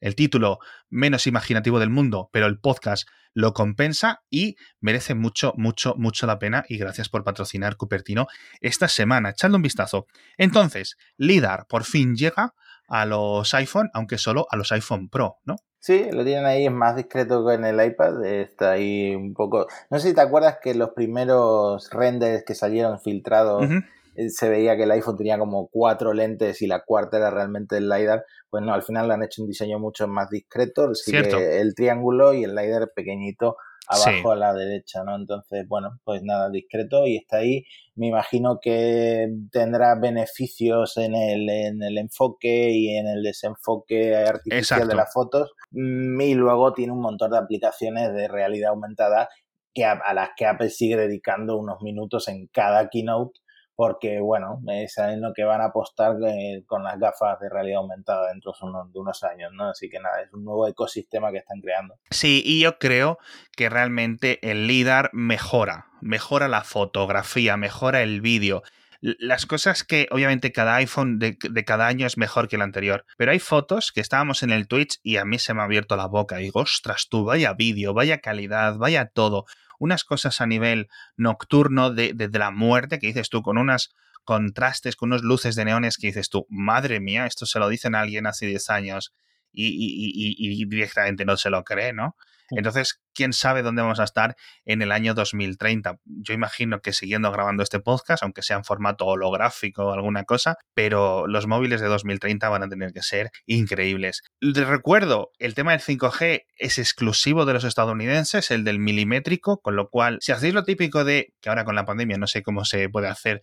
El 0.00 0.16
título 0.16 0.58
menos 0.90 1.26
imaginativo 1.26 1.78
del 1.78 1.88
mundo, 1.88 2.28
pero 2.32 2.46
el 2.46 2.58
podcast 2.58 3.08
lo 3.32 3.54
compensa 3.54 4.22
y 4.28 4.56
merece 4.80 5.14
mucho, 5.14 5.54
mucho, 5.56 5.94
mucho 5.96 6.26
la 6.26 6.38
pena. 6.38 6.64
Y 6.68 6.76
gracias 6.76 7.08
por 7.08 7.24
patrocinar 7.24 7.76
Cupertino 7.76 8.26
esta 8.60 8.88
semana. 8.88 9.30
Echadle 9.30 9.56
un 9.56 9.62
vistazo. 9.62 10.06
Entonces, 10.36 10.96
LIDAR 11.16 11.66
por 11.68 11.84
fin 11.84 12.16
llega 12.16 12.54
a 12.86 13.06
los 13.06 13.54
iPhone, 13.54 13.88
aunque 13.94 14.18
solo 14.18 14.46
a 14.50 14.56
los 14.56 14.72
iPhone 14.72 15.08
Pro, 15.08 15.38
¿no? 15.44 15.56
Sí, 15.84 16.06
lo 16.10 16.24
tienen 16.24 16.46
ahí, 16.46 16.64
es 16.64 16.72
más 16.72 16.96
discreto 16.96 17.46
que 17.46 17.52
en 17.52 17.66
el 17.66 17.78
iPad, 17.78 18.24
está 18.24 18.70
ahí 18.70 19.14
un 19.14 19.34
poco... 19.34 19.66
No 19.90 19.98
sé 19.98 20.08
si 20.08 20.14
te 20.14 20.22
acuerdas 20.22 20.56
que 20.62 20.74
los 20.74 20.92
primeros 20.92 21.90
renders 21.90 22.42
que 22.42 22.54
salieron 22.54 22.98
filtrados 23.00 23.66
eh, 24.14 24.30
se 24.30 24.48
veía 24.48 24.78
que 24.78 24.84
el 24.84 24.92
iPhone 24.92 25.18
tenía 25.18 25.38
como 25.38 25.68
cuatro 25.68 26.14
lentes 26.14 26.62
y 26.62 26.66
la 26.66 26.80
cuarta 26.80 27.18
era 27.18 27.30
realmente 27.30 27.76
el 27.76 27.90
LiDAR, 27.90 28.24
pues 28.48 28.64
no, 28.64 28.72
al 28.72 28.82
final 28.82 29.08
le 29.08 29.12
han 29.12 29.24
hecho 29.24 29.42
un 29.42 29.48
diseño 29.48 29.78
mucho 29.78 30.08
más 30.08 30.30
discreto, 30.30 30.90
el 31.06 31.74
triángulo 31.74 32.32
y 32.32 32.44
el 32.44 32.54
LiDAR 32.54 32.90
pequeñito 32.96 33.58
abajo 33.86 34.32
a 34.32 34.36
la 34.36 34.54
derecha, 34.54 35.04
¿no? 35.04 35.16
Entonces, 35.16 35.66
bueno, 35.68 35.98
pues 36.04 36.22
nada, 36.22 36.50
discreto 36.50 37.06
y 37.06 37.16
está 37.16 37.38
ahí. 37.38 37.64
Me 37.94 38.08
imagino 38.08 38.58
que 38.60 39.28
tendrá 39.50 39.94
beneficios 39.94 40.96
en 40.96 41.14
el, 41.14 41.48
en 41.48 41.82
el 41.82 41.98
enfoque 41.98 42.70
y 42.70 42.96
en 42.96 43.06
el 43.06 43.22
desenfoque 43.22 44.16
artificial 44.16 44.88
de 44.88 44.94
las 44.94 45.12
fotos. 45.12 45.52
Mm, 45.70 46.20
y 46.20 46.34
luego 46.34 46.72
tiene 46.72 46.92
un 46.92 47.00
montón 47.00 47.30
de 47.30 47.38
aplicaciones 47.38 48.12
de 48.14 48.28
realidad 48.28 48.70
aumentada 48.70 49.28
que 49.74 49.84
a, 49.84 50.14
las 50.14 50.30
que 50.36 50.46
Apple 50.46 50.70
sigue 50.70 50.96
dedicando 50.96 51.56
unos 51.58 51.82
minutos 51.82 52.28
en 52.28 52.46
cada 52.46 52.88
keynote 52.88 53.40
porque 53.76 54.20
bueno, 54.20 54.60
es 54.68 54.98
en 54.98 55.20
lo 55.20 55.32
que 55.32 55.44
van 55.44 55.60
a 55.60 55.66
apostar 55.66 56.16
eh, 56.26 56.62
con 56.66 56.84
las 56.84 56.98
gafas 56.98 57.40
de 57.40 57.48
realidad 57.48 57.78
aumentada 57.78 58.28
dentro 58.28 58.52
de 58.52 58.98
unos, 58.98 59.24
años, 59.24 59.52
¿no? 59.52 59.70
Así 59.70 59.88
que 59.88 59.98
nada, 60.00 60.22
es 60.22 60.32
un 60.32 60.44
nuevo 60.44 60.68
ecosistema 60.68 61.32
que 61.32 61.38
están 61.38 61.60
creando. 61.60 61.94
Sí, 62.10 62.42
y 62.44 62.60
yo 62.60 62.78
creo 62.78 63.18
que 63.56 63.68
realmente 63.68 64.38
el 64.48 64.66
LIDAR 64.66 65.10
mejora, 65.12 65.86
mejora 66.00 66.48
la 66.48 66.62
fotografía, 66.62 67.56
mejora 67.56 68.02
el 68.02 68.20
vídeo. 68.20 68.62
Las 69.00 69.44
cosas 69.44 69.84
que 69.84 70.08
obviamente 70.12 70.50
cada 70.50 70.76
iPhone 70.76 71.18
de, 71.18 71.36
de, 71.50 71.64
cada 71.64 71.86
año 71.86 72.06
es 72.06 72.16
mejor 72.16 72.48
que 72.48 72.56
el 72.56 72.62
anterior, 72.62 73.04
pero 73.18 73.32
hay 73.32 73.38
fotos 73.38 73.92
que 73.92 74.00
estábamos 74.00 74.42
en 74.42 74.50
el 74.50 74.66
Twitch 74.66 74.98
y 75.02 75.18
a 75.18 75.26
mí 75.26 75.38
se 75.38 75.52
me 75.52 75.60
ha 75.60 75.64
abierto 75.64 75.96
la 75.96 76.06
boca 76.06 76.40
y 76.40 76.44
digo, 76.44 76.60
ostras 76.60 77.08
tú, 77.10 77.24
vaya 77.24 77.52
vídeo, 77.52 77.92
vaya 77.92 78.20
calidad, 78.20 78.76
vaya 78.78 79.06
todo 79.06 79.44
unas 79.78 80.04
cosas 80.04 80.40
a 80.40 80.46
nivel 80.46 80.88
nocturno 81.16 81.92
de, 81.92 82.14
la 82.32 82.50
muerte 82.50 82.98
que 82.98 83.08
dices 83.08 83.28
tú, 83.28 83.42
con 83.42 83.58
unas 83.58 83.94
contrastes, 84.24 84.96
con 84.96 85.10
unas 85.10 85.22
luces 85.22 85.54
de 85.54 85.64
neones 85.64 85.96
que 85.98 86.06
dices 86.08 86.28
tú, 86.30 86.46
madre 86.48 87.00
mía, 87.00 87.26
esto 87.26 87.46
se 87.46 87.58
lo 87.58 87.68
dicen 87.68 87.94
a 87.94 88.00
alguien 88.00 88.26
hace 88.26 88.46
10 88.46 88.70
años 88.70 89.14
y, 89.52 89.76
y 89.76 90.64
directamente 90.64 91.24
no 91.24 91.36
se 91.36 91.50
lo 91.50 91.62
cree, 91.62 91.92
¿no? 91.92 92.16
Entonces, 92.50 93.00
quién 93.14 93.32
sabe 93.32 93.62
dónde 93.62 93.82
vamos 93.82 94.00
a 94.00 94.04
estar 94.04 94.36
en 94.64 94.82
el 94.82 94.92
año 94.92 95.14
2030. 95.14 95.98
Yo 96.04 96.34
imagino 96.34 96.80
que 96.80 96.92
siguiendo 96.92 97.30
grabando 97.30 97.62
este 97.62 97.80
podcast, 97.80 98.22
aunque 98.22 98.42
sea 98.42 98.56
en 98.56 98.64
formato 98.64 99.06
holográfico 99.06 99.86
o 99.86 99.92
alguna 99.92 100.24
cosa, 100.24 100.56
pero 100.74 101.26
los 101.26 101.46
móviles 101.46 101.80
de 101.80 101.86
2030 101.86 102.48
van 102.48 102.62
a 102.62 102.68
tener 102.68 102.92
que 102.92 103.02
ser 103.02 103.30
increíbles. 103.46 104.22
Les 104.40 104.66
recuerdo, 104.66 105.30
el 105.38 105.54
tema 105.54 105.72
del 105.72 105.80
5G 105.80 106.44
es 106.58 106.78
exclusivo 106.78 107.44
de 107.44 107.54
los 107.54 107.64
estadounidenses, 107.64 108.50
el 108.50 108.64
del 108.64 108.78
milimétrico, 108.78 109.60
con 109.60 109.76
lo 109.76 109.88
cual, 109.88 110.18
si 110.20 110.32
hacéis 110.32 110.54
lo 110.54 110.64
típico 110.64 111.04
de, 111.04 111.32
que 111.40 111.48
ahora 111.48 111.64
con 111.64 111.74
la 111.74 111.84
pandemia 111.84 112.18
no 112.18 112.26
sé 112.26 112.42
cómo 112.42 112.64
se 112.64 112.88
puede 112.88 113.08
hacer, 113.08 113.42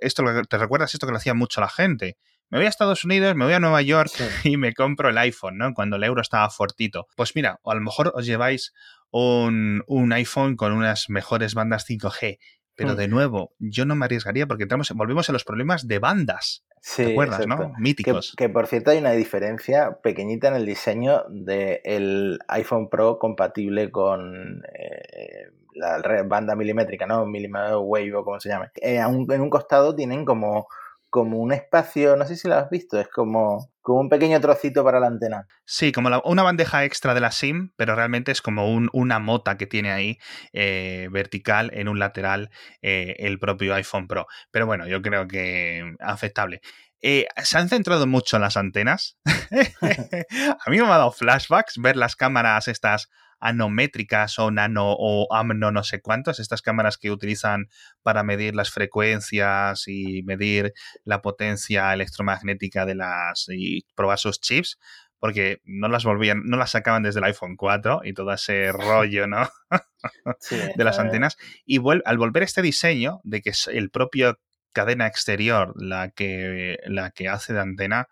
esto 0.00 0.24
te 0.48 0.58
recuerdas 0.58 0.94
esto 0.94 1.06
que 1.06 1.12
lo 1.12 1.18
hacía 1.18 1.34
mucho 1.34 1.60
la 1.60 1.68
gente 1.68 2.16
me 2.50 2.58
voy 2.58 2.66
a 2.66 2.68
Estados 2.68 3.04
Unidos, 3.04 3.34
me 3.34 3.44
voy 3.44 3.54
a 3.54 3.60
Nueva 3.60 3.82
York 3.82 4.10
y 4.44 4.56
me 4.56 4.74
compro 4.74 5.08
el 5.08 5.18
iPhone, 5.18 5.58
¿no? 5.58 5.74
Cuando 5.74 5.96
el 5.96 6.04
euro 6.04 6.20
estaba 6.20 6.48
fortito. 6.50 7.06
Pues 7.16 7.34
mira, 7.34 7.58
o 7.62 7.70
a 7.70 7.74
lo 7.74 7.80
mejor 7.80 8.12
os 8.14 8.26
lleváis 8.26 8.72
un, 9.10 10.12
iPhone 10.12 10.56
con 10.56 10.72
unas 10.72 11.08
mejores 11.08 11.54
bandas 11.54 11.88
5G. 11.88 12.38
Pero 12.76 12.94
hmm. 12.94 12.96
de 12.96 13.08
nuevo, 13.08 13.52
yo 13.58 13.84
no 13.84 13.94
me 13.94 14.04
arriesgaría 14.04 14.46
porque 14.46 14.64
entramos, 14.64 14.90
volvemos 14.90 15.28
a 15.28 15.32
los 15.32 15.44
problemas 15.44 15.86
de 15.86 16.00
bandas. 16.00 16.64
¿Te 16.96 17.12
acuerdas, 17.12 17.46
no? 17.46 17.72
Míticos. 17.78 18.34
Que, 18.36 18.48
por 18.48 18.66
cierto 18.66 18.90
hay 18.90 18.98
una 18.98 19.12
diferencia 19.12 19.98
pequeñita 20.02 20.48
en 20.48 20.54
el 20.54 20.66
diseño 20.66 21.24
del 21.30 22.38
iPhone 22.48 22.90
Pro 22.90 23.18
compatible 23.18 23.90
con 23.90 24.62
eh, 24.78 25.50
la 25.74 26.22
banda 26.24 26.54
milimétrica, 26.56 27.06
¿no? 27.06 27.24
Millimeter 27.24 27.76
Wave 27.76 28.14
o 28.14 28.24
como 28.24 28.38
se 28.38 28.50
llame. 28.50 28.70
Eh, 28.82 28.98
en 28.98 29.40
un 29.40 29.50
costado 29.50 29.94
tienen 29.94 30.24
como 30.24 30.66
como 31.14 31.38
un 31.38 31.52
espacio, 31.52 32.16
no 32.16 32.26
sé 32.26 32.34
si 32.34 32.48
lo 32.48 32.56
has 32.56 32.68
visto, 32.68 32.98
es 32.98 33.06
como, 33.06 33.70
como 33.82 34.00
un 34.00 34.08
pequeño 34.08 34.40
trocito 34.40 34.82
para 34.82 34.98
la 34.98 35.06
antena. 35.06 35.46
Sí, 35.64 35.92
como 35.92 36.10
una 36.24 36.42
bandeja 36.42 36.84
extra 36.84 37.14
de 37.14 37.20
la 37.20 37.30
SIM, 37.30 37.70
pero 37.76 37.94
realmente 37.94 38.32
es 38.32 38.42
como 38.42 38.66
una 38.66 39.20
mota 39.20 39.56
que 39.56 39.68
tiene 39.68 39.92
ahí 39.92 40.18
eh, 40.52 41.06
vertical 41.12 41.70
en 41.72 41.86
un 41.86 42.00
lateral 42.00 42.50
eh, 42.82 43.14
el 43.20 43.38
propio 43.38 43.76
iPhone 43.76 44.08
Pro. 44.08 44.26
Pero 44.50 44.66
bueno, 44.66 44.88
yo 44.88 45.02
creo 45.02 45.28
que 45.28 45.94
aceptable. 46.00 46.62
Eh, 47.00 47.28
se 47.44 47.58
han 47.58 47.68
centrado 47.68 48.08
mucho 48.08 48.34
en 48.34 48.42
las 48.42 48.56
antenas. 48.56 49.16
a 50.66 50.68
mí 50.68 50.78
me 50.78 50.84
ha 50.84 50.98
dado 50.98 51.12
flashbacks 51.12 51.78
ver 51.78 51.96
las 51.96 52.16
cámaras 52.16 52.66
estas 52.66 53.08
anométricas 53.44 54.38
o 54.38 54.50
nano 54.50 54.94
o 54.98 55.32
amno 55.32 55.70
no 55.70 55.84
sé 55.84 56.00
cuántos, 56.00 56.40
estas 56.40 56.62
cámaras 56.62 56.96
que 56.96 57.10
utilizan 57.10 57.68
para 58.02 58.22
medir 58.22 58.54
las 58.54 58.70
frecuencias 58.70 59.86
y 59.86 60.22
medir 60.22 60.72
la 61.04 61.20
potencia 61.20 61.92
electromagnética 61.92 62.86
de 62.86 62.94
las 62.94 63.46
y 63.48 63.84
probar 63.94 64.18
sus 64.18 64.40
chips, 64.40 64.78
porque 65.18 65.60
no 65.64 65.88
las 65.88 66.04
volvían, 66.04 66.42
no 66.44 66.56
las 66.56 66.70
sacaban 66.70 67.02
desde 67.02 67.20
el 67.20 67.24
iPhone 67.24 67.56
4 67.56 68.00
y 68.04 68.14
todo 68.14 68.32
ese 68.32 68.72
rollo, 68.72 69.26
¿no? 69.26 69.48
de 70.76 70.84
las 70.84 70.98
antenas. 70.98 71.36
Y 71.66 71.80
al 72.04 72.18
volver 72.18 72.42
este 72.42 72.62
diseño 72.62 73.20
de 73.24 73.42
que 73.42 73.50
es 73.50 73.68
el 73.68 73.90
propio 73.90 74.38
cadena 74.72 75.06
exterior 75.06 75.72
la 75.76 76.10
que, 76.10 76.78
la 76.86 77.10
que 77.10 77.28
hace 77.28 77.52
de 77.52 77.60
antena, 77.60 78.08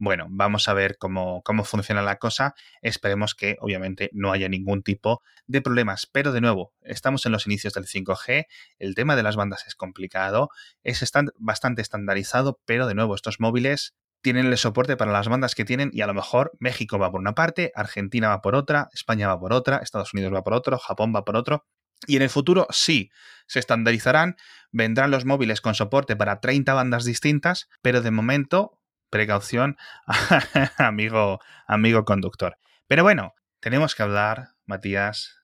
Bueno, 0.00 0.26
vamos 0.30 0.68
a 0.68 0.74
ver 0.74 0.96
cómo, 0.96 1.42
cómo 1.42 1.64
funciona 1.64 2.02
la 2.02 2.16
cosa. 2.16 2.54
Esperemos 2.82 3.34
que 3.34 3.56
obviamente 3.60 4.10
no 4.12 4.30
haya 4.30 4.48
ningún 4.48 4.82
tipo 4.82 5.22
de 5.48 5.60
problemas. 5.60 6.06
Pero 6.06 6.30
de 6.32 6.40
nuevo, 6.40 6.72
estamos 6.82 7.26
en 7.26 7.32
los 7.32 7.46
inicios 7.46 7.74
del 7.74 7.86
5G, 7.86 8.46
el 8.78 8.94
tema 8.94 9.16
de 9.16 9.24
las 9.24 9.34
bandas 9.34 9.66
es 9.66 9.74
complicado, 9.74 10.50
es 10.84 11.04
bastante 11.38 11.82
estandarizado, 11.82 12.60
pero 12.64 12.86
de 12.86 12.94
nuevo, 12.94 13.16
estos 13.16 13.40
móviles 13.40 13.94
tienen 14.20 14.46
el 14.46 14.58
soporte 14.58 14.96
para 14.96 15.12
las 15.12 15.28
bandas 15.28 15.54
que 15.54 15.64
tienen 15.64 15.90
y 15.92 16.00
a 16.02 16.06
lo 16.06 16.14
mejor 16.14 16.52
México 16.58 16.98
va 16.98 17.10
por 17.10 17.20
una 17.20 17.34
parte, 17.34 17.72
Argentina 17.74 18.28
va 18.28 18.40
por 18.40 18.54
otra, 18.54 18.88
España 18.92 19.28
va 19.28 19.38
por 19.38 19.52
otra, 19.52 19.78
Estados 19.78 20.12
Unidos 20.14 20.32
va 20.32 20.42
por 20.44 20.54
otro, 20.54 20.78
Japón 20.78 21.12
va 21.14 21.24
por 21.24 21.36
otro. 21.36 21.66
Y 22.06 22.16
en 22.16 22.22
el 22.22 22.30
futuro 22.30 22.66
sí, 22.70 23.10
se 23.46 23.58
estandarizarán, 23.58 24.36
vendrán 24.70 25.10
los 25.10 25.24
móviles 25.24 25.60
con 25.60 25.74
soporte 25.74 26.14
para 26.14 26.40
30 26.40 26.74
bandas 26.74 27.04
distintas, 27.04 27.68
pero 27.82 28.02
de 28.02 28.10
momento, 28.10 28.77
precaución, 29.10 29.76
amigo, 30.78 31.40
amigo 31.66 32.04
conductor. 32.04 32.58
Pero 32.86 33.02
bueno, 33.02 33.34
tenemos 33.60 33.94
que 33.94 34.02
hablar, 34.02 34.50
Matías, 34.66 35.42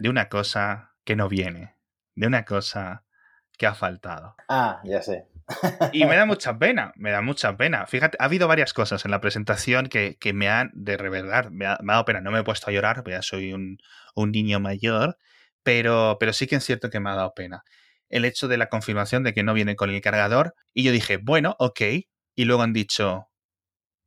de 0.00 0.08
una 0.08 0.28
cosa 0.28 0.94
que 1.04 1.16
no 1.16 1.28
viene, 1.28 1.76
de 2.14 2.26
una 2.26 2.44
cosa 2.44 3.04
que 3.56 3.66
ha 3.66 3.74
faltado. 3.74 4.36
Ah, 4.48 4.80
ya 4.84 5.02
sé. 5.02 5.26
Y 5.92 6.04
me 6.04 6.16
da 6.16 6.26
mucha 6.26 6.58
pena, 6.58 6.92
me 6.96 7.10
da 7.10 7.22
mucha 7.22 7.56
pena. 7.56 7.86
Fíjate, 7.86 8.16
ha 8.20 8.24
habido 8.24 8.48
varias 8.48 8.72
cosas 8.72 9.04
en 9.04 9.10
la 9.10 9.20
presentación 9.20 9.88
que, 9.88 10.16
me 10.34 10.48
han, 10.48 10.70
de 10.74 10.96
verdad, 10.96 11.50
me 11.50 11.66
ha, 11.66 11.78
dado 11.82 12.04
pena. 12.04 12.20
No 12.20 12.30
me 12.30 12.40
he 12.40 12.44
puesto 12.44 12.70
a 12.70 12.72
llorar, 12.72 13.02
ya 13.06 13.22
soy 13.22 13.52
un, 13.52 13.78
niño 14.16 14.60
mayor, 14.60 15.16
pero, 15.62 16.16
pero 16.20 16.32
sí 16.32 16.46
que 16.46 16.56
es 16.56 16.64
cierto 16.64 16.90
que 16.90 17.00
me 17.00 17.10
ha 17.10 17.14
dado 17.14 17.34
pena. 17.34 17.64
El 18.08 18.24
hecho 18.24 18.48
de 18.48 18.56
la 18.56 18.68
confirmación 18.68 19.22
de 19.22 19.34
que 19.34 19.42
no 19.42 19.54
viene 19.54 19.76
con 19.76 19.90
el 19.90 20.00
cargador, 20.00 20.54
y 20.72 20.82
yo 20.82 20.92
dije, 20.92 21.18
bueno, 21.18 21.56
ok. 21.58 21.80
Y 22.38 22.44
luego 22.44 22.62
han 22.62 22.72
dicho, 22.72 23.28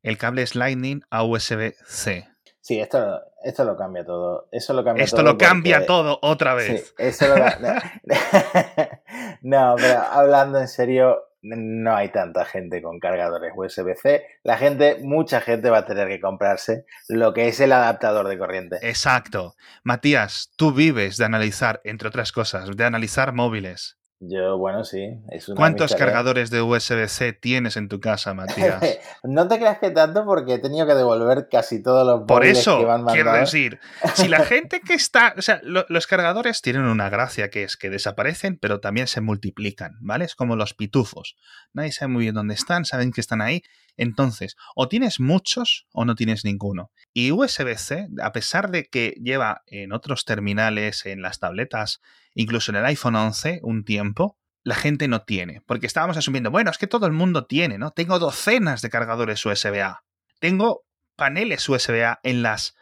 el 0.03 0.17
cable 0.17 0.43
es 0.43 0.55
Lightning 0.55 1.01
a 1.09 1.21
USB-C. 1.21 2.29
Sí, 2.61 2.79
esto, 2.79 3.21
esto 3.43 3.65
lo 3.65 3.75
cambia 3.75 4.05
todo. 4.05 4.47
Eso 4.53 4.73
lo 4.73 4.85
cambia 4.85 5.03
esto 5.03 5.21
lo 5.21 5.37
cambia 5.37 5.85
todo 5.85 6.17
otra 6.21 6.53
vez. 6.53 6.87
Sí, 6.87 6.93
eso 6.97 7.27
lo... 7.27 7.35
no, 9.41 9.75
pero 9.75 9.99
hablando 9.99 10.59
en 10.59 10.69
serio, 10.69 11.25
no 11.41 11.93
hay 11.93 12.09
tanta 12.13 12.45
gente 12.45 12.81
con 12.81 12.99
cargadores 12.99 13.51
USB-C. 13.53 14.25
La 14.43 14.57
gente, 14.57 14.99
mucha 15.01 15.41
gente 15.41 15.69
va 15.69 15.79
a 15.79 15.85
tener 15.85 16.07
que 16.07 16.21
comprarse 16.21 16.85
lo 17.09 17.33
que 17.33 17.49
es 17.49 17.59
el 17.59 17.73
adaptador 17.73 18.29
de 18.29 18.37
corriente. 18.37 18.77
Exacto. 18.81 19.55
Matías, 19.83 20.53
tú 20.55 20.71
vives 20.71 21.17
de 21.17 21.25
analizar, 21.25 21.81
entre 21.83 22.07
otras 22.07 22.31
cosas, 22.31 22.77
de 22.77 22.85
analizar 22.85 23.33
móviles. 23.33 23.97
Yo, 24.23 24.59
bueno, 24.59 24.83
sí. 24.83 25.19
¿Cuántos 25.55 25.95
cargadores 25.95 26.51
de 26.51 26.61
USB-C 26.61 27.33
tienes 27.33 27.75
en 27.75 27.89
tu 27.89 27.99
casa, 27.99 28.35
Matías? 28.35 28.79
no 29.23 29.47
te 29.47 29.57
creas 29.57 29.79
que 29.79 29.89
tanto 29.89 30.25
porque 30.25 30.53
he 30.53 30.59
tenido 30.59 30.85
que 30.85 30.93
devolver 30.93 31.47
casi 31.49 31.81
todos 31.81 32.05
los 32.05 32.27
Por 32.27 32.45
eso, 32.45 32.77
que 32.77 32.85
van 32.85 33.03
quiero 33.05 33.33
decir, 33.33 33.79
si 34.13 34.27
la 34.27 34.39
gente 34.45 34.81
que 34.81 34.93
está... 34.93 35.33
O 35.39 35.41
sea, 35.41 35.59
los 35.63 36.05
cargadores 36.05 36.61
tienen 36.61 36.83
una 36.83 37.09
gracia 37.09 37.49
que 37.49 37.63
es 37.63 37.77
que 37.77 37.89
desaparecen, 37.89 38.59
pero 38.59 38.79
también 38.79 39.07
se 39.07 39.21
multiplican, 39.21 39.97
¿vale? 40.01 40.25
Es 40.25 40.35
como 40.35 40.55
los 40.55 40.75
pitufos. 40.75 41.35
Nadie 41.73 41.91
sabe 41.91 42.11
muy 42.11 42.21
bien 42.21 42.35
dónde 42.35 42.53
están, 42.53 42.85
saben 42.85 43.11
que 43.11 43.21
están 43.21 43.41
ahí. 43.41 43.63
Entonces, 43.97 44.55
o 44.75 44.87
tienes 44.87 45.19
muchos 45.19 45.87
o 45.91 46.05
no 46.05 46.15
tienes 46.15 46.45
ninguno. 46.45 46.91
Y 47.13 47.31
USB-C, 47.31 48.07
a 48.21 48.31
pesar 48.31 48.71
de 48.71 48.85
que 48.85 49.15
lleva 49.21 49.63
en 49.67 49.93
otros 49.93 50.25
terminales, 50.25 51.05
en 51.05 51.21
las 51.21 51.39
tabletas, 51.39 52.01
incluso 52.33 52.71
en 52.71 52.77
el 52.77 52.85
iPhone 52.85 53.15
11 53.15 53.59
un 53.63 53.83
tiempo, 53.83 54.37
la 54.63 54.75
gente 54.75 55.07
no 55.07 55.23
tiene. 55.23 55.61
Porque 55.65 55.87
estábamos 55.87 56.17
asumiendo, 56.17 56.51
bueno, 56.51 56.71
es 56.71 56.77
que 56.77 56.87
todo 56.87 57.05
el 57.05 57.11
mundo 57.11 57.45
tiene, 57.45 57.77
¿no? 57.77 57.91
Tengo 57.91 58.19
docenas 58.19 58.81
de 58.81 58.89
cargadores 58.89 59.45
USB-A. 59.45 60.03
Tengo 60.39 60.83
paneles 61.15 61.67
USB-A 61.67 62.19
en 62.23 62.41
las... 62.41 62.75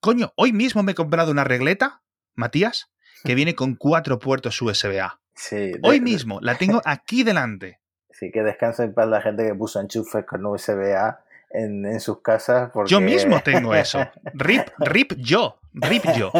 Coño, 0.00 0.32
hoy 0.36 0.52
mismo 0.52 0.82
me 0.82 0.92
he 0.92 0.94
comprado 0.94 1.30
una 1.30 1.44
regleta, 1.44 2.02
Matías, 2.34 2.90
que 3.24 3.34
viene 3.34 3.54
con 3.54 3.76
cuatro 3.76 4.18
puertos 4.18 4.60
USB-A. 4.60 5.20
Sí, 5.34 5.72
hoy 5.82 6.00
mismo, 6.00 6.40
la 6.40 6.56
tengo 6.56 6.80
aquí 6.86 7.22
delante. 7.22 7.80
Sí, 8.18 8.30
que 8.30 8.42
descansa 8.42 8.82
en 8.82 8.94
paz 8.94 9.08
la 9.08 9.20
gente 9.20 9.46
que 9.46 9.54
puso 9.54 9.78
enchufes 9.78 10.24
con 10.24 10.44
USB-A 10.46 11.20
en, 11.50 12.00
sus 12.00 12.22
casas. 12.22 12.72
Yo 12.86 13.00
mismo 13.00 13.40
tengo 13.40 13.74
eso. 13.74 14.08
Rip, 14.32 14.68
rip 14.78 15.12
yo. 15.18 15.58
Rip 15.74 16.04
yo. 16.16 16.32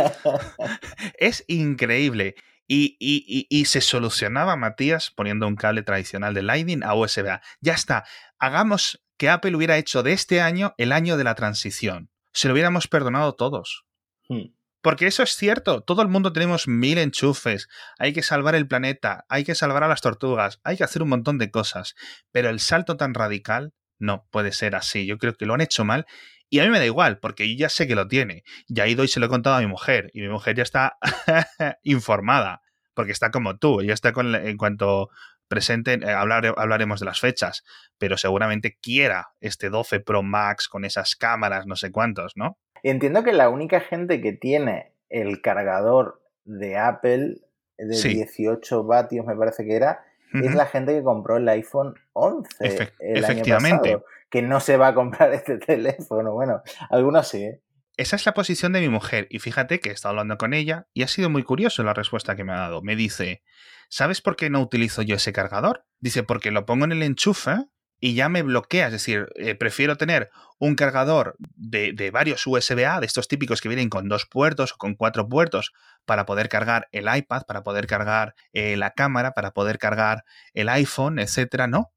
Es 1.19 1.45
increíble. 1.49 2.35
Y, 2.67 3.65
se 3.67 3.83
solucionaba, 3.83 4.57
Matías, 4.57 5.11
poniendo 5.11 5.47
un 5.47 5.55
cable 5.55 5.83
tradicional 5.83 6.33
de 6.33 6.43
Lightning 6.43 6.83
a 6.83 6.95
USB-A. 6.95 7.43
Ya 7.61 7.75
está. 7.75 8.05
Hagamos 8.39 9.05
que 9.19 9.29
Apple 9.29 9.55
hubiera 9.55 9.77
hecho 9.77 10.03
de 10.03 10.13
este 10.13 10.41
año 10.41 10.75
el 10.79 10.93
año 10.93 11.19
de 11.19 11.25
la 11.25 11.35
transición. 11.35 12.11
Se 12.33 12.49
lo 12.49 12.55
hubiéramos 12.55 12.89
perdonado 12.89 13.35
todos. 13.35 13.85
Hmm. 14.29 14.56
Porque 14.87 15.09
eso 15.09 15.25
es 15.25 15.35
cierto, 15.35 15.81
todo 15.81 16.03
el 16.03 16.07
mundo 16.07 16.33
tenemos 16.33 16.69
mil 16.69 16.99
enchufes, 16.99 17.67
hay 17.99 18.13
que 18.13 18.23
salvar 18.23 18.55
el 18.55 18.69
planeta, 18.69 19.25
hay 19.29 19.43
que 19.43 19.57
salvar 19.57 19.83
a 19.83 19.89
las 19.89 20.01
tortugas, 20.01 20.61
hay 20.63 20.77
que 20.77 20.85
hacer 20.85 21.03
un 21.03 21.09
montón 21.09 21.39
de 21.39 21.51
cosas, 21.51 21.97
pero 22.31 22.51
el 22.51 22.61
salto 22.61 22.97
tan 22.97 23.13
radical 23.13 23.75
no 23.99 24.29
puede 24.31 24.53
ser 24.53 24.77
así, 24.77 25.05
yo 25.05 25.19
creo 25.19 25.35
que 25.35 25.45
lo 25.45 25.55
han 25.55 25.61
hecho 25.61 25.85
mal 25.85 26.07
y 26.49 26.61
a 26.61 26.63
mí 26.63 26.71
me 26.71 26.79
da 26.79 26.87
igual, 26.87 27.19
porque 27.19 27.53
yo 27.53 27.59
ya 27.59 27.69
sé 27.69 27.89
que 27.89 27.97
lo 27.97 28.07
tiene. 28.07 28.45
Ya 28.69 28.85
he 28.85 28.91
ido 28.91 29.03
y 29.03 29.09
se 29.09 29.19
lo 29.19 29.27
he 29.27 29.29
contado 29.29 29.57
a 29.57 29.61
mi 29.61 29.67
mujer. 29.67 30.09
Y 30.13 30.21
mi 30.21 30.29
mujer 30.29 30.55
ya 30.55 30.63
está 30.63 30.99
informada, 31.83 32.61
porque 32.95 33.11
está 33.11 33.33
como 33.33 33.59
tú. 33.59 33.83
Ya 33.83 33.93
está 33.93 34.13
con, 34.13 34.37
en 34.37 34.57
cuanto 34.57 35.09
presenten, 35.49 36.05
eh, 36.05 36.13
hablaremos 36.13 37.01
de 37.01 37.07
las 37.07 37.19
fechas, 37.19 37.65
pero 37.99 38.17
seguramente 38.17 38.79
quiera 38.81 39.31
este 39.41 39.69
12 39.69 39.99
Pro 39.99 40.23
Max 40.23 40.69
con 40.69 40.85
esas 40.85 41.17
cámaras, 41.17 41.67
no 41.67 41.75
sé 41.75 41.91
cuántos, 41.91 42.35
¿no? 42.37 42.57
Entiendo 42.83 43.25
que 43.25 43.33
la 43.33 43.49
única 43.49 43.81
gente 43.81 44.21
que 44.21 44.33
tiene 44.33 44.93
el 45.09 45.41
cargador 45.41 46.23
de 46.45 46.77
Apple 46.79 47.37
de 47.79 48.09
18 48.09 48.85
vatios, 48.85 49.27
me 49.27 49.37
parece 49.37 49.65
que 49.65 49.77
era, 49.77 50.05
es 50.33 50.55
la 50.55 50.67
gente 50.67 50.93
que 50.93 51.03
compró 51.03 51.37
el 51.37 51.49
iPhone 51.49 51.95
11 52.13 52.93
el 52.99 53.25
efectivamente. 53.25 53.89
Año 53.89 53.99
pasado, 53.99 54.17
que 54.31 54.43
no 54.43 54.61
se 54.61 54.77
va 54.77 54.89
a 54.89 54.95
comprar 54.95 55.33
este 55.35 55.59
teléfono. 55.59 56.33
Bueno, 56.33 56.63
algunos 56.91 57.29
sí. 57.29 57.45
¿eh? 57.45 57.63
Esa 57.97 58.17
es 58.17 58.27
la 58.27 58.35
posición 58.35 58.73
de 58.73 58.81
mi 58.81 58.89
mujer 58.89 59.27
y 59.31 59.39
fíjate 59.39 59.81
que 59.81 59.89
he 59.89 59.93
estado 59.93 60.11
hablando 60.11 60.37
con 60.37 60.53
ella 60.53 60.87
y 60.93 61.03
ha 61.03 61.09
sido 61.09 61.31
muy 61.31 61.43
curioso 61.43 61.83
la 61.83 61.95
respuesta 61.95 62.37
que 62.37 62.45
me 62.45 62.53
ha 62.53 62.57
dado. 62.57 62.83
Me 62.83 62.97
dice, 62.97 63.43
¿sabes 63.89 64.21
por 64.21 64.37
qué 64.37 64.51
no 64.51 64.61
utilizo 64.61 65.01
yo 65.01 65.17
ese 65.17 65.33
cargador? 65.33 65.87
Dice, 65.99 66.23
porque 66.23 66.51
lo 66.51 66.67
pongo 66.67 66.85
en 66.85 66.93
el 66.93 67.03
enchufe 67.03 67.57
y 68.01 68.15
ya 68.15 68.29
me 68.29 68.43
bloquea. 68.43 68.87
Es 68.87 68.93
decir, 68.93 69.29
eh, 69.37 69.55
prefiero 69.55 69.97
tener 69.97 70.31
un 70.59 70.75
cargador 70.75 71.37
de, 71.39 72.11
varios 72.13 72.47
USB-A, 72.47 73.01
de 73.01 73.07
estos 73.07 73.29
típicos 73.29 73.61
que 73.61 73.69
vienen 73.69 73.89
con 73.89 74.09
dos 74.09 74.27
puertos 74.27 74.73
o 74.73 74.77
con 74.77 74.95
cuatro 74.95 75.29
puertos, 75.29 75.73
para 76.05 76.27
poder 76.27 76.49
cargar 76.49 76.89
el 76.93 77.07
iPad, 77.15 77.43
para 77.47 77.63
poder 77.63 77.87
cargar 77.87 78.35
eh, 78.53 78.77
la 78.77 78.93
cámara, 78.93 79.33
para 79.33 79.53
poder 79.53 79.79
cargar 79.79 80.25
el 80.53 80.69
iPhone, 80.69 81.19
etcétera, 81.19 81.67
¿no? 81.67 81.93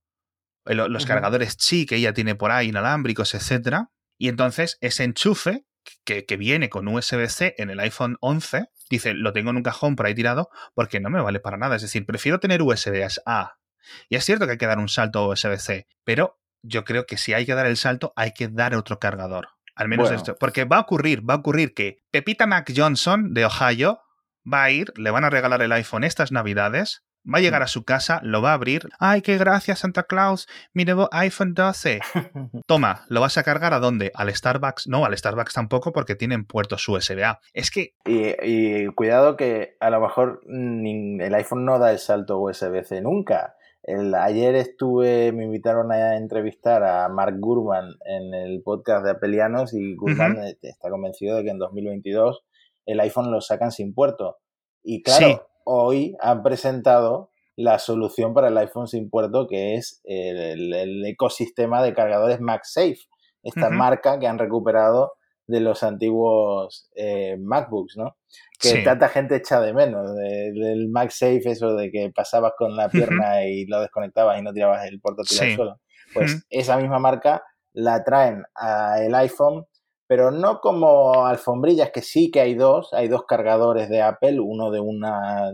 Los 0.65 1.05
cargadores 1.07 1.55
Qi 1.55 1.87
que 1.87 1.95
ella 1.95 2.13
tiene 2.13 2.35
por 2.35 2.51
ahí, 2.51 2.67
inalámbricos, 2.67 3.33
etcétera. 3.33 3.89
Y 4.19 4.27
entonces 4.27 4.77
ese 4.81 5.03
enchufe 5.03 5.65
que, 6.03 6.25
que 6.25 6.37
viene 6.37 6.69
con 6.69 6.87
USB-C 6.87 7.55
en 7.57 7.71
el 7.71 7.79
iPhone 7.79 8.17
11, 8.19 8.65
dice, 8.87 9.15
lo 9.15 9.33
tengo 9.33 9.49
en 9.49 9.57
un 9.57 9.63
cajón 9.63 9.95
por 9.95 10.05
ahí 10.05 10.13
tirado 10.13 10.49
porque 10.75 10.99
no 10.99 11.09
me 11.09 11.21
vale 11.21 11.39
para 11.39 11.57
nada. 11.57 11.77
Es 11.77 11.81
decir, 11.81 12.05
prefiero 12.05 12.39
tener 12.39 12.61
USB-A 12.61 13.58
y 14.09 14.15
es 14.15 14.25
cierto 14.25 14.45
que 14.45 14.53
hay 14.53 14.57
que 14.57 14.67
dar 14.67 14.79
un 14.79 14.89
salto 14.89 15.19
a 15.19 15.27
USB-C, 15.27 15.87
pero 16.03 16.39
yo 16.61 16.83
creo 16.83 17.05
que 17.05 17.17
si 17.17 17.33
hay 17.33 17.45
que 17.45 17.55
dar 17.55 17.65
el 17.65 17.77
salto, 17.77 18.13
hay 18.15 18.33
que 18.33 18.47
dar 18.47 18.75
otro 18.75 18.99
cargador. 18.99 19.49
Al 19.75 19.87
menos 19.87 20.11
esto. 20.11 20.35
Porque 20.37 20.65
va 20.65 20.77
a 20.77 20.81
ocurrir, 20.81 21.27
va 21.27 21.35
a 21.35 21.37
ocurrir 21.37 21.73
que 21.73 22.03
Pepita 22.11 22.45
Mac 22.47 22.69
Johnson 22.75 23.33
de 23.33 23.45
Ohio 23.45 24.01
va 24.51 24.63
a 24.63 24.71
ir, 24.71 24.91
le 24.97 25.09
van 25.09 25.23
a 25.23 25.29
regalar 25.29 25.61
el 25.61 25.71
iPhone 25.71 26.03
estas 26.03 26.33
navidades, 26.33 27.05
va 27.25 27.37
a 27.37 27.41
llegar 27.41 27.61
mm. 27.61 27.63
a 27.63 27.67
su 27.67 27.85
casa, 27.85 28.19
lo 28.23 28.41
va 28.41 28.51
a 28.51 28.55
abrir. 28.55 28.89
¡Ay, 28.99 29.21
qué 29.21 29.37
gracias, 29.37 29.79
Santa 29.79 30.03
Claus! 30.03 30.49
Mi 30.73 30.83
nuevo 30.83 31.07
iPhone 31.13 31.53
12. 31.53 32.01
Toma, 32.67 33.05
¿lo 33.07 33.21
vas 33.21 33.37
a 33.37 33.43
cargar 33.43 33.73
a 33.73 33.79
dónde? 33.79 34.11
¿Al 34.15 34.35
Starbucks? 34.35 34.87
No, 34.87 35.05
al 35.05 35.17
Starbucks 35.17 35.53
tampoco 35.53 35.93
porque 35.93 36.15
tienen 36.15 36.43
puertos 36.45 36.87
USB-A. 36.87 37.39
Es 37.53 37.71
que... 37.71 37.93
Y, 38.05 38.87
cuidado 38.87 39.37
que 39.37 39.77
a 39.79 39.89
lo 39.89 40.01
mejor 40.01 40.41
el 40.45 41.33
iPhone 41.35 41.63
no 41.63 41.79
da 41.79 41.91
el 41.91 41.99
salto 41.99 42.39
USB-C 42.39 43.01
nunca 43.01 43.55
ayer 44.19 44.55
estuve, 44.55 45.31
me 45.31 45.45
invitaron 45.45 45.91
a 45.91 46.17
entrevistar 46.17 46.83
a 46.83 47.09
Mark 47.09 47.35
Gurman 47.39 47.95
en 48.05 48.33
el 48.33 48.61
podcast 48.61 49.03
de 49.03 49.11
Apelianos 49.11 49.73
y 49.73 49.95
Gurman 49.95 50.37
está 50.61 50.89
convencido 50.89 51.37
de 51.37 51.43
que 51.43 51.49
en 51.49 51.59
2022 51.59 52.43
el 52.85 52.99
iPhone 52.99 53.31
lo 53.31 53.41
sacan 53.41 53.71
sin 53.71 53.93
puerto. 53.93 54.37
Y 54.83 55.03
claro, 55.03 55.47
hoy 55.63 56.15
han 56.19 56.43
presentado 56.43 57.31
la 57.55 57.77
solución 57.79 58.33
para 58.33 58.47
el 58.47 58.57
iPhone 58.57 58.87
sin 58.87 59.09
puerto 59.09 59.47
que 59.47 59.75
es 59.75 60.01
el, 60.05 61.05
ecosistema 61.05 61.83
de 61.83 61.93
cargadores 61.93 62.39
MagSafe, 62.39 62.99
esta 63.43 63.69
marca 63.69 64.19
que 64.19 64.27
han 64.27 64.39
recuperado 64.39 65.13
de 65.49 65.59
los 65.59 65.81
antiguos 65.81 66.89
eh, 66.95 67.35
MacBooks, 67.39 67.97
¿no? 67.97 68.17
Que 68.59 68.83
tanta 68.83 69.09
gente 69.09 69.37
echa 69.37 69.59
de 69.59 69.73
menos, 69.73 70.15
del 70.15 70.89
MagSafe, 70.89 71.49
eso 71.49 71.75
de 71.75 71.91
que 71.91 72.11
pasabas 72.13 72.53
con 72.57 72.75
la 72.75 72.89
pierna 72.89 73.45
y 73.45 73.65
lo 73.65 73.81
desconectabas 73.81 74.39
y 74.39 74.43
no 74.43 74.53
tirabas 74.53 74.85
el 74.87 75.01
portátil 75.01 75.39
al 75.41 75.55
suelo. 75.55 75.79
Pues 76.13 76.45
esa 76.49 76.77
misma 76.77 76.99
marca 76.99 77.43
la 77.73 78.03
traen 78.03 78.43
al 78.53 79.15
iPhone, 79.15 79.65
pero 80.05 80.29
no 80.29 80.59
como 80.59 81.25
alfombrillas, 81.25 81.89
que 81.91 82.01
sí 82.01 82.29
que 82.29 82.41
hay 82.41 82.53
dos, 82.53 82.93
hay 82.93 83.07
dos 83.07 83.25
cargadores 83.25 83.89
de 83.89 84.01
Apple, 84.01 84.39
uno 84.39 84.69
de 84.69 84.79
una 84.79 85.51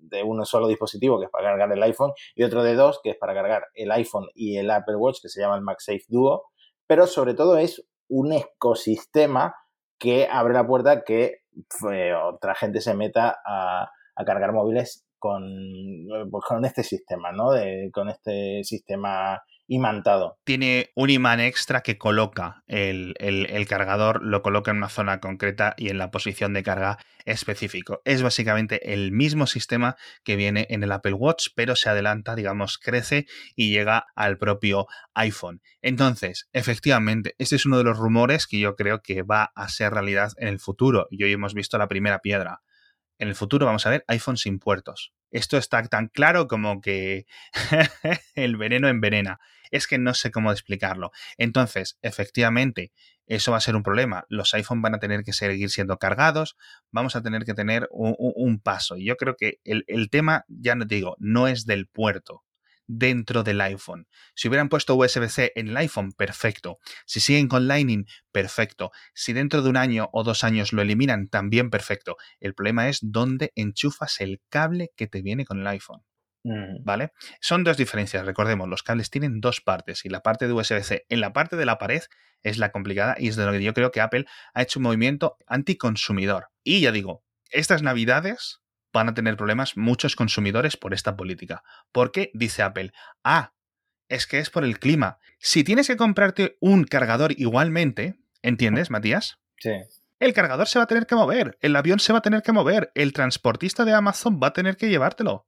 de 0.00 0.22
un 0.22 0.44
solo 0.46 0.68
dispositivo 0.68 1.18
que 1.18 1.26
es 1.26 1.30
para 1.30 1.50
cargar 1.50 1.70
el 1.72 1.82
iPhone 1.82 2.12
y 2.34 2.42
otro 2.42 2.62
de 2.62 2.74
dos 2.74 2.98
que 3.02 3.10
es 3.10 3.16
para 3.16 3.34
cargar 3.34 3.66
el 3.74 3.92
iPhone 3.92 4.26
y 4.34 4.56
el 4.56 4.70
Apple 4.70 4.96
Watch 4.96 5.20
que 5.20 5.28
se 5.28 5.40
llama 5.40 5.56
el 5.56 5.62
MagSafe 5.62 6.04
Duo, 6.08 6.44
pero 6.86 7.06
sobre 7.06 7.34
todo 7.34 7.58
es 7.58 7.86
un 8.08 8.32
ecosistema 8.32 9.54
que 9.98 10.28
abre 10.30 10.54
la 10.54 10.66
puerta 10.66 11.02
que 11.04 11.42
eh, 11.92 12.14
otra 12.14 12.54
gente 12.54 12.80
se 12.80 12.94
meta 12.94 13.40
a, 13.44 13.90
a 14.14 14.24
cargar 14.24 14.52
móviles 14.52 15.06
con, 15.18 15.42
pues, 16.30 16.44
con 16.46 16.64
este 16.64 16.82
sistema, 16.82 17.32
¿no? 17.32 17.50
De, 17.50 17.90
con 17.92 18.08
este 18.08 18.62
sistema 18.64 19.42
imantado. 19.68 20.38
Tiene 20.44 20.90
un 20.96 21.10
imán 21.10 21.40
extra 21.40 21.82
que 21.82 21.98
coloca 21.98 22.64
el, 22.66 23.14
cargador, 23.68 24.24
lo 24.24 24.42
coloca 24.42 24.70
en 24.70 24.78
una 24.78 24.88
zona 24.88 25.20
concreta 25.20 25.74
y 25.76 25.90
en 25.90 25.98
la 25.98 26.10
posición 26.10 26.54
de 26.54 26.62
carga 26.62 26.98
específico. 27.24 28.00
Es 28.04 28.22
básicamente 28.22 28.94
el 28.94 29.12
mismo 29.12 29.46
sistema 29.46 29.96
que 30.24 30.36
viene 30.36 30.66
en 30.70 30.82
el 30.82 30.90
Apple 30.90 31.12
Watch, 31.12 31.48
pero 31.54 31.76
se 31.76 31.90
adelanta, 31.90 32.34
digamos, 32.34 32.78
crece 32.78 33.26
y 33.54 33.70
llega 33.70 34.06
al 34.16 34.38
propio 34.38 34.86
iPhone. 35.14 35.60
Entonces, 35.82 36.48
efectivamente, 36.52 37.34
este 37.38 37.56
es 37.56 37.66
uno 37.66 37.78
de 37.78 37.84
los 37.84 37.98
rumores 37.98 38.46
que 38.46 38.58
yo 38.58 38.74
creo 38.74 39.02
que 39.02 39.22
va 39.22 39.52
a 39.54 39.68
ser 39.68 39.92
realidad 39.92 40.32
en 40.38 40.48
el 40.48 40.58
futuro. 40.58 41.06
Y 41.10 41.22
hoy 41.22 41.32
hemos 41.32 41.52
visto 41.54 41.76
la 41.76 41.88
primera 41.88 42.20
piedra 42.20 42.62
en 43.18 43.28
el 43.28 43.34
futuro 43.34 43.66
vamos 43.66 43.86
a 43.86 43.90
ver 43.90 44.04
iPhone 44.08 44.36
sin 44.36 44.58
puertos. 44.58 45.12
Esto 45.30 45.58
está 45.58 45.82
tan 45.84 46.08
claro 46.08 46.48
como 46.48 46.80
que 46.80 47.26
el 48.34 48.56
veneno 48.56 48.88
envenena. 48.88 49.38
Es 49.70 49.86
que 49.86 49.98
no 49.98 50.14
sé 50.14 50.30
cómo 50.30 50.50
explicarlo. 50.50 51.10
Entonces, 51.36 51.98
efectivamente, 52.00 52.92
eso 53.26 53.50
va 53.52 53.58
a 53.58 53.62
ser 53.62 53.76
un 53.76 53.82
problema. 53.82 54.24
Los 54.28 54.54
iPhone 54.54 54.80
van 54.80 54.94
a 54.94 54.98
tener 54.98 55.24
que 55.24 55.34
seguir 55.34 55.68
siendo 55.68 55.98
cargados, 55.98 56.56
vamos 56.90 57.16
a 57.16 57.22
tener 57.22 57.44
que 57.44 57.52
tener 57.52 57.86
un, 57.90 58.60
paso. 58.60 58.96
Y 58.96 59.04
yo 59.04 59.16
creo 59.16 59.36
que 59.36 59.60
el 59.64 60.08
tema, 60.10 60.44
ya 60.48 60.74
no 60.74 60.86
digo, 60.86 61.16
no 61.18 61.48
es 61.48 61.66
del 61.66 61.86
puerto 61.86 62.44
dentro 62.88 63.44
del 63.44 63.60
iPhone. 63.60 64.08
Si 64.34 64.48
hubieran 64.48 64.68
puesto 64.68 64.96
USB-C 64.96 65.52
en 65.54 65.68
el 65.68 65.76
iPhone, 65.76 66.12
perfecto. 66.12 66.78
Si 67.06 67.20
siguen 67.20 67.46
con 67.46 67.68
Lightning, 67.68 68.06
perfecto. 68.32 68.90
Si 69.14 69.32
dentro 69.32 69.62
de 69.62 69.70
un 69.70 69.76
año 69.76 70.08
o 70.12 70.24
dos 70.24 70.42
años 70.42 70.72
lo 70.72 70.82
eliminan, 70.82 71.28
también 71.28 71.70
perfecto. 71.70 72.16
El 72.40 72.54
problema 72.54 72.88
es 72.88 72.98
dónde 73.02 73.52
enchufas 73.54 74.20
el 74.20 74.40
cable 74.48 74.90
que 74.96 75.06
te 75.06 75.22
viene 75.22 75.44
con 75.44 75.60
el 75.60 75.66
iPhone. 75.68 76.02
Mm. 76.44 76.84
¿Vale? 76.84 77.12
Son 77.40 77.62
dos 77.62 77.76
diferencias, 77.76 78.24
recordemos, 78.24 78.68
los 78.68 78.82
cables 78.82 79.10
tienen 79.10 79.40
dos 79.40 79.60
partes 79.60 80.04
y 80.04 80.08
la 80.08 80.20
parte 80.20 80.46
de 80.46 80.52
USB-C 80.52 81.04
en 81.08 81.20
la 81.20 81.32
parte 81.32 81.56
de 81.56 81.66
la 81.66 81.78
pared 81.78 82.02
es 82.42 82.58
la 82.58 82.70
complicada 82.70 83.16
y 83.18 83.28
es 83.28 83.36
de 83.36 83.44
lo 83.44 83.52
que 83.52 83.62
yo 83.62 83.74
creo 83.74 83.90
que 83.90 84.00
Apple 84.00 84.24
ha 84.54 84.62
hecho 84.62 84.78
un 84.78 84.84
movimiento 84.84 85.36
anticonsumidor. 85.46 86.48
Y 86.62 86.80
ya 86.80 86.92
digo, 86.92 87.24
estas 87.50 87.82
navidades 87.82 88.60
van 88.98 89.08
a 89.08 89.14
tener 89.14 89.36
problemas 89.36 89.76
muchos 89.76 90.16
consumidores 90.16 90.76
por 90.76 90.92
esta 90.92 91.16
política. 91.16 91.62
¿Por 91.92 92.10
qué? 92.10 92.32
Dice 92.34 92.62
Apple. 92.62 92.92
Ah, 93.22 93.52
es 94.08 94.26
que 94.26 94.40
es 94.40 94.50
por 94.50 94.64
el 94.64 94.80
clima. 94.80 95.18
Si 95.38 95.62
tienes 95.62 95.86
que 95.86 95.96
comprarte 95.96 96.56
un 96.60 96.82
cargador 96.82 97.32
igualmente, 97.38 98.18
¿entiendes, 98.42 98.90
Matías? 98.90 99.38
Sí. 99.58 99.70
El 100.18 100.32
cargador 100.32 100.66
se 100.66 100.80
va 100.80 100.82
a 100.82 100.88
tener 100.88 101.06
que 101.06 101.14
mover, 101.14 101.56
el 101.60 101.76
avión 101.76 102.00
se 102.00 102.12
va 102.12 102.18
a 102.18 102.22
tener 102.22 102.42
que 102.42 102.50
mover, 102.50 102.90
el 102.96 103.12
transportista 103.12 103.84
de 103.84 103.94
Amazon 103.94 104.40
va 104.42 104.48
a 104.48 104.52
tener 104.52 104.76
que 104.76 104.88
llevártelo. 104.88 105.46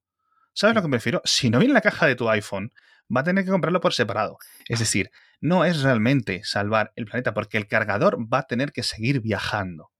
¿Sabes 0.52 0.76
lo 0.76 0.82
que 0.82 0.88
me 0.88 0.98
refiero? 0.98 1.20
Si 1.24 1.50
no 1.50 1.58
viene 1.58 1.74
la 1.74 1.80
caja 1.80 2.06
de 2.06 2.14
tu 2.14 2.30
iPhone, 2.30 2.72
va 3.14 3.22
a 3.22 3.24
tener 3.24 3.44
que 3.44 3.50
comprarlo 3.50 3.80
por 3.80 3.94
separado. 3.94 4.38
Es 4.68 4.78
decir, 4.78 5.10
no 5.40 5.64
es 5.64 5.82
realmente 5.82 6.42
salvar 6.44 6.92
el 6.94 7.06
planeta 7.06 7.34
porque 7.34 7.58
el 7.58 7.66
cargador 7.66 8.32
va 8.32 8.38
a 8.38 8.46
tener 8.46 8.70
que 8.70 8.84
seguir 8.84 9.20
viajando. 9.20 9.90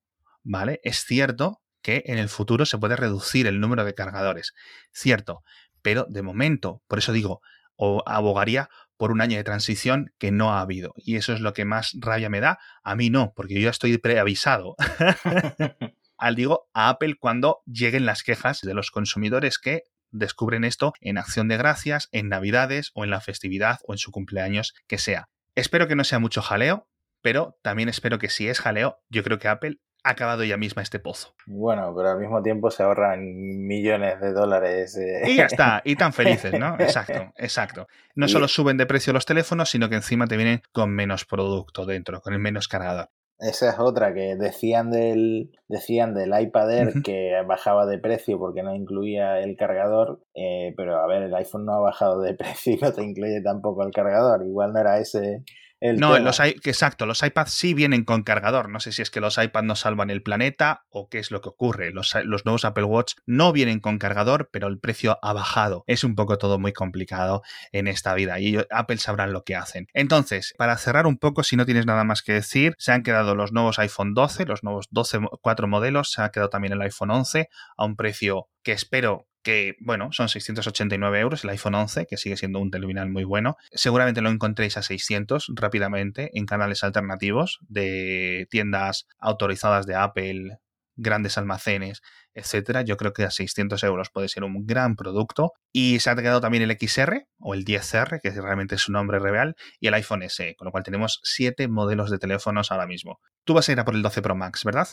¿Vale? 0.44 0.80
Es 0.84 1.04
cierto 1.04 1.59
que 1.82 2.02
en 2.06 2.18
el 2.18 2.28
futuro 2.28 2.66
se 2.66 2.78
puede 2.78 2.96
reducir 2.96 3.46
el 3.46 3.60
número 3.60 3.84
de 3.84 3.94
cargadores. 3.94 4.54
Cierto, 4.92 5.42
pero 5.82 6.06
de 6.08 6.22
momento, 6.22 6.82
por 6.86 6.98
eso 6.98 7.12
digo, 7.12 7.40
o 7.76 8.02
abogaría 8.06 8.68
por 8.96 9.12
un 9.12 9.22
año 9.22 9.38
de 9.38 9.44
transición 9.44 10.12
que 10.18 10.30
no 10.30 10.52
ha 10.52 10.60
habido. 10.60 10.92
Y 10.96 11.16
eso 11.16 11.32
es 11.32 11.40
lo 11.40 11.54
que 11.54 11.64
más 11.64 11.96
rabia 11.98 12.28
me 12.28 12.40
da. 12.40 12.58
A 12.82 12.94
mí 12.94 13.08
no, 13.08 13.32
porque 13.34 13.54
yo 13.54 13.60
ya 13.60 13.70
estoy 13.70 13.96
preavisado. 13.96 14.76
Al 16.18 16.34
digo 16.34 16.68
a 16.74 16.90
Apple 16.90 17.14
cuando 17.18 17.62
lleguen 17.64 18.04
las 18.04 18.22
quejas 18.22 18.60
de 18.60 18.74
los 18.74 18.90
consumidores 18.90 19.58
que 19.58 19.84
descubren 20.10 20.64
esto 20.64 20.92
en 21.00 21.16
acción 21.16 21.48
de 21.48 21.56
gracias, 21.56 22.08
en 22.12 22.28
navidades 22.28 22.90
o 22.92 23.04
en 23.04 23.10
la 23.10 23.22
festividad 23.22 23.78
o 23.86 23.94
en 23.94 23.98
su 23.98 24.10
cumpleaños 24.10 24.74
que 24.86 24.98
sea. 24.98 25.28
Espero 25.54 25.88
que 25.88 25.96
no 25.96 26.04
sea 26.04 26.18
mucho 26.18 26.42
jaleo, 26.42 26.86
pero 27.22 27.58
también 27.62 27.88
espero 27.88 28.18
que 28.18 28.28
si 28.28 28.48
es 28.48 28.60
jaleo, 28.60 28.98
yo 29.08 29.22
creo 29.22 29.38
que 29.38 29.48
Apple 29.48 29.78
acabado 30.04 30.44
ya 30.44 30.56
misma 30.56 30.82
este 30.82 30.98
pozo. 30.98 31.34
Bueno, 31.46 31.92
pero 31.96 32.10
al 32.10 32.18
mismo 32.18 32.42
tiempo 32.42 32.70
se 32.70 32.82
ahorran 32.82 33.20
millones 33.22 34.20
de 34.20 34.32
dólares. 34.32 34.98
Y 35.26 35.36
ya 35.36 35.46
está, 35.46 35.82
y 35.84 35.96
tan 35.96 36.12
felices, 36.12 36.58
¿no? 36.58 36.76
Exacto, 36.78 37.32
exacto. 37.36 37.86
No 38.14 38.28
solo 38.28 38.48
suben 38.48 38.76
de 38.76 38.86
precio 38.86 39.12
los 39.12 39.26
teléfonos, 39.26 39.70
sino 39.70 39.88
que 39.88 39.96
encima 39.96 40.26
te 40.26 40.36
vienen 40.36 40.62
con 40.72 40.90
menos 40.90 41.24
producto 41.24 41.86
dentro, 41.86 42.20
con 42.20 42.32
el 42.32 42.38
menos 42.40 42.68
cargador. 42.68 43.08
Esa 43.40 43.70
es 43.70 43.78
otra 43.78 44.12
que 44.12 44.36
decían 44.36 44.90
del 44.90 45.50
decían 45.66 46.12
del 46.14 46.38
iPad 46.38 46.70
Air 46.72 47.02
que 47.02 47.32
bajaba 47.46 47.86
de 47.86 47.98
precio 47.98 48.38
porque 48.38 48.62
no 48.62 48.74
incluía 48.74 49.40
el 49.40 49.56
cargador, 49.56 50.22
eh, 50.34 50.74
pero 50.76 50.98
a 50.98 51.06
ver, 51.06 51.22
el 51.22 51.34
iPhone 51.34 51.64
no 51.64 51.72
ha 51.72 51.80
bajado 51.80 52.20
de 52.20 52.34
precio 52.36 52.74
y 52.74 52.76
no 52.76 52.92
te 52.92 53.02
incluye 53.02 53.40
tampoco 53.40 53.82
el 53.82 53.92
cargador. 53.92 54.44
Igual 54.44 54.74
no 54.74 54.80
era 54.80 54.98
ese 54.98 55.42
no, 55.80 56.18
los 56.18 56.40
exacto, 56.40 57.06
los 57.06 57.22
iPads 57.22 57.52
sí 57.52 57.74
vienen 57.74 58.04
con 58.04 58.22
cargador. 58.22 58.68
No 58.68 58.80
sé 58.80 58.92
si 58.92 59.02
es 59.02 59.10
que 59.10 59.20
los 59.20 59.38
iPads 59.38 59.66
no 59.66 59.76
salvan 59.76 60.10
el 60.10 60.22
planeta 60.22 60.84
o 60.90 61.08
qué 61.08 61.18
es 61.18 61.30
lo 61.30 61.40
que 61.40 61.48
ocurre. 61.48 61.90
Los, 61.92 62.14
los, 62.24 62.44
nuevos 62.44 62.64
Apple 62.64 62.84
Watch 62.84 63.14
no 63.26 63.52
vienen 63.52 63.80
con 63.80 63.98
cargador, 63.98 64.50
pero 64.52 64.68
el 64.68 64.78
precio 64.78 65.18
ha 65.22 65.32
bajado. 65.32 65.84
Es 65.86 66.04
un 66.04 66.14
poco 66.14 66.38
todo 66.38 66.58
muy 66.58 66.72
complicado 66.72 67.42
en 67.72 67.88
esta 67.88 68.14
vida 68.14 68.40
y 68.40 68.58
Apple 68.70 68.98
sabrán 68.98 69.32
lo 69.32 69.42
que 69.42 69.56
hacen. 69.56 69.86
Entonces, 69.94 70.54
para 70.58 70.76
cerrar 70.76 71.06
un 71.06 71.18
poco, 71.18 71.42
si 71.42 71.56
no 71.56 71.64
tienes 71.64 71.86
nada 71.86 72.04
más 72.04 72.22
que 72.22 72.32
decir, 72.32 72.74
se 72.78 72.92
han 72.92 73.02
quedado 73.02 73.34
los 73.34 73.52
nuevos 73.52 73.78
iPhone 73.78 74.14
12, 74.14 74.46
los 74.46 74.62
nuevos 74.62 74.88
12, 74.90 75.20
cuatro 75.40 75.66
modelos, 75.66 76.12
se 76.12 76.22
ha 76.22 76.30
quedado 76.30 76.50
también 76.50 76.74
el 76.74 76.82
iPhone 76.82 77.10
11 77.10 77.48
a 77.76 77.84
un 77.84 77.96
precio 77.96 78.48
que 78.62 78.72
espero 78.72 79.29
que, 79.42 79.76
bueno, 79.80 80.10
son 80.12 80.28
689 80.28 81.20
euros, 81.20 81.44
el 81.44 81.50
iPhone 81.50 81.74
11, 81.74 82.06
que 82.06 82.16
sigue 82.16 82.36
siendo 82.36 82.58
un 82.58 82.70
terminal 82.70 83.08
muy 83.08 83.24
bueno. 83.24 83.56
Seguramente 83.72 84.20
lo 84.20 84.30
encontréis 84.30 84.76
a 84.76 84.82
600 84.82 85.52
rápidamente 85.54 86.30
en 86.34 86.46
canales 86.46 86.84
alternativos 86.84 87.58
de 87.68 88.46
tiendas 88.50 89.06
autorizadas 89.18 89.86
de 89.86 89.94
Apple, 89.94 90.58
grandes 90.96 91.38
almacenes, 91.38 92.02
etcétera. 92.34 92.82
Yo 92.82 92.96
creo 92.96 93.12
que 93.12 93.24
a 93.24 93.30
600 93.30 93.82
euros 93.84 94.10
puede 94.10 94.28
ser 94.28 94.44
un 94.44 94.66
gran 94.66 94.96
producto. 94.96 95.52
Y 95.72 96.00
se 96.00 96.10
ha 96.10 96.16
quedado 96.16 96.40
también 96.40 96.62
el 96.62 96.76
XR 96.78 97.26
o 97.38 97.54
el 97.54 97.64
10R, 97.64 98.20
que 98.20 98.30
realmente 98.30 98.74
es 98.74 98.82
su 98.82 98.92
nombre 98.92 99.18
real, 99.18 99.56
y 99.78 99.88
el 99.88 99.94
iPhone 99.94 100.22
SE, 100.28 100.54
con 100.56 100.66
lo 100.66 100.72
cual 100.72 100.84
tenemos 100.84 101.20
7 101.22 101.68
modelos 101.68 102.10
de 102.10 102.18
teléfonos 102.18 102.70
ahora 102.70 102.86
mismo. 102.86 103.20
Tú 103.44 103.54
vas 103.54 103.68
a 103.68 103.72
ir 103.72 103.80
a 103.80 103.84
por 103.84 103.94
el 103.94 104.02
12 104.02 104.22
Pro 104.22 104.34
Max, 104.34 104.64
¿verdad? 104.64 104.88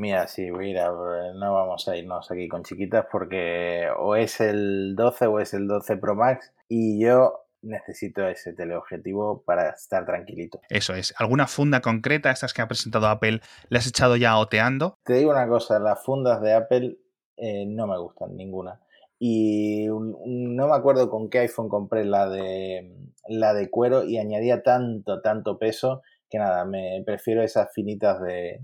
Mira, 0.00 0.26
sí, 0.28 0.50
mira, 0.50 0.90
no 1.34 1.52
vamos 1.52 1.86
a 1.86 1.94
irnos 1.94 2.30
aquí 2.30 2.48
con 2.48 2.62
chiquitas 2.62 3.04
porque 3.12 3.86
o 3.98 4.16
es 4.16 4.40
el 4.40 4.94
12 4.96 5.26
o 5.26 5.40
es 5.40 5.52
el 5.52 5.68
12 5.68 5.98
Pro 5.98 6.14
Max 6.14 6.54
y 6.70 7.04
yo 7.04 7.44
necesito 7.60 8.26
ese 8.26 8.54
teleobjetivo 8.54 9.42
para 9.42 9.68
estar 9.68 10.06
tranquilito. 10.06 10.62
Eso 10.70 10.94
es. 10.94 11.12
¿Alguna 11.18 11.46
funda 11.46 11.82
concreta, 11.82 12.30
estas 12.30 12.54
que 12.54 12.62
ha 12.62 12.66
presentado 12.66 13.08
Apple, 13.08 13.42
le 13.68 13.78
has 13.78 13.86
echado 13.86 14.16
ya 14.16 14.38
oteando? 14.38 14.96
Te 15.04 15.12
digo 15.12 15.32
una 15.32 15.46
cosa, 15.46 15.78
las 15.78 16.02
fundas 16.02 16.40
de 16.40 16.54
Apple 16.54 16.96
eh, 17.36 17.66
no 17.66 17.86
me 17.86 17.98
gustan 17.98 18.34
ninguna. 18.38 18.80
Y 19.18 19.86
no 19.88 20.66
me 20.66 20.74
acuerdo 20.74 21.10
con 21.10 21.28
qué 21.28 21.40
iPhone 21.40 21.68
compré 21.68 22.06
la 22.06 22.26
de 22.26 22.90
la 23.28 23.52
de 23.52 23.68
cuero 23.68 24.04
y 24.04 24.16
añadía 24.16 24.62
tanto, 24.62 25.20
tanto 25.20 25.58
peso 25.58 26.00
que 26.30 26.38
nada, 26.38 26.64
me 26.64 27.02
prefiero 27.04 27.42
esas 27.42 27.70
finitas 27.74 28.22
de, 28.22 28.60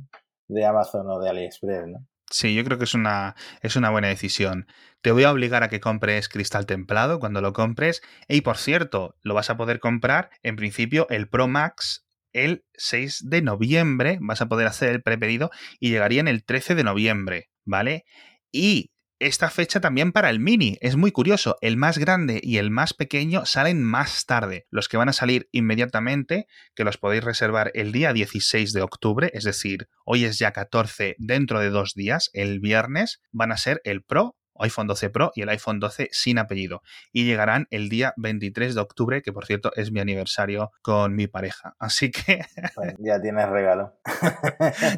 de 0.48 0.64
Amazon 0.64 1.08
o 1.08 1.18
de 1.18 1.28
AliExpress, 1.28 1.86
¿no? 1.86 2.06
Sí, 2.30 2.54
yo 2.54 2.64
creo 2.64 2.76
que 2.76 2.84
es 2.84 2.94
una, 2.94 3.36
es 3.62 3.76
una 3.76 3.90
buena 3.90 4.08
decisión. 4.08 4.66
Te 5.00 5.12
voy 5.12 5.22
a 5.22 5.30
obligar 5.30 5.62
a 5.62 5.68
que 5.68 5.78
compres 5.78 6.28
cristal 6.28 6.66
templado 6.66 7.20
cuando 7.20 7.40
lo 7.40 7.52
compres. 7.52 8.02
Y 8.28 8.40
por 8.40 8.56
cierto, 8.56 9.14
lo 9.22 9.34
vas 9.34 9.48
a 9.48 9.56
poder 9.56 9.78
comprar 9.78 10.30
en 10.42 10.56
principio 10.56 11.06
el 11.08 11.28
Pro 11.28 11.46
Max 11.46 12.04
el 12.32 12.64
6 12.74 13.28
de 13.28 13.42
noviembre. 13.42 14.18
Vas 14.20 14.42
a 14.42 14.48
poder 14.48 14.66
hacer 14.66 14.90
el 14.90 15.02
prepedido 15.02 15.50
y 15.78 15.90
llegaría 15.90 16.20
en 16.20 16.28
el 16.28 16.44
13 16.44 16.74
de 16.74 16.82
noviembre, 16.82 17.50
¿vale? 17.64 18.04
Y 18.50 18.90
esta 19.18 19.50
fecha 19.50 19.80
también 19.80 20.12
para 20.12 20.30
el 20.30 20.40
mini. 20.40 20.76
Es 20.80 20.96
muy 20.96 21.12
curioso, 21.12 21.56
el 21.60 21.76
más 21.76 21.98
grande 21.98 22.40
y 22.42 22.58
el 22.58 22.70
más 22.70 22.94
pequeño 22.94 23.46
salen 23.46 23.82
más 23.82 24.26
tarde. 24.26 24.66
Los 24.70 24.88
que 24.88 24.96
van 24.96 25.08
a 25.08 25.12
salir 25.14 25.48
inmediatamente, 25.52 26.46
que 26.74 26.84
los 26.84 26.98
podéis 26.98 27.24
reservar 27.24 27.70
el 27.74 27.92
día 27.92 28.12
16 28.12 28.72
de 28.72 28.82
octubre, 28.82 29.30
es 29.32 29.44
decir, 29.44 29.88
hoy 30.04 30.24
es 30.24 30.38
ya 30.38 30.52
14 30.52 31.16
dentro 31.18 31.60
de 31.60 31.70
dos 31.70 31.94
días, 31.94 32.30
el 32.32 32.60
viernes, 32.60 33.20
van 33.32 33.52
a 33.52 33.56
ser 33.56 33.80
el 33.84 34.02
Pro 34.02 34.36
iPhone 34.58 34.86
12 34.86 35.10
Pro 35.10 35.32
y 35.34 35.42
el 35.42 35.48
iPhone 35.48 35.80
12 35.80 36.08
sin 36.12 36.38
apellido. 36.38 36.82
Y 37.12 37.24
llegarán 37.24 37.66
el 37.70 37.88
día 37.88 38.14
23 38.16 38.74
de 38.74 38.80
octubre, 38.80 39.22
que 39.22 39.32
por 39.32 39.46
cierto 39.46 39.70
es 39.76 39.92
mi 39.92 40.00
aniversario 40.00 40.72
con 40.82 41.14
mi 41.14 41.26
pareja. 41.26 41.74
Así 41.78 42.10
que... 42.10 42.40
ya 42.98 43.20
tienes 43.20 43.48
regalo. 43.48 43.94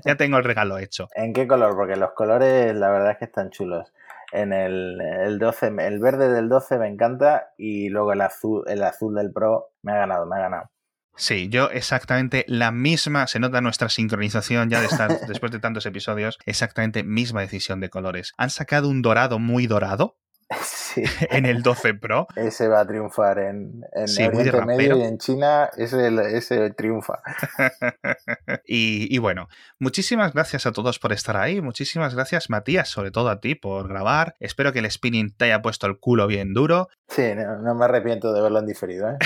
ya 0.05 0.17
tengo 0.17 0.39
el 0.39 0.45
regalo 0.45 0.79
hecho. 0.79 1.09
¿En 1.15 1.33
qué 1.33 1.47
color? 1.47 1.75
Porque 1.75 1.97
los 1.97 2.13
colores 2.13 2.75
la 2.75 2.91
verdad 2.91 3.13
es 3.13 3.19
que 3.19 3.25
están 3.25 3.51
chulos. 3.51 3.93
En 4.33 4.53
el, 4.53 5.01
el 5.01 5.39
12, 5.39 5.73
el 5.79 5.99
verde 6.01 6.31
del 6.31 6.49
12 6.49 6.79
me 6.79 6.89
encanta 6.89 7.49
y 7.57 7.89
luego 7.89 8.13
el 8.13 8.21
azul, 8.21 8.65
el 8.67 8.83
azul 8.83 9.15
del 9.15 9.33
Pro 9.33 9.71
me 9.83 9.93
ha 9.93 9.97
ganado, 9.97 10.27
me 10.27 10.37
ha 10.37 10.41
ganado. 10.41 10.71
Sí, 11.19 11.49
yo 11.49 11.69
exactamente 11.71 12.45
la 12.47 12.71
misma, 12.71 13.27
se 13.27 13.41
nota 13.41 13.61
nuestra 13.61 13.89
sincronización 13.89 14.71
ya 14.71 14.81
de 14.81 14.87
estar, 14.87 15.11
después 15.27 15.51
de 15.51 15.59
tantos 15.59 15.85
episodios, 15.85 16.39
exactamente 16.47 17.03
misma 17.03 17.41
decisión 17.41 17.81
de 17.81 17.91
colores. 17.91 18.33
Han 18.39 18.51
sacado 18.51 18.89
un 18.89 19.03
dorado 19.03 19.41
muy 19.41 19.67
dorado, 19.67 20.17
Sí. 20.63 21.03
en 21.31 21.47
el 21.47 21.63
12 21.63 21.95
Pro. 21.95 22.27
Ese 22.35 22.69
va 22.69 22.81
a 22.81 22.87
triunfar 22.87 23.39
en, 23.39 23.85
en 23.93 24.27
Oriente 24.27 24.65
Medio 24.65 24.97
y 24.97 25.03
en 25.03 25.19
China, 25.19 25.71
ese, 25.77 26.09
ese 26.37 26.71
triunfa. 26.71 27.21
y, 28.67 29.15
y, 29.15 29.19
bueno, 29.19 29.49
muchísimas 29.79 30.33
gracias 30.33 30.67
a 30.67 30.73
todos 30.73 30.99
por 30.99 31.13
estar 31.13 31.37
ahí. 31.37 31.61
Muchísimas 31.61 32.15
gracias, 32.15 32.49
Matías, 32.51 32.89
sobre 32.89 33.11
todo 33.11 33.29
a 33.29 33.41
ti 33.41 33.55
por 33.55 33.89
grabar. 33.89 34.35
Espero 34.41 34.73
que 34.73 34.79
el 34.79 34.91
spinning 34.91 35.35
te 35.37 35.47
haya 35.47 35.63
puesto 35.63 35.87
el 35.87 35.99
culo 35.99 36.27
bien 36.27 36.55
duro. 36.55 36.89
Sí, 37.09 37.23
no, 37.35 37.75
me 37.75 37.85
arrepiento 37.85 38.33
de 38.33 38.43
verlo 38.43 38.59
en 38.59 38.67
diferido. 38.67 39.11
¿eh? 39.11 39.17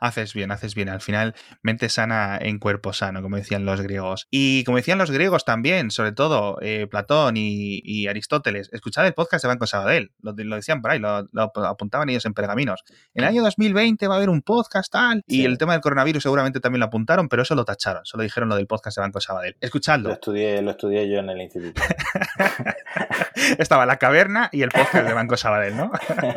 haces 0.00 0.34
bien, 0.34 0.50
haces 0.50 0.74
bien. 0.74 0.88
Al 0.88 1.00
final, 1.00 1.34
mente 1.62 1.88
sana 1.88 2.38
en 2.40 2.58
cuerpo 2.58 2.92
sano, 2.92 3.22
como 3.22 3.36
decían 3.36 3.64
los 3.64 3.80
griegos. 3.80 4.26
Y 4.30 4.64
como 4.64 4.76
decían 4.76 4.98
los 4.98 5.10
griegos 5.10 5.44
también, 5.44 5.90
sobre 5.90 6.12
todo 6.12 6.58
eh, 6.60 6.86
Platón 6.86 7.36
y, 7.36 7.80
y, 7.84 8.06
Aristóteles, 8.08 8.70
escuchad 8.72 9.06
el 9.06 9.14
podcast 9.14 9.44
de 9.44 9.48
Banco 9.48 9.66
Sabadell. 9.66 9.97
Lo, 10.20 10.32
lo 10.36 10.56
decían 10.56 10.82
por 10.82 10.90
ahí, 10.90 10.98
lo, 10.98 11.28
apuntaban 11.66 12.08
ellos 12.08 12.24
en 12.26 12.34
pergaminos. 12.34 12.82
En 13.14 13.24
el 13.24 13.28
año 13.28 13.42
2020 13.42 14.06
va 14.08 14.14
a 14.14 14.16
haber 14.16 14.30
un 14.30 14.42
podcast 14.42 14.92
tal. 14.92 15.22
Y 15.26 15.44
el 15.44 15.58
tema 15.58 15.72
del 15.72 15.80
coronavirus 15.80 16.22
seguramente 16.22 16.60
también 16.60 16.80
lo 16.80 16.86
apuntaron, 16.86 17.28
pero 17.28 17.42
eso 17.42 17.54
lo 17.54 17.64
tacharon. 17.64 18.04
Solo 18.04 18.22
dijeron 18.22 18.48
lo 18.48 18.56
del 18.56 18.66
podcast 18.66 18.96
de 18.96 19.02
Banco 19.02 19.20
Sabadell. 19.20 19.56
Escuchadlo. 19.60 20.08
Lo 20.08 20.14
estudié, 20.14 20.62
lo 20.62 20.70
estudié 20.70 21.10
yo 21.10 21.18
en 21.18 21.30
el 21.30 21.40
instituto. 21.40 21.82
Estaba 23.58 23.86
la 23.86 23.96
caverna 23.96 24.48
y 24.52 24.62
el 24.62 24.70
podcast 24.70 25.06
de 25.06 25.14
Banco 25.14 25.36
Sabadell, 25.36 25.76
¿no? 25.76 25.92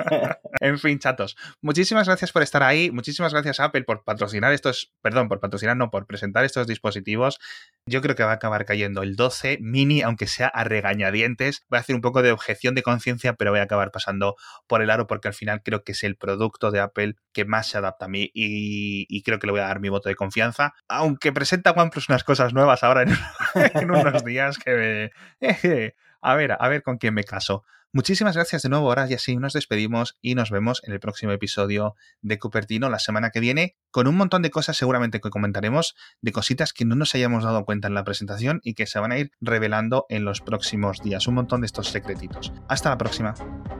en 0.60 0.80
fin, 0.80 1.00
chatos. 1.00 1.36
Muchísimas 1.62 2.08
gracias 2.08 2.32
por 2.32 2.44
estar 2.44 2.64
ahí. 2.64 2.92
Muchísimas 2.92 3.34
gracias 3.34 3.60
Apple 3.60 3.84
por 3.84 4.04
patrocinar 4.04 4.54
estos, 4.54 4.94
perdón, 5.02 5.28
por 5.28 5.40
patrocinar, 5.40 5.78
no, 5.78 5.90
por 5.90 6.06
presentar 6.06 6.46
estos 6.46 6.68
dispositivos. 6.68 7.40
Yo 7.86 8.02
creo 8.02 8.16
que 8.16 8.24
va 8.24 8.32
a 8.32 8.36
acabar 8.36 8.66
cayendo 8.66 9.04
el 9.04 9.16
12 9.16 9.58
mini, 9.62 10.02
aunque 10.02 10.28
sea 10.28 10.48
a 10.48 10.64
regañadientes. 10.64 11.66
Voy 11.70 11.78
a 11.78 11.80
hacer 11.82 11.96
un 11.96 12.02
poco 12.02 12.22
de 12.22 12.32
objeción 12.32 12.76
de 12.76 12.84
conciencia, 12.84 13.34
pero 13.34 13.51
voy 13.52 13.60
a 13.60 13.64
acabar 13.64 13.92
pasando 13.92 14.36
por 14.68 14.82
el 14.82 14.90
aro 14.90 15.08
porque 15.08 15.28
al 15.28 15.34
final 15.34 15.62
creo 15.64 15.84
que 15.84 15.92
es 15.92 16.04
el 16.04 16.16
producto 16.16 16.72
de 16.72 16.80
Apple 16.80 17.16
que 17.34 17.46
más 17.46 17.68
se 17.68 17.78
adapta 17.78 18.06
a 18.06 18.10
mí 18.10 18.32
y, 18.34 19.22
creo 19.24 19.40
que 19.40 19.48
le 19.48 19.52
voy 19.52 19.62
a 19.62 19.68
dar 19.68 19.80
mi 19.80 19.90
voto 19.90 20.10
de 20.10 20.16
confianza. 20.16 20.74
Aunque 20.88 21.32
presenta 21.32 21.72
OnePlus 21.72 22.10
unas 22.10 22.24
cosas 22.24 22.54
nuevas 22.54 22.84
ahora 22.84 23.04
en, 23.04 23.12
unos 23.92 24.24
días 24.26 24.58
que 24.58 25.12
me... 25.40 25.94
a 26.22 26.36
ver, 26.36 26.58
a 26.60 26.68
ver 26.68 26.84
con 26.84 26.98
quién 26.98 27.14
me 27.14 27.24
caso. 27.24 27.64
Muchísimas 27.94 28.36
gracias 28.36 28.62
de 28.62 28.70
nuevo, 28.70 28.88
ahora 28.88 29.06
y 29.10 29.14
así 29.14 29.36
nos 29.36 29.52
despedimos 29.52 30.18
y 30.22 30.36
nos 30.36 30.50
vemos 30.50 30.82
en 30.86 30.94
el 30.94 31.02
próximo 31.02 31.34
episodio 31.34 31.96
de 32.22 32.40
Cupertino 32.40 32.90
la 32.90 33.00
semana 33.00 33.32
que 33.32 33.42
viene 33.42 33.76
con 33.92 34.08
un 34.08 34.16
montón 34.16 34.42
de 34.42 34.50
cosas 34.50 34.78
seguramente 34.78 35.20
que 35.20 35.30
comentaremos, 35.30 35.98
de 36.22 36.32
cositas 36.32 36.72
que 36.72 36.86
no 36.86 36.96
nos 36.96 37.14
hayamos 37.16 37.44
dado 37.44 37.66
cuenta 37.66 37.90
en 37.90 37.94
la 37.94 38.06
presentación 38.06 38.62
y 38.64 38.76
que 38.76 38.88
se 38.88 39.00
van 39.00 39.12
a 39.12 39.18
ir 39.18 39.34
revelando 39.42 40.06
en 40.08 40.24
los 40.24 40.40
próximos 40.40 41.02
días. 41.02 41.28
Un 41.28 41.36
montón 41.36 41.62
de 41.62 41.66
estos 41.66 41.90
secretitos. 41.90 42.54
Hasta 42.70 42.92
la 42.92 42.98
próxima. 42.98 43.34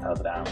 Otra. 0.06 0.44